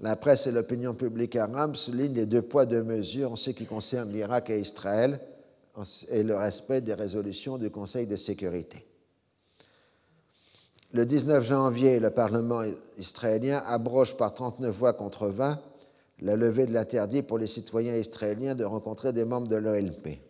[0.00, 3.66] La presse et l'opinion publique arabe soulignent les deux poids, deux mesures en ce qui
[3.66, 5.20] concerne l'Irak et Israël
[6.10, 8.84] et le respect des résolutions du Conseil de sécurité.
[10.92, 12.62] Le 19 janvier, le Parlement
[12.98, 15.60] israélien abroge par 39 voix contre 20
[16.20, 20.27] la levée de l'interdit pour les citoyens israéliens de rencontrer des membres de l'OLP.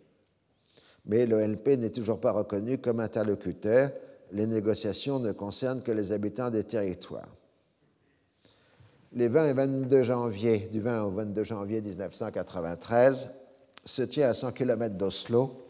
[1.08, 3.90] Mais l'OLP n'est toujours pas reconnu comme interlocuteur.
[4.30, 7.34] Les négociations ne concernent que les habitants des territoires.
[9.14, 13.30] Les 20 et 22 janvier, du 20 au 22 janvier 1993,
[13.84, 15.64] se tient à 100 km d'Oslo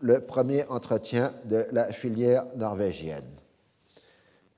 [0.00, 3.26] le premier entretien de la filière norvégienne.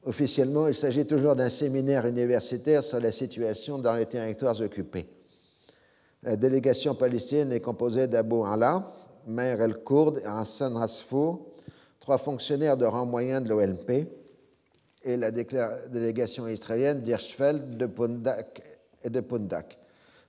[0.04, 5.06] Officiellement, il s'agit toujours d'un séminaire universitaire sur la situation dans les territoires occupés.
[6.22, 8.92] La délégation palestinienne est composée d'Abou Allah,
[9.26, 11.46] Meir El-Kourd et Hassan Rasfour,
[12.00, 14.08] trois fonctionnaires de rang moyen de l'OLP,
[15.04, 18.62] et la délégation israélienne d'Hirschfeld, de Pundak
[19.02, 19.78] et de Pundak.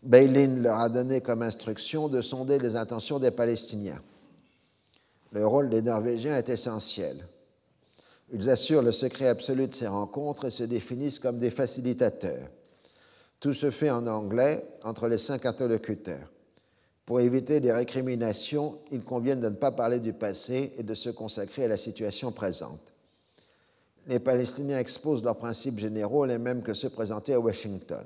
[0.01, 4.01] Beilin leur a donné comme instruction de sonder les intentions des Palestiniens.
[5.31, 7.27] Le rôle des Norvégiens est essentiel.
[8.31, 12.49] Ils assurent le secret absolu de ces rencontres et se définissent comme des facilitateurs.
[13.39, 16.32] Tout se fait en anglais entre les cinq interlocuteurs.
[17.05, 21.09] Pour éviter des récriminations, il convient de ne pas parler du passé et de se
[21.09, 22.79] consacrer à la situation présente.
[24.07, 28.05] Les Palestiniens exposent leurs principes généraux, les mêmes que ceux présentés à Washington.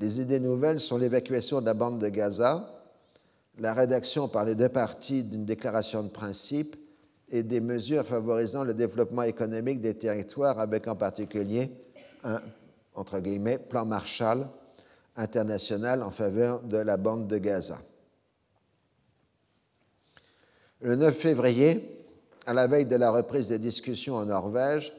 [0.00, 2.82] Les idées nouvelles sont l'évacuation de la bande de Gaza,
[3.58, 6.76] la rédaction par les deux parties d'une déclaration de principe
[7.30, 11.70] et des mesures favorisant le développement économique des territoires, avec en particulier
[12.24, 12.40] un
[13.68, 14.48] plan Marshall
[15.16, 17.78] international en faveur de la bande de Gaza.
[20.80, 22.04] Le 9 février,
[22.46, 24.92] à la veille de la reprise des discussions en Norvège,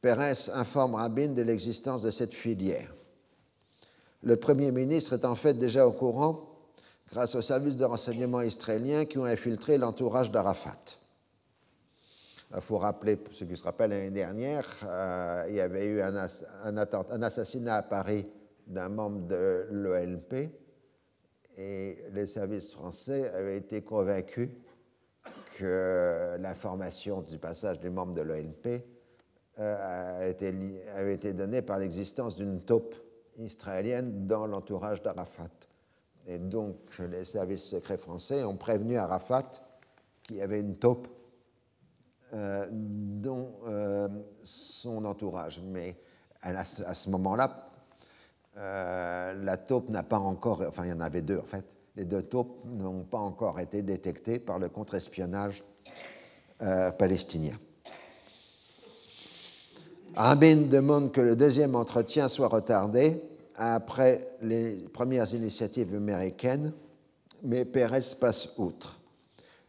[0.00, 2.94] Pérez informe Rabin de l'existence de cette filière.
[4.22, 6.50] Le Premier ministre est en fait déjà au courant
[7.10, 10.98] grâce aux services de renseignement israéliens qui ont infiltré l'entourage d'Arafat.
[12.54, 16.02] Il faut rappeler, pour ceux qui se rappellent, l'année dernière, euh, il y avait eu
[16.02, 18.26] un, assassinat à Paris
[18.66, 20.50] d'un membre de l'OLP
[21.56, 24.50] et les services français avaient été convaincus
[25.56, 28.84] que l'information du passage des membres de l'OLP
[29.60, 30.32] euh,
[30.96, 32.96] avait été donnée par l'existence d'une taupe
[33.38, 35.50] israélienne dans l'entourage d'Arafat.
[36.26, 39.50] Et donc les services secrets français ont prévenu Arafat
[40.22, 41.06] qu'il y avait une taupe
[42.32, 44.08] euh, dans euh,
[44.42, 45.60] son entourage.
[45.62, 45.96] Mais
[46.42, 47.63] à, ce moment-là,
[48.56, 51.64] euh, la taupe n'a pas encore, enfin il y en avait deux en fait,
[51.96, 55.64] les deux taupes n'ont pas encore été détectées par le contre-espionnage
[56.98, 57.58] palestinien.
[60.16, 63.20] Rabin demande que le deuxième entretien soit retardé
[63.56, 66.72] après les premières initiatives américaines,
[67.42, 69.00] mais Pérez passe outre.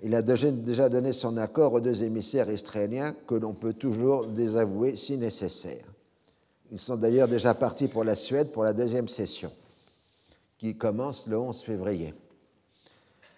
[0.03, 4.95] Il a déjà donné son accord aux deux émissaires israéliens que l'on peut toujours désavouer
[4.97, 5.94] si nécessaire.
[6.71, 9.51] Ils sont d'ailleurs déjà partis pour la Suède pour la deuxième session,
[10.57, 12.13] qui commence le 11 février.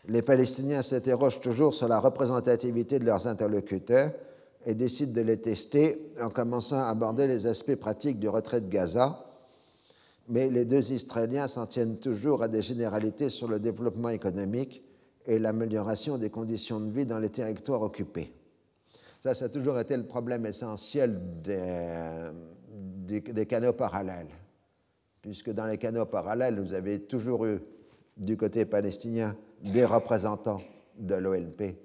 [0.08, 4.12] Les Palestiniens s'interrogent toujours sur la représentativité de leurs interlocuteurs
[4.66, 8.70] et décident de les tester en commençant à aborder les aspects pratiques du retrait de
[8.70, 9.26] Gaza,
[10.30, 14.82] mais les deux Israéliens s'en tiennent toujours à des généralités sur le développement économique
[15.26, 18.32] et l'amélioration des conditions de vie dans les territoires occupés.
[19.22, 22.30] Ça, ça a toujours été le problème essentiel des,
[22.78, 24.30] des, canaux parallèles,
[25.22, 27.60] puisque dans les canaux parallèles, vous avez toujours eu
[28.18, 30.62] du côté palestinien des représentants
[30.98, 31.76] de l'OLP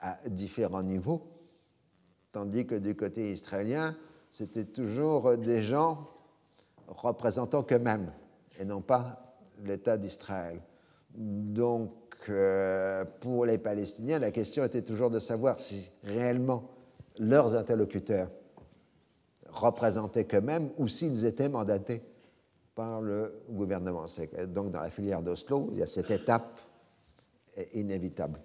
[0.00, 1.22] à différents niveaux,
[2.32, 3.96] tandis que du côté israélien,
[4.30, 6.08] c'était toujours des gens
[6.88, 8.12] représentant qu'eux-mêmes
[8.58, 10.60] et non pas l'État d'Israël.
[11.14, 11.92] Donc,
[12.28, 16.70] euh, pour les Palestiniens, la question était toujours de savoir si réellement
[17.18, 18.28] leurs interlocuteurs
[19.54, 22.02] représentaient qu'eux-mêmes ou s'ils étaient mandatés
[22.74, 24.06] par le gouvernement.
[24.48, 26.58] Donc, dans la filière d'Oslo, il y a cette étape
[27.72, 28.40] inévitable.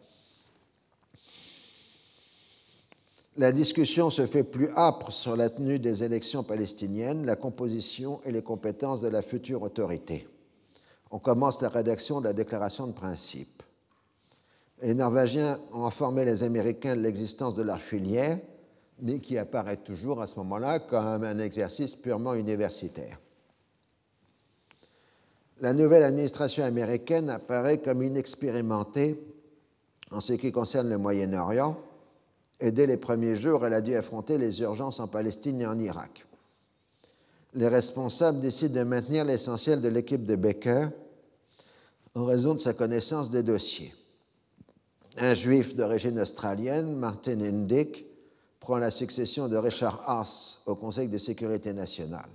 [3.38, 8.32] La discussion se fait plus âpre sur la tenue des élections palestiniennes, la composition et
[8.32, 10.28] les compétences de la future autorité.
[11.10, 13.64] On commence la rédaction de la déclaration de principe.
[14.82, 18.40] Les Norvégiens ont informé les Américains de l'existence de leur filière,
[19.02, 23.20] mais qui apparaît toujours à ce moment-là comme un exercice purement universitaire.
[25.62, 29.20] La nouvelle administration américaine apparaît comme inexpérimentée
[30.12, 31.78] en ce qui concerne le Moyen-Orient,
[32.60, 35.78] et dès les premiers jours, elle a dû affronter les urgences en Palestine et en
[35.78, 36.26] Irak.
[37.54, 40.88] Les responsables décident de maintenir l'essentiel de l'équipe de Baker
[42.16, 43.94] en raison de sa connaissance des dossiers.
[45.18, 48.06] Un juif d'origine australienne, Martin Indyk,
[48.70, 52.30] prend la succession de Richard Haas au Conseil de sécurité nationale.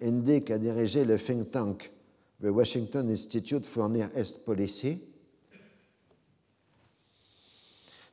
[0.00, 1.92] Indyk a dirigé le think tank
[2.40, 5.02] the Washington Institute for Near East Policy,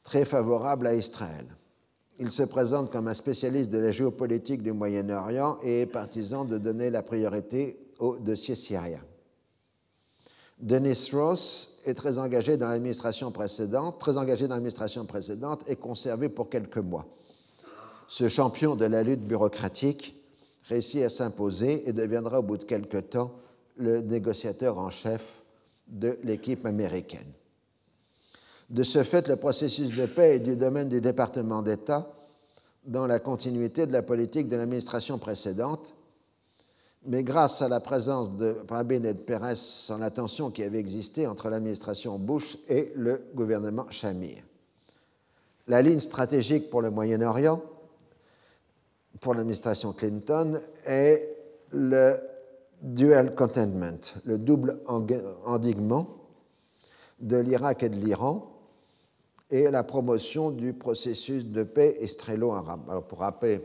[0.03, 1.45] très favorable à Israël.
[2.19, 6.57] Il se présente comme un spécialiste de la géopolitique du Moyen-Orient et est partisan de
[6.57, 8.99] donner la priorité au dossier syrien.
[10.59, 16.27] Dennis Ross est très engagé dans l'administration précédente, très engagé dans l'administration précédente et conservé
[16.27, 17.07] pour quelques mois.
[18.09, 20.19] Ce champion de la lutte bureaucratique
[20.63, 23.31] réussit à s'imposer et deviendra au bout de quelques temps
[23.77, 25.43] le négociateur en chef
[25.87, 27.31] de l'équipe américaine.
[28.71, 32.11] De ce fait, le processus de paix est du domaine du département d'État
[32.83, 35.93] dans la continuité de la politique de l'administration précédente,
[37.05, 40.79] mais grâce à la présence de Rabin et de Pérez sans la tension qui avait
[40.79, 44.41] existé entre l'administration Bush et le gouvernement Shamir.
[45.67, 47.61] La ligne stratégique pour le Moyen-Orient,
[49.21, 51.35] pour l'administration Clinton, est
[51.71, 52.17] le
[52.81, 54.79] dual containment, le double
[55.45, 56.07] endiguement
[57.19, 58.55] de l'Irak et de l'Iran,
[59.49, 62.81] et la promotion du processus de paix israélo-arabe.
[62.89, 63.61] Alors pour rappeler,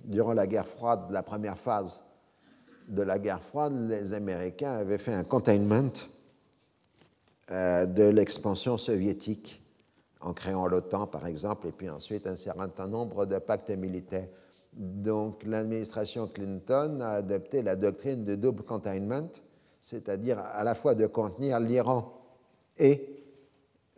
[0.00, 2.04] durant la guerre froide, la première phase
[2.88, 5.92] de la guerre froide, les Américains avaient fait un containment
[7.50, 9.62] euh, de l'expansion soviétique
[10.20, 14.28] en créant l'OTAN, par exemple, et puis ensuite un certain nombre de pactes militaires.
[14.72, 19.28] Donc l'administration Clinton a adopté la doctrine de double containment,
[19.80, 22.12] c'est-à-dire à la fois de contenir l'Iran
[22.78, 23.24] et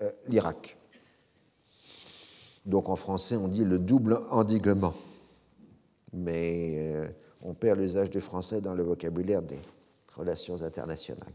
[0.01, 0.76] euh, l'Irak.
[2.64, 4.94] Donc en français, on dit le double endiguement.
[6.12, 7.09] Mais euh,
[7.42, 9.59] on perd l'usage du français dans le vocabulaire des
[10.16, 11.32] relations internationales.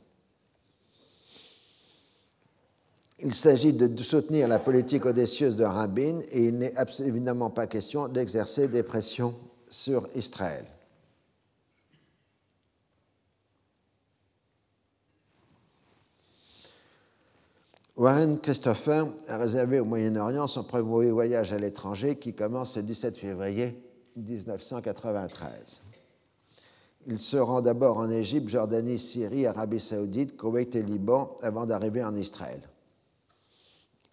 [3.20, 8.08] Il s'agit de soutenir la politique audacieuse de Rabin et il n'est évidemment pas question
[8.10, 9.36] d'exercer des pressions
[9.70, 10.66] sur Israël.
[17.96, 23.18] Warren Christopher a réservé au Moyen-Orient son premier voyage à l'étranger qui commence le 17
[23.18, 23.82] février
[24.18, 25.82] 1993.
[27.08, 32.04] Il se rend d'abord en Égypte, Jordanie, Syrie, Arabie saoudite, Koweït et Liban avant d'arriver
[32.04, 32.60] en Israël.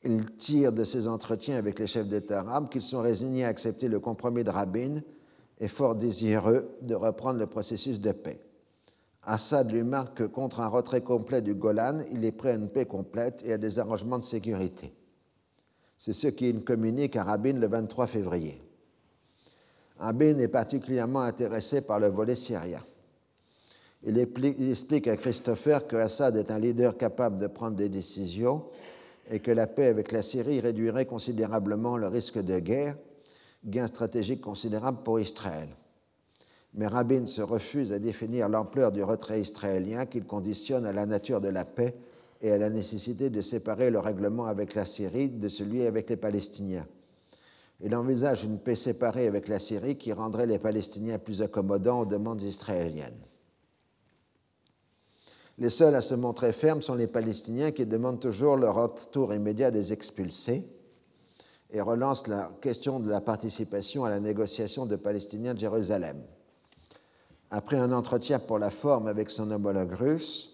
[0.04, 3.88] Il tire de ses entretiens avec les chefs d'État arabes qu'ils sont résignés à accepter
[3.88, 5.00] le compromis de Rabin
[5.60, 8.40] et fort désireux de reprendre le processus de paix.
[9.24, 12.68] Assad lui marque que contre un retrait complet du Golan, il est prêt à une
[12.68, 14.92] paix complète et à des arrangements de sécurité.
[15.96, 18.60] C'est ce qu'il communique à Rabin le 23 février.
[19.98, 22.80] Rabin est particulièrement intéressé par le volet syrien.
[24.02, 28.64] Il explique à Christopher que Assad est un leader capable de prendre des décisions
[29.30, 32.96] et que la paix avec la Syrie réduirait considérablement le risque de guerre,
[33.64, 35.68] gain stratégique considérable pour Israël
[36.74, 41.40] mais Rabin se refuse à définir l'ampleur du retrait israélien qu'il conditionne à la nature
[41.40, 41.94] de la paix
[42.40, 46.16] et à la nécessité de séparer le règlement avec la Syrie de celui avec les
[46.16, 46.86] Palestiniens.
[47.80, 52.06] Il envisage une paix séparée avec la Syrie qui rendrait les Palestiniens plus accommodants aux
[52.06, 53.20] demandes israéliennes.
[55.62, 59.70] Les seuls à se montrer fermes sont les Palestiniens qui demandent toujours le retour immédiat
[59.70, 60.66] des expulsés
[61.70, 66.20] et relancent la question de la participation à la négociation de Palestiniens de Jérusalem.
[67.52, 70.50] Après un entretien pour la forme avec son homologue russe,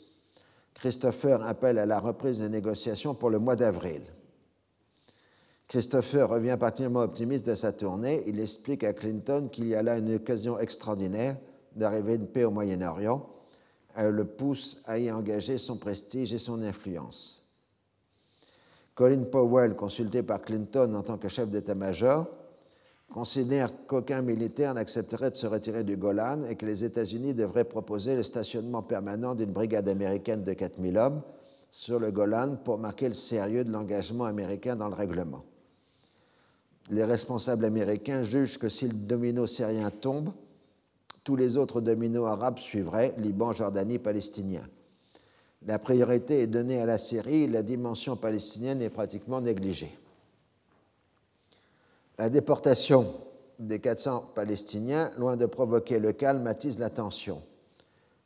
[0.74, 4.02] Christopher appelle à la reprise des négociations pour le mois d'avril.
[5.68, 8.24] Christopher revient particulièrement optimiste de sa tournée.
[8.26, 11.39] Il explique à Clinton qu'il y a là une occasion extraordinaire
[11.74, 13.38] d'arriver une paix au Moyen-Orient.
[13.97, 17.47] Elle le pousse à y engager son prestige et son influence.
[18.94, 22.27] Colin Powell, consulté par Clinton en tant que chef d'état-major,
[23.12, 28.16] considère qu'aucun militaire n'accepterait de se retirer du Golan et que les États-Unis devraient proposer
[28.16, 31.23] le stationnement permanent d'une brigade américaine de 4000 hommes
[31.70, 35.44] sur le Golan pour marquer le sérieux de l'engagement américain dans le règlement.
[36.90, 40.31] Les responsables américains jugent que si le domino syrien tombe,
[41.29, 44.67] tous les autres dominos arabes suivraient, Liban, Jordanie, Palestinien.
[45.67, 49.95] La priorité est donnée à la Syrie, la dimension palestinienne est pratiquement négligée.
[52.17, 53.13] La déportation
[53.59, 57.43] des 400 Palestiniens, loin de provoquer le calme, attise la tension.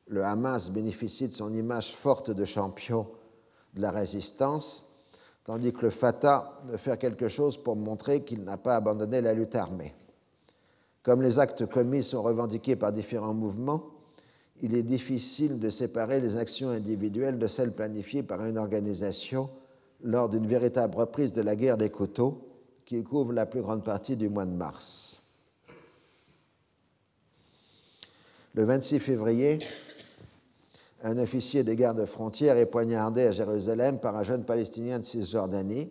[0.07, 3.09] Le Hamas bénéficie de son image forte de champion
[3.75, 4.89] de la résistance,
[5.43, 9.35] tandis que le Fatah veut faire quelque chose pour montrer qu'il n'a pas abandonné la
[9.35, 9.93] lutte armée.
[11.03, 13.91] Comme les actes commis sont revendiqués par différents mouvements,
[14.61, 19.51] il est difficile de séparer les actions individuelles de celles planifiées par une organisation
[20.03, 22.49] lors d'une véritable reprise de la guerre des couteaux
[22.85, 25.21] qui couvre la plus grande partie du mois de mars.
[28.55, 29.61] Le 26 février,
[31.03, 35.91] un officier de garde frontière est poignardé à Jérusalem par un jeune Palestinien de Cisjordanie.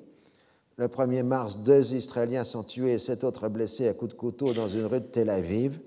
[0.78, 4.54] Le 1er mars, deux Israéliens sont tués et sept autres blessés à coups de couteau
[4.54, 5.80] dans une rue de Tel Aviv.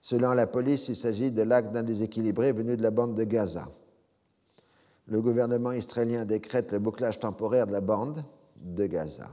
[0.00, 3.68] Selon la police, il s'agit de l'acte d'un déséquilibré venu de la bande de Gaza.
[5.06, 8.24] Le gouvernement israélien décrète le bouclage temporaire de la bande
[8.56, 9.28] de Gaza.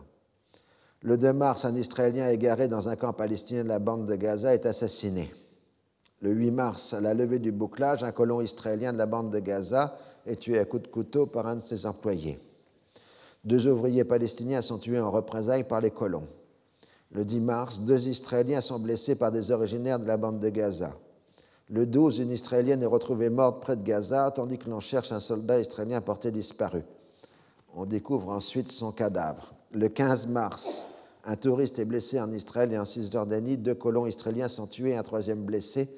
[1.02, 4.54] Le 2 mars, un Israélien égaré dans un camp palestinien de la bande de Gaza
[4.54, 5.32] est assassiné.
[6.22, 9.40] Le 8 mars, à la levée du bouclage, un colon israélien de la bande de
[9.40, 12.40] Gaza est tué à coups de couteau par un de ses employés.
[13.46, 16.28] Deux ouvriers palestiniens sont tués en représailles par les colons.
[17.12, 20.90] Le 10 mars, deux Israéliens sont blessés par des originaires de la bande de Gaza.
[21.70, 25.20] Le 12, une Israélienne est retrouvée morte près de Gaza, tandis que l'on cherche un
[25.20, 26.82] soldat israélien porté disparu.
[27.76, 29.54] On découvre ensuite son cadavre.
[29.72, 30.88] Le 15 mars,
[31.24, 33.58] un touriste est blessé en Israël et en Cisjordanie.
[33.58, 35.90] Deux colons israéliens sont tués et un troisième blessé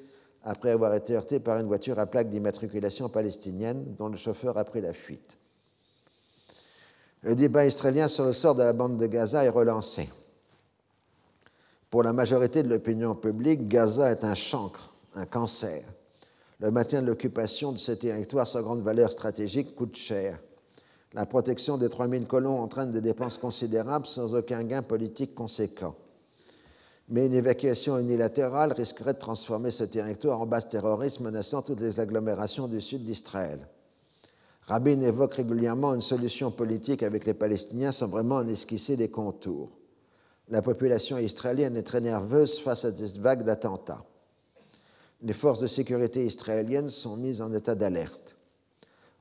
[0.42, 4.64] après avoir été heurté par une voiture à plaque d'immatriculation palestinienne dont le chauffeur a
[4.64, 5.37] pris la fuite.
[7.22, 10.08] Le débat israélien sur le sort de la bande de Gaza est relancé.
[11.90, 15.82] Pour la majorité de l'opinion publique, Gaza est un chancre, un cancer.
[16.60, 20.38] Le maintien de l'occupation de ce territoire sans grande valeur stratégique coûte cher.
[21.14, 25.94] La protection des 3000 colons entraîne des dépenses considérables sans aucun gain politique conséquent
[27.08, 32.00] mais une évacuation unilatérale risquerait de transformer ce territoire en base terroriste menaçant toutes les
[32.00, 33.66] agglomérations du sud d'Israël.
[34.68, 39.70] Rabin évoque régulièrement une solution politique avec les Palestiniens sans vraiment en esquisser les contours.
[40.50, 44.04] La population israélienne est très nerveuse face à cette vague d'attentats.
[45.22, 48.36] Les forces de sécurité israéliennes sont mises en état d'alerte.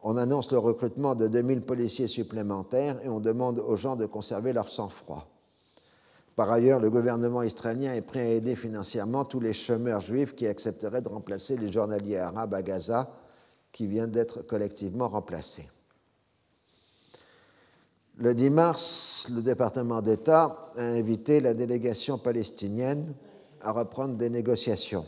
[0.04, 4.52] On annonce le recrutement de 2000 policiers supplémentaires et on demande aux gens de conserver
[4.52, 5.30] leur sang-froid.
[6.36, 10.46] Par ailleurs, le gouvernement israélien est prêt à aider financièrement tous les chômeurs juifs qui
[10.46, 13.10] accepteraient de remplacer les journaliers arabes à Gaza
[13.78, 15.70] qui viennent d'être collectivement remplacés.
[18.18, 23.14] Le 10 mars, le département d'État a invité la délégation palestinienne
[23.62, 25.06] à reprendre des négociations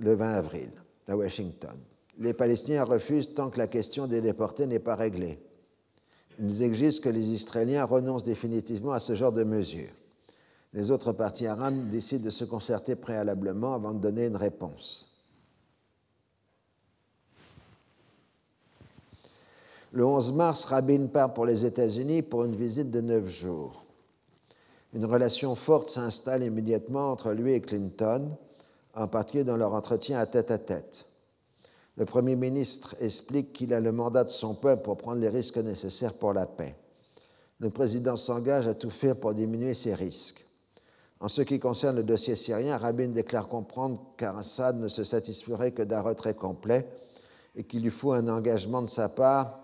[0.00, 0.70] le 20 avril
[1.06, 1.76] à Washington.
[2.18, 5.38] Les Palestiniens refusent tant que la question des déportés n'est pas réglée.
[6.40, 9.94] Ils exigent que les Israéliens renoncent définitivement à ce genre de mesures.
[10.72, 15.09] Les autres partis arabes décident de se concerter préalablement avant de donner une réponse.
[19.92, 23.84] Le 11 mars, Rabin part pour les États-Unis pour une visite de neuf jours.
[24.92, 28.28] Une relation forte s'installe immédiatement entre lui et Clinton,
[28.94, 31.06] en particulier dans leur entretien à tête à tête.
[31.96, 35.58] Le Premier ministre explique qu'il a le mandat de son peuple pour prendre les risques
[35.58, 36.76] nécessaires pour la paix.
[37.58, 40.46] Le président s'engage à tout faire pour diminuer ces risques.
[41.18, 45.82] En ce qui concerne le dossier syrien, Rabin déclare comprendre qu'Assad ne se satisferait que
[45.82, 46.88] d'un retrait complet
[47.56, 49.59] et qu'il lui faut un engagement de sa part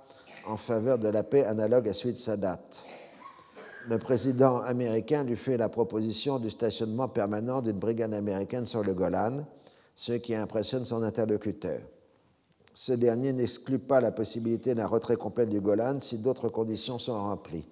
[0.47, 2.61] en faveur de la paix analogue à celui de Sadat.
[3.89, 8.95] Le président américain lui fait la proposition du stationnement permanent d'une brigade américaine sur le
[8.95, 9.45] Golan,
[9.95, 11.81] ce qui impressionne son interlocuteur.
[12.75, 17.15] Ce dernier n'exclut pas la possibilité d'un retrait complet du Golan si d'autres conditions sont
[17.15, 17.67] remplies.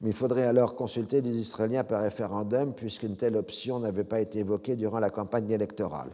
[0.00, 4.40] Mais il faudrait alors consulter les Israéliens par référendum, puisqu'une telle option n'avait pas été
[4.40, 6.10] évoquée durant la campagne électorale.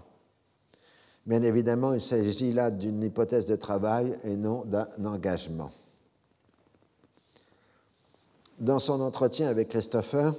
[1.25, 5.71] Bien évidemment, il s'agit là d'une hypothèse de travail et non d'un engagement.
[8.59, 10.35] Dans son entretien avec Christopher,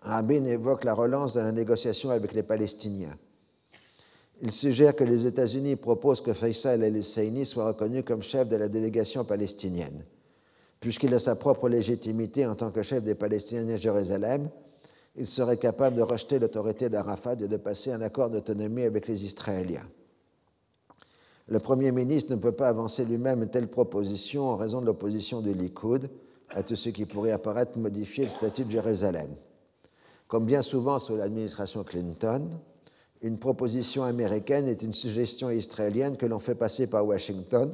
[0.00, 3.16] Rabin évoque la relance de la négociation avec les Palestiniens.
[4.40, 8.68] Il suggère que les États-Unis proposent que Faisal el-Husseini soit reconnu comme chef de la
[8.68, 10.04] délégation palestinienne.
[10.78, 14.48] Puisqu'il a sa propre légitimité en tant que chef des Palestiniens à Jérusalem,
[15.16, 19.24] il serait capable de rejeter l'autorité d'Arafat et de passer un accord d'autonomie avec les
[19.24, 19.88] Israéliens.
[21.48, 25.40] Le Premier ministre ne peut pas avancer lui-même une telle proposition en raison de l'opposition
[25.40, 26.10] du Likoud
[26.50, 29.30] à tout ce qui pourrait apparaître modifier le statut de Jérusalem.
[30.26, 32.50] Comme bien souvent sous l'administration Clinton,
[33.22, 37.72] une proposition américaine est une suggestion israélienne que l'on fait passer par Washington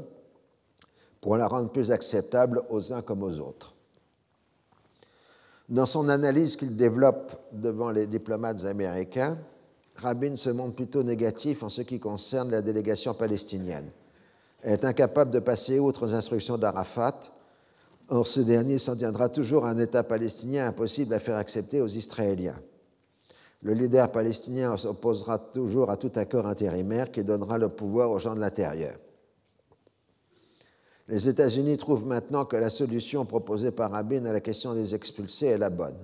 [1.20, 3.74] pour la rendre plus acceptable aux uns comme aux autres.
[5.68, 9.38] Dans son analyse qu'il développe devant les diplomates américains,
[9.96, 13.90] Rabin se montre plutôt négatif en ce qui concerne la délégation palestinienne.
[14.62, 17.20] Elle est incapable de passer outre aux instructions d'Arafat.
[18.08, 21.88] Or, ce dernier s'en tiendra toujours à un État palestinien impossible à faire accepter aux
[21.88, 22.58] Israéliens.
[23.62, 28.34] Le leader palestinien s'opposera toujours à tout accord intérimaire qui donnera le pouvoir aux gens
[28.34, 28.98] de l'intérieur.
[31.08, 35.46] Les États-Unis trouvent maintenant que la solution proposée par Rabin à la question des expulsés
[35.46, 35.96] est la bonne.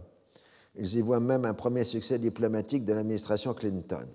[0.79, 4.07] Ils y voient même un premier succès diplomatique de l'administration Clinton.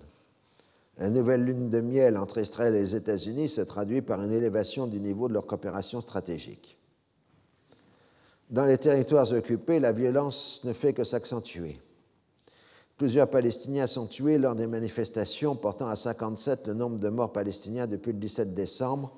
[0.98, 4.86] La nouvelle lune de miel entre Israël et les États-Unis se traduit par une élévation
[4.86, 6.78] du niveau de leur coopération stratégique.
[8.48, 11.80] Dans les territoires occupés, la violence ne fait que s'accentuer.
[12.96, 17.86] Plusieurs Palestiniens sont tués lors des manifestations, portant à 57 le nombre de morts palestiniens
[17.86, 19.12] depuis le 17 décembre,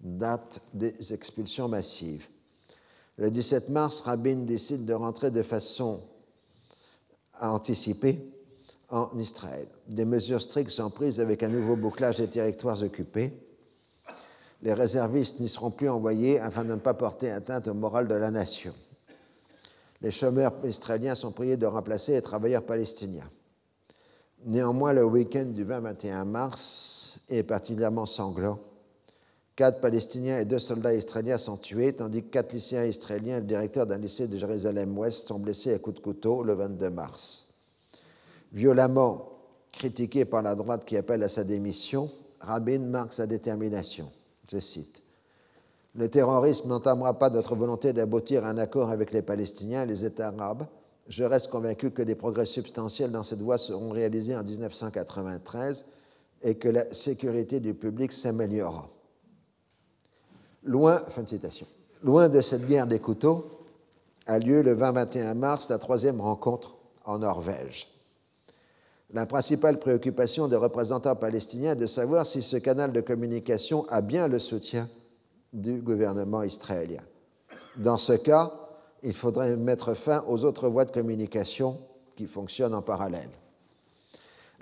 [0.00, 2.28] date des expulsions massives.
[3.18, 6.00] Le 17 mars, Rabin décide de rentrer de façon
[7.48, 8.18] anticipée
[8.88, 9.68] en Israël.
[9.88, 13.32] Des mesures strictes sont prises avec un nouveau bouclage des territoires occupés.
[14.62, 18.14] Les réservistes n'y seront plus envoyés afin de ne pas porter atteinte au moral de
[18.14, 18.74] la nation
[20.02, 23.28] les chômeurs israéliens sont priés de remplacer les travailleurs palestiniens.
[24.44, 28.58] Néanmoins, le week-end du 20-21 mars est particulièrement sanglant.
[29.60, 33.46] Quatre Palestiniens et deux soldats israéliens sont tués, tandis que quatre lycéens israéliens et le
[33.46, 37.44] directeur d'un lycée de Jérusalem-Ouest sont blessés à coups de couteau le 22 mars.
[38.54, 39.28] Violemment
[39.70, 42.10] critiqué par la droite qui appelle à sa démission,
[42.40, 44.10] Rabin marque sa détermination.
[44.50, 45.02] Je cite
[45.94, 50.06] le terrorisme n'entamera pas notre volonté d'aboutir à un accord avec les Palestiniens et les
[50.06, 50.64] États arabes.
[51.06, 55.84] Je reste convaincu que des progrès substantiels dans cette voie seront réalisés en 1993
[56.44, 58.88] et que la sécurité du public s'améliorera.
[60.62, 63.46] Loin, de de cette guerre des couteaux,
[64.26, 67.88] a lieu le 20-21 mars la troisième rencontre en Norvège.
[69.12, 74.02] La principale préoccupation des représentants palestiniens est de savoir si ce canal de communication a
[74.02, 74.88] bien le soutien
[75.52, 77.02] du gouvernement israélien.
[77.76, 78.52] Dans ce cas,
[79.02, 81.78] il faudrait mettre fin aux autres voies de communication
[82.14, 83.30] qui fonctionnent en parallèle.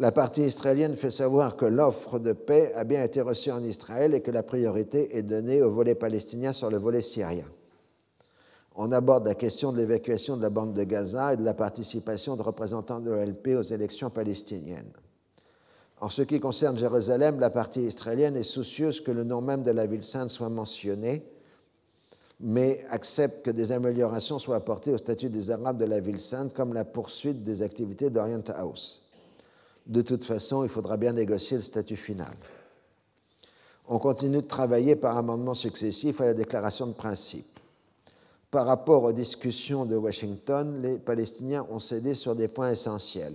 [0.00, 4.14] La partie israélienne fait savoir que l'offre de paix a bien été reçue en Israël
[4.14, 7.46] et que la priorité est donnée au volet palestinien sur le volet syrien.
[8.76, 12.36] On aborde la question de l'évacuation de la bande de Gaza et de la participation
[12.36, 14.92] de représentants de l'OLP aux élections palestiniennes.
[16.00, 19.72] En ce qui concerne Jérusalem, la partie israélienne est soucieuse que le nom même de
[19.72, 21.28] la ville sainte soit mentionné,
[22.38, 26.54] mais accepte que des améliorations soient apportées au statut des Arabes de la ville sainte,
[26.54, 29.07] comme la poursuite des activités d'Orient House.
[29.88, 32.36] De toute façon, il faudra bien négocier le statut final.
[33.88, 37.58] On continue de travailler par amendements successifs à la déclaration de principe.
[38.50, 43.34] Par rapport aux discussions de Washington, les Palestiniens ont cédé sur des points essentiels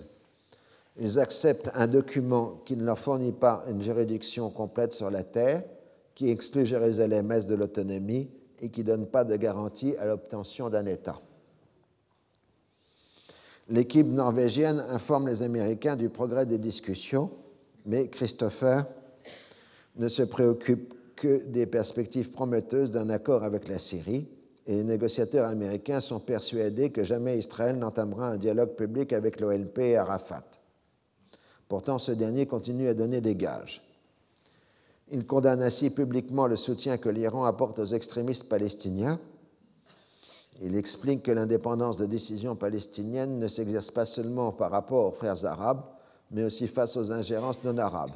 [1.00, 5.64] ils acceptent un document qui ne leur fournit pas une juridiction complète sur la terre,
[6.14, 8.30] qui exclut Jérusalem-Est de l'autonomie
[8.62, 11.20] et qui ne donne pas de garantie à l'obtention d'un État.
[13.70, 17.32] L'équipe norvégienne informe les Américains du progrès des discussions,
[17.86, 18.86] mais Christopher
[19.96, 24.28] ne se préoccupe que des perspectives prometteuses d'un accord avec la Syrie,
[24.66, 29.80] et les négociateurs américains sont persuadés que jamais Israël n'entamera un dialogue public avec l'OLP
[29.80, 30.44] et Arafat.
[31.68, 33.82] Pourtant, ce dernier continue à donner des gages.
[35.10, 39.20] Il condamne ainsi publiquement le soutien que l'Iran apporte aux extrémistes palestiniens.
[40.62, 45.46] Il explique que l'indépendance de décision palestinienne ne s'exerce pas seulement par rapport aux frères
[45.46, 45.84] arabes,
[46.32, 48.14] mais aussi face aux ingérences non arabes.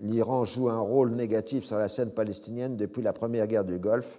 [0.00, 4.18] L'Iran joue un rôle négatif sur la scène palestinienne depuis la première guerre du Golfe.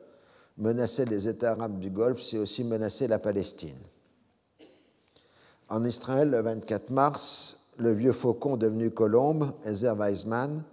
[0.57, 3.79] Menacer les États arabes du Golfe, c'est aussi menacer la Palestine.
[5.69, 10.63] En Israël, le 24 mars, le vieux faucon devenu colombe, Ezer Weizmann,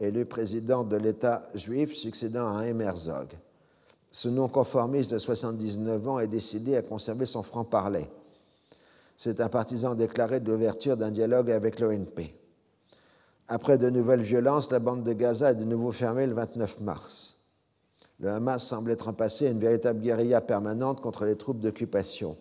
[0.00, 3.28] le président de l'État juif succédant à Herzog.
[4.12, 8.08] Ce non-conformiste de 79 ans est décidé à conserver son franc-parler.
[9.16, 12.34] C'est un partisan déclaré de l'ouverture d'un dialogue avec l'ONP.
[13.48, 17.38] Après de nouvelles violences, la bande de Gaza est de nouveau fermée le 29 mars.
[18.20, 22.36] Le Hamas semble être passé à une véritable guérilla permanente contre les troupes d'occupation.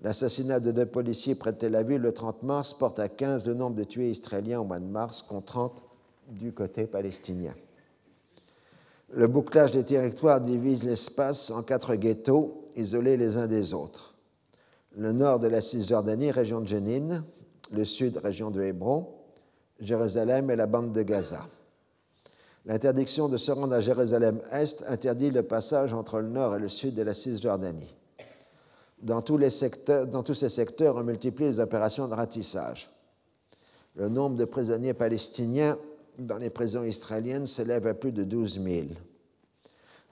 [0.00, 3.54] L'assassinat de deux policiers près de Tel Aviv le 30 mars porte à 15 le
[3.54, 5.82] nombre de tués israéliens au mois de mars, contre 30
[6.30, 7.54] du côté palestinien.
[9.12, 14.14] Le bouclage des territoires divise l'espace en quatre ghettos isolés les uns des autres.
[14.96, 17.24] Le nord de la Cisjordanie, région de Jenin,
[17.72, 19.08] le sud, région de Hébron,
[19.80, 21.46] Jérusalem et la bande de Gaza.
[22.66, 26.94] L'interdiction de se rendre à Jérusalem-Est interdit le passage entre le nord et le sud
[26.94, 27.94] de la Cisjordanie.
[29.02, 29.38] Dans tous,
[30.12, 32.90] dans tous ces secteurs, on multiplie les opérations de ratissage.
[33.96, 35.78] Le nombre de prisonniers palestiniens
[36.26, 38.86] dans les prisons israéliennes s'élève à plus de 12 000.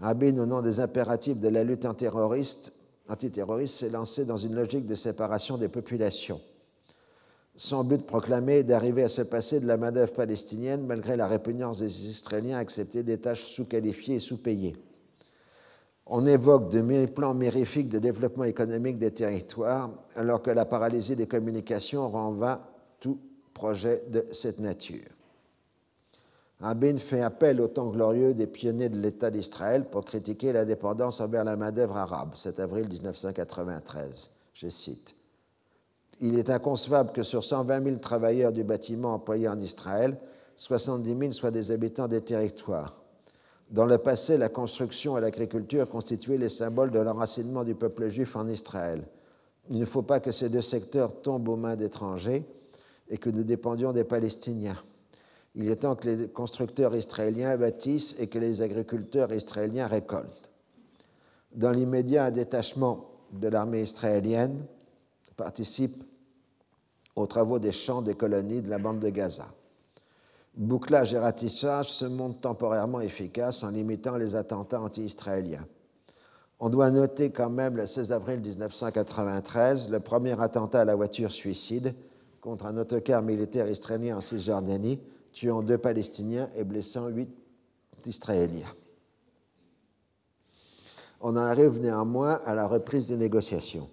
[0.01, 2.73] Rabin, au nom des impératifs de la lutte antiterroriste,
[3.67, 6.41] s'est lancé dans une logique de séparation des populations.
[7.57, 11.81] Son but proclamé est d'arriver à se passer de la main-d'œuvre palestinienne malgré la répugnance
[11.81, 14.77] des Israéliens à accepter des tâches sous-qualifiées et sous-payées.
[16.07, 21.27] On évoque de plans mirifiques de développement économique des territoires, alors que la paralysie des
[21.27, 22.61] communications rend vain
[23.01, 23.19] tout
[23.53, 25.18] projet de cette nature.
[26.61, 31.21] Rabin fait appel au temps glorieux des pionniers de l'État d'Israël pour critiquer la dépendance
[31.21, 34.31] envers la main-d'œuvre arabe, 7 avril 1993.
[34.55, 35.15] Je cite
[36.21, 40.19] Il est inconcevable que sur 120 000 travailleurs du bâtiment employés en Israël,
[40.57, 43.01] 70 000 soient des habitants des territoires.
[43.71, 48.35] Dans le passé, la construction et l'agriculture constituaient les symboles de l'enracinement du peuple juif
[48.35, 49.07] en Israël.
[49.71, 52.45] Il ne faut pas que ces deux secteurs tombent aux mains d'étrangers
[53.09, 54.83] et que nous dépendions des Palestiniens.
[55.59, 60.49] Il est temps que les constructeurs israéliens bâtissent et que les agriculteurs israéliens récoltent.
[61.53, 64.65] Dans l'immédiat, un détachement de l'armée israélienne
[65.37, 66.05] participe
[67.17, 69.49] aux travaux des champs des colonies de la bande de Gaza.
[70.55, 75.67] Bouclage et ratissage se montrent temporairement efficaces en limitant les attentats anti-israéliens.
[76.61, 81.33] On doit noter quand même le 16 avril 1993 le premier attentat à la voiture
[81.33, 81.97] suicide
[82.41, 85.01] contre un autocar militaire israélien en Cisjordanie
[85.39, 87.31] tuant deux Palestiniens et blessant huit
[88.07, 88.75] Israéliens.
[91.21, 93.89] On en arrive néanmoins à la reprise des négociations.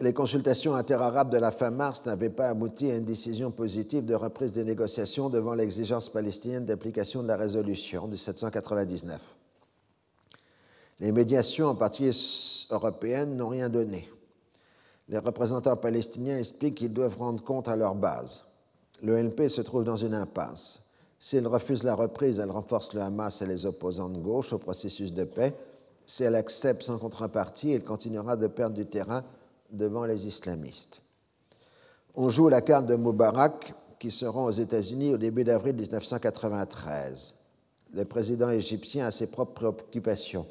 [0.00, 4.16] Les consultations interarabes de la fin mars n'avaient pas abouti à une décision positive de
[4.16, 9.20] reprise des négociations devant l'exigence palestinienne d'application de la résolution 1799.
[10.98, 12.16] Les médiations, en particulier
[12.72, 14.08] européennes, n'ont rien donné
[15.08, 18.44] les représentants palestiniens expliquent qu'ils doivent rendre compte à leur base.
[19.02, 20.80] L'ONP se trouve dans une impasse.
[21.18, 24.58] Si elle refuse la reprise, elle renforce le Hamas et les opposants de gauche au
[24.58, 25.54] processus de paix.
[26.06, 29.24] Si elle accepte sans contrepartie, elle continuera de perdre du terrain
[29.70, 31.02] devant les islamistes.
[32.14, 37.34] On joue la carte de Moubarak, qui se rend aux États-Unis au début d'avril 1993.
[37.94, 40.46] Le président égyptien a ses propres préoccupations.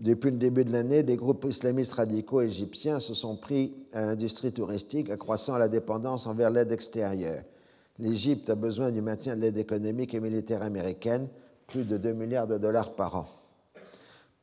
[0.00, 4.50] Depuis le début de l'année, des groupes islamistes radicaux égyptiens se sont pris à l'industrie
[4.50, 7.42] touristique, accroissant la dépendance envers l'aide extérieure.
[7.98, 11.28] L'Égypte a besoin du maintien de l'aide économique et militaire américaine,
[11.66, 13.26] plus de 2 milliards de dollars par an,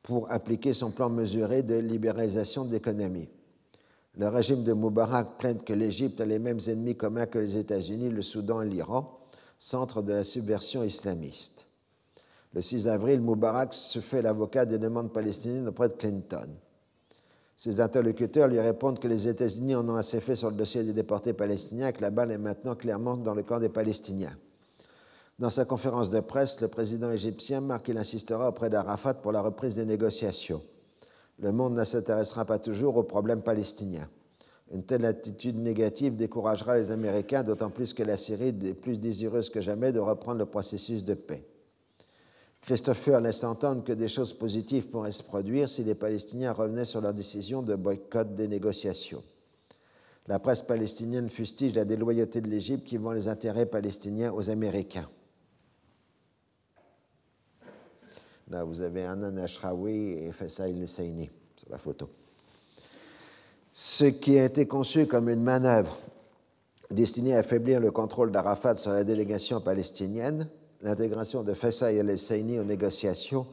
[0.03, 3.29] pour appliquer son plan mesuré de libéralisation de l'économie.
[4.15, 8.09] Le régime de Moubarak plainte que l'Égypte a les mêmes ennemis communs que les États-Unis,
[8.09, 9.19] le Soudan et l'Iran,
[9.57, 11.66] centre de la subversion islamiste.
[12.57, 16.49] Le 6 avril, Moubarak se fait l'avocat des demandes palestiniennes auprès de Clinton.
[17.55, 20.93] Ses interlocuteurs lui répondent que les États-Unis en ont assez fait sur le dossier des
[20.93, 24.35] déportés palestiniens que la balle est maintenant clairement dans le camp des Palestiniens.
[25.37, 29.43] Dans sa conférence de presse, le président égyptien marque qu'il insistera auprès d'Arafat pour la
[29.43, 30.63] reprise des négociations.
[31.37, 34.09] Le monde ne s'intéressera pas toujours aux problèmes palestiniens.
[34.71, 39.51] Une telle attitude négative découragera les Américains, d'autant plus que la Syrie est plus désireuse
[39.51, 41.45] que jamais de reprendre le processus de paix.
[42.61, 47.01] Christopher laisse entendre que des choses positives pourraient se produire si les Palestiniens revenaient sur
[47.01, 49.23] leur décision de boycott des négociations.
[50.27, 55.09] La presse palestinienne fustige la déloyauté de l'Égypte qui vend les intérêts palestiniens aux Américains.
[58.49, 62.09] Là, vous avez Anan Ashraoui et Faisal Husseini sur la photo.
[63.71, 65.97] Ce qui a été conçu comme une manœuvre
[66.89, 70.49] destinée à affaiblir le contrôle d'Arafat sur la délégation palestinienne
[70.81, 73.47] l'intégration de Faisal el-Saini aux négociations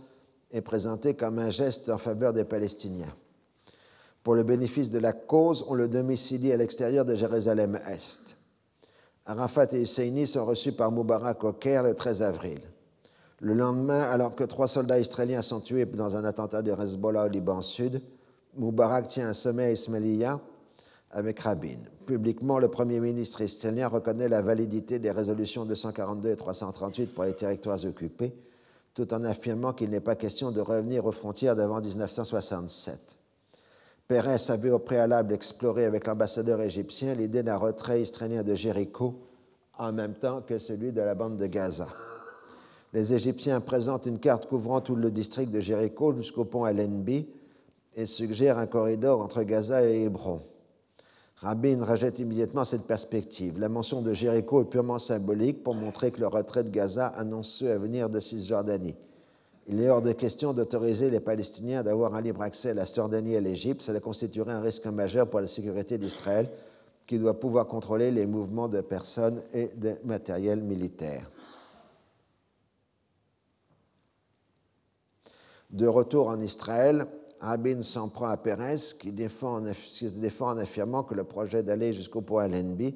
[0.51, 3.15] est présentée comme un geste en faveur des Palestiniens.
[4.23, 8.37] Pour le bénéfice de la cause, on le domicilie à l'extérieur de Jérusalem-Est.
[9.27, 12.61] Arafat et Husseini sont reçus par Moubarak au Caire le 13 avril.
[13.41, 17.29] Le lendemain, alors que trois soldats israéliens sont tués dans un attentat de Hezbollah au
[17.29, 18.01] Liban Sud,
[18.57, 20.41] Moubarak tient un sommet à Ismailia
[21.15, 21.78] avec Rabin.
[22.07, 27.35] Publiquement, le Premier ministre israélien reconnaît la validité des résolutions 242 et 338 pour les
[27.35, 28.35] territoires occupés,
[28.93, 33.16] tout en affirmant qu'il n'est pas question de revenir aux frontières d'avant 1967.
[34.09, 39.15] Pérez avait au préalable exploré avec l'ambassadeur égyptien l'idée d'un retrait israélien de Jéricho
[39.78, 41.89] en même temps que celui de la bande de Gaza.
[42.93, 47.27] Les Égyptiens présentent une carte couvrant tout le district de Jéricho jusqu'au pont Allenby
[47.97, 50.41] et suggèrent un corridor entre Gaza et Hébron.
[51.36, 53.59] Rabin rejette immédiatement cette perspective.
[53.59, 57.48] La mention de Jéricho est purement symbolique pour montrer que le retrait de Gaza annonce
[57.48, 58.94] ceux à venir de Cisjordanie.
[59.66, 63.32] Il est hors de question d'autoriser les Palestiniens d'avoir un libre accès à la Jordanie
[63.32, 63.82] et à l'Égypte.
[63.82, 66.51] Cela constituerait un risque majeur pour la sécurité d'Israël,
[67.06, 71.31] qui doit pouvoir contrôler les mouvements de personnes et de matériel militaire.
[75.70, 77.06] De retour en Israël,
[77.45, 81.62] Rabin s'en prend à Pérez, qui, défend en, se défend en affirmant que le projet
[81.62, 82.95] d'aller jusqu'au pont Allenby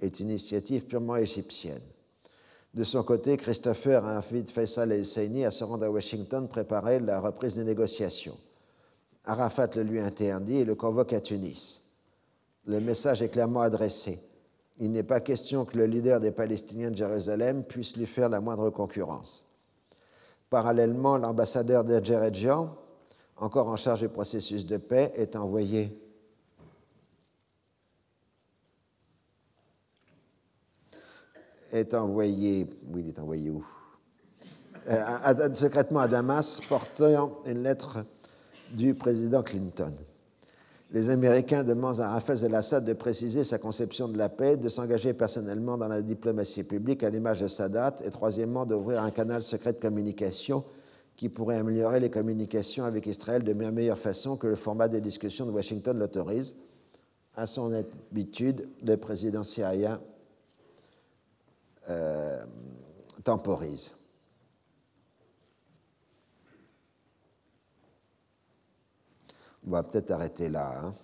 [0.00, 1.80] est une initiative purement égyptienne.
[2.74, 7.54] De son côté, Christopher invite Faisal el-Husseini à se rendre à Washington préparer la reprise
[7.54, 8.36] des négociations.
[9.26, 11.80] Arafat le lui interdit et le convoque à Tunis.
[12.66, 14.18] Le message est clairement adressé.
[14.80, 18.40] Il n'est pas question que le leader des Palestiniens de Jérusalem puisse lui faire la
[18.40, 19.46] moindre concurrence.
[20.50, 22.76] Parallèlement, l'ambassadeur d'Adjeredjian,
[23.36, 26.00] encore en charge du processus de paix, est envoyé
[31.74, 33.64] est envoyé, oui, il est envoyé où?
[34.88, 38.04] Euh, Secrètement à Damas, portant une lettre
[38.72, 39.92] du président Clinton.
[40.92, 45.12] Les Américains demandent à Hafez el-Assad de préciser sa conception de la paix, de s'engager
[45.14, 49.72] personnellement dans la diplomatie publique à l'image de Sadat, et troisièmement, d'ouvrir un canal secret
[49.72, 50.64] de communication
[51.16, 55.46] qui pourrait améliorer les communications avec Israël de meilleure façon que le format des discussions
[55.46, 56.56] de Washington l'autorise.
[57.36, 60.00] À son habitude, le président syrien
[61.88, 62.44] euh,
[63.24, 63.94] temporise.
[69.66, 70.80] On va peut-être arrêter là.
[70.82, 70.94] Hein.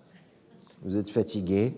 [0.82, 1.74] Vous êtes fatigué.